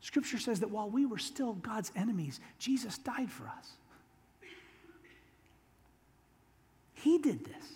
Scripture 0.00 0.38
says 0.38 0.60
that 0.60 0.70
while 0.70 0.90
we 0.90 1.06
were 1.06 1.18
still 1.18 1.54
God's 1.54 1.92
enemies, 1.96 2.40
Jesus 2.58 2.98
died 2.98 3.30
for 3.30 3.46
us. 3.46 3.70
He 6.94 7.18
did 7.18 7.44
this. 7.44 7.72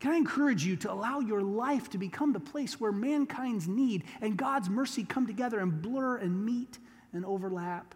Can 0.00 0.12
I 0.12 0.16
encourage 0.16 0.64
you 0.64 0.76
to 0.76 0.90
allow 0.90 1.20
your 1.20 1.42
life 1.42 1.90
to 1.90 1.98
become 1.98 2.32
the 2.32 2.40
place 2.40 2.80
where 2.80 2.90
mankind's 2.90 3.68
need 3.68 4.04
and 4.22 4.34
God's 4.34 4.70
mercy 4.70 5.04
come 5.04 5.26
together 5.26 5.60
and 5.60 5.82
blur 5.82 6.16
and 6.16 6.46
meet 6.46 6.78
and 7.12 7.26
overlap? 7.26 7.94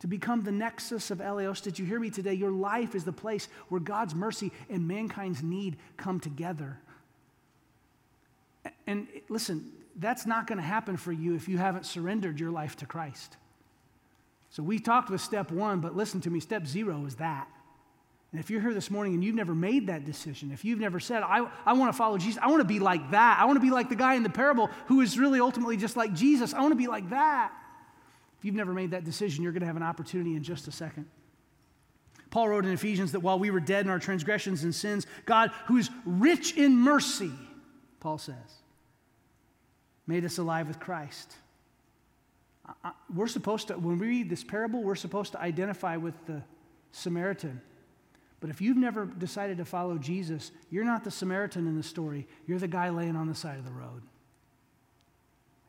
To 0.00 0.06
become 0.06 0.42
the 0.42 0.52
nexus 0.52 1.10
of 1.10 1.18
Eleos, 1.18 1.62
did 1.62 1.78
you 1.78 1.86
hear 1.86 1.98
me 1.98 2.10
today? 2.10 2.34
Your 2.34 2.50
life 2.50 2.94
is 2.94 3.04
the 3.04 3.12
place 3.12 3.48
where 3.68 3.80
God's 3.80 4.14
mercy 4.14 4.52
and 4.68 4.86
mankind's 4.86 5.42
need 5.42 5.76
come 5.96 6.20
together. 6.20 6.78
And 8.86 9.08
listen, 9.28 9.72
that's 9.96 10.26
not 10.26 10.46
going 10.46 10.58
to 10.58 10.64
happen 10.64 10.96
for 10.96 11.12
you 11.12 11.34
if 11.34 11.48
you 11.48 11.56
haven't 11.56 11.86
surrendered 11.86 12.38
your 12.38 12.50
life 12.50 12.76
to 12.76 12.86
Christ. 12.86 13.36
So 14.50 14.62
we 14.62 14.78
talked 14.78 15.10
with 15.10 15.20
step 15.20 15.50
one, 15.50 15.80
but 15.80 15.96
listen 15.96 16.20
to 16.22 16.30
me, 16.30 16.40
step 16.40 16.66
zero 16.66 17.04
is 17.06 17.16
that. 17.16 17.48
And 18.32 18.40
if 18.40 18.50
you're 18.50 18.60
here 18.60 18.74
this 18.74 18.90
morning 18.90 19.14
and 19.14 19.24
you've 19.24 19.34
never 19.34 19.54
made 19.54 19.86
that 19.86 20.04
decision, 20.04 20.50
if 20.52 20.64
you've 20.64 20.80
never 20.80 21.00
said, 21.00 21.22
I, 21.22 21.48
I 21.64 21.72
want 21.72 21.90
to 21.90 21.96
follow 21.96 22.18
Jesus, 22.18 22.38
I 22.42 22.48
want 22.48 22.60
to 22.60 22.66
be 22.66 22.80
like 22.80 23.12
that. 23.12 23.38
I 23.40 23.46
want 23.46 23.56
to 23.56 23.60
be 23.60 23.70
like 23.70 23.88
the 23.88 23.96
guy 23.96 24.14
in 24.14 24.22
the 24.22 24.30
parable 24.30 24.68
who 24.86 25.00
is 25.00 25.18
really 25.18 25.40
ultimately 25.40 25.78
just 25.78 25.96
like 25.96 26.12
Jesus. 26.12 26.52
I 26.52 26.60
want 26.60 26.72
to 26.72 26.76
be 26.76 26.86
like 26.86 27.10
that. 27.10 27.52
You've 28.46 28.54
never 28.54 28.72
made 28.72 28.92
that 28.92 29.04
decision, 29.04 29.42
you're 29.42 29.52
going 29.52 29.60
to 29.60 29.66
have 29.66 29.76
an 29.76 29.82
opportunity 29.82 30.36
in 30.36 30.42
just 30.42 30.68
a 30.68 30.72
second. 30.72 31.06
Paul 32.30 32.48
wrote 32.48 32.64
in 32.64 32.72
Ephesians 32.72 33.12
that 33.12 33.20
while 33.20 33.38
we 33.38 33.50
were 33.50 33.60
dead 33.60 33.84
in 33.84 33.90
our 33.90 33.98
transgressions 33.98 34.64
and 34.64 34.74
sins, 34.74 35.06
God, 35.24 35.50
who 35.66 35.76
is 35.76 35.90
rich 36.04 36.56
in 36.56 36.76
mercy, 36.76 37.32
Paul 38.00 38.18
says, 38.18 38.34
made 40.06 40.24
us 40.24 40.38
alive 40.38 40.68
with 40.68 40.80
Christ. 40.80 41.34
We're 43.14 43.28
supposed 43.28 43.68
to, 43.68 43.74
when 43.74 43.98
we 43.98 44.06
read 44.06 44.30
this 44.30 44.42
parable, 44.44 44.82
we're 44.82 44.96
supposed 44.96 45.32
to 45.32 45.40
identify 45.40 45.96
with 45.96 46.14
the 46.26 46.42
Samaritan 46.92 47.60
but 48.40 48.50
if 48.50 48.60
you've 48.60 48.76
never 48.76 49.06
decided 49.06 49.58
to 49.58 49.64
follow 49.64 49.98
Jesus, 49.98 50.52
you're 50.70 50.84
not 50.84 51.04
the 51.04 51.10
Samaritan 51.10 51.66
in 51.66 51.76
the 51.76 51.82
story. 51.82 52.26
You're 52.46 52.58
the 52.58 52.68
guy 52.68 52.90
laying 52.90 53.16
on 53.16 53.28
the 53.28 53.34
side 53.34 53.58
of 53.58 53.64
the 53.64 53.72
road. 53.72 54.02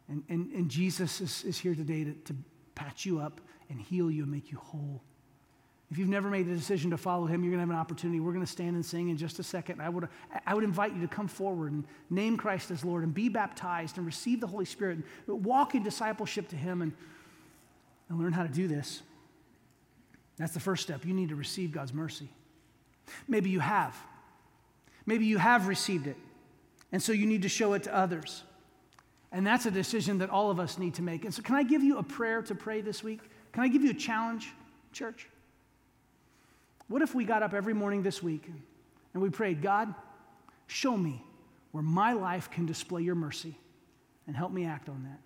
And, 0.10 0.24
and, 0.30 0.52
and 0.52 0.70
Jesus 0.70 1.22
is, 1.22 1.44
is 1.44 1.58
here 1.58 1.76
today 1.76 2.04
to, 2.04 2.14
to 2.14 2.36
patch 2.78 3.06
you 3.06 3.20
up 3.20 3.42
and 3.70 3.82
heal 3.82 4.12
you 4.12 4.24
and 4.24 4.32
make 4.32 4.52
you 4.52 4.58
whole. 4.58 5.02
If 5.90 5.98
you've 5.98 6.10
never 6.10 6.30
made 6.30 6.48
the 6.48 6.54
decision 6.54 6.92
to 6.92 6.98
follow 6.98 7.26
him, 7.26 7.44
you're 7.44 7.52
going 7.52 7.60
to 7.60 7.68
have 7.68 7.70
an 7.70 7.80
opportunity. 7.80 8.20
We're 8.20 8.34
going 8.34 8.46
to 8.46 8.52
stand 8.52 8.76
and 8.76 8.86
sing 8.86 9.10
in 9.10 9.18
just 9.18 9.40
a 9.40 9.44
second. 9.44 9.82
I 9.82 9.88
would, 9.88 10.10
I 10.46 10.54
would 10.54 10.66
invite 10.66 10.94
you 10.94 11.02
to 11.02 11.08
come 11.08 11.30
forward 11.30 11.72
and 11.72 11.86
name 12.10 12.36
Christ 12.36 12.72
as 12.72 12.84
Lord 12.84 13.04
and 13.04 13.14
be 13.14 13.30
baptized 13.30 13.98
and 13.98 14.06
receive 14.06 14.42
the 14.42 14.48
Holy 14.48 14.66
Spirit 14.66 15.00
and 15.28 15.46
walk 15.46 15.76
in 15.76 15.84
discipleship 15.84 16.50
to 16.50 16.58
him 16.58 16.82
and, 16.82 16.92
and 18.10 18.20
learn 18.20 18.34
how 18.34 18.44
to 18.44 18.50
do 18.50 18.68
this. 18.68 19.02
That's 20.38 20.54
the 20.54 20.60
first 20.60 20.84
step. 20.84 21.06
You 21.06 21.14
need 21.14 21.30
to 21.30 21.36
receive 21.36 21.72
God's 21.72 21.94
mercy. 21.94 22.30
Maybe 23.28 23.50
you 23.50 23.62
have. 23.62 23.96
Maybe 25.06 25.26
you 25.26 25.38
have 25.38 25.68
received 25.68 26.06
it, 26.06 26.18
and 26.92 27.02
so 27.02 27.14
you 27.14 27.26
need 27.26 27.44
to 27.44 27.50
show 27.50 27.74
it 27.74 27.84
to 27.84 27.96
others. 27.96 28.44
And 29.32 29.46
that's 29.46 29.66
a 29.66 29.72
decision 29.72 30.20
that 30.20 30.30
all 30.30 30.50
of 30.50 30.60
us 30.60 30.78
need 30.78 30.96
to 30.96 31.02
make. 31.02 31.26
And 31.26 31.34
so, 31.34 31.42
can 31.42 31.56
I 31.56 31.64
give 31.64 31.84
you 31.84 31.98
a 31.98 32.04
prayer 32.04 32.42
to 32.44 32.56
pray 32.56 32.82
this 32.82 33.04
week? 33.04 33.22
Can 33.52 33.64
I 33.64 33.68
give 33.68 33.84
you 33.84 33.92
a 33.92 33.96
challenge, 33.96 34.54
church? 34.94 35.28
What 36.88 37.02
if 37.02 37.14
we 37.14 37.26
got 37.26 37.44
up 37.44 37.54
every 37.54 37.74
morning 37.74 38.04
this 38.04 38.24
week 38.24 38.50
and 39.14 39.22
we 39.22 39.30
prayed, 39.30 39.62
God, 39.62 39.94
show 40.68 40.96
me 40.96 41.24
where 41.72 41.84
my 41.84 42.14
life 42.14 42.50
can 42.50 42.66
display 42.66 43.02
your 43.02 43.16
mercy 43.16 43.58
and 44.26 44.36
help 44.36 44.52
me 44.52 44.66
act 44.66 44.88
on 44.88 45.04
that? 45.04 45.20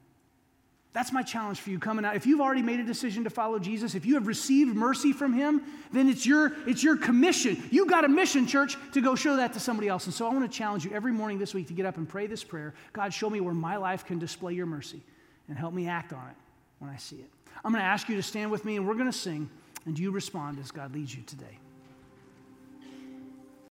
That's 0.94 1.14
my 1.14 1.24
challenge 1.24 1.62
for 1.62 1.70
you 1.70 1.80
coming 1.80 2.04
out. 2.04 2.18
If 2.18 2.26
you've 2.26 2.42
already 2.42 2.62
made 2.62 2.82
a 2.82 2.84
decision 2.84 3.24
to 3.24 3.30
follow 3.30 3.60
Jesus, 3.60 3.96
if 3.96 4.06
you 4.06 4.16
have 4.16 4.28
received 4.28 4.76
mercy 4.76 5.14
from 5.14 5.32
him, 5.32 5.62
then 5.94 6.10
it's 6.10 6.26
your, 6.26 6.52
it's 6.68 6.84
your 6.84 6.98
commission. 6.98 7.64
You 7.72 7.86
got 7.86 8.04
a 8.04 8.10
mission, 8.10 8.46
church, 8.46 8.76
to 8.92 9.00
go 9.00 9.16
show 9.16 9.38
that 9.38 9.54
to 9.54 9.60
somebody 9.60 9.88
else. 9.88 10.06
And 10.06 10.14
so 10.14 10.28
I 10.28 10.34
want 10.34 10.52
to 10.52 10.58
challenge 10.58 10.84
you 10.84 10.92
every 10.92 11.14
morning 11.14 11.40
this 11.40 11.54
week 11.54 11.68
to 11.68 11.74
get 11.74 11.86
up 11.86 11.96
and 11.96 12.08
pray 12.10 12.28
this 12.28 12.44
prayer 12.44 12.74
God, 12.92 13.14
show 13.14 13.30
me 13.30 13.40
where 13.40 13.54
my 13.54 13.78
life 13.78 14.06
can 14.06 14.20
display 14.20 14.54
your 14.54 14.66
mercy 14.66 15.02
and 15.48 15.58
help 15.58 15.74
me 15.74 15.88
act 15.88 16.12
on 16.12 16.28
it 16.28 16.36
when 16.80 16.92
I 16.92 16.98
see 16.98 17.18
it. 17.18 17.30
I'm 17.64 17.72
going 17.72 17.82
to 17.82 17.88
ask 17.88 18.10
you 18.10 18.18
to 18.18 18.24
stand 18.24 18.52
with 18.52 18.66
me 18.66 18.76
and 18.76 18.86
we're 18.86 18.96
going 18.96 19.12
to 19.12 19.18
sing, 19.18 19.50
and 19.86 19.98
you 19.98 20.12
respond 20.12 20.60
as 20.60 20.72
God 20.72 20.94
leads 20.94 21.16
you 21.16 21.24
today. 21.24 21.58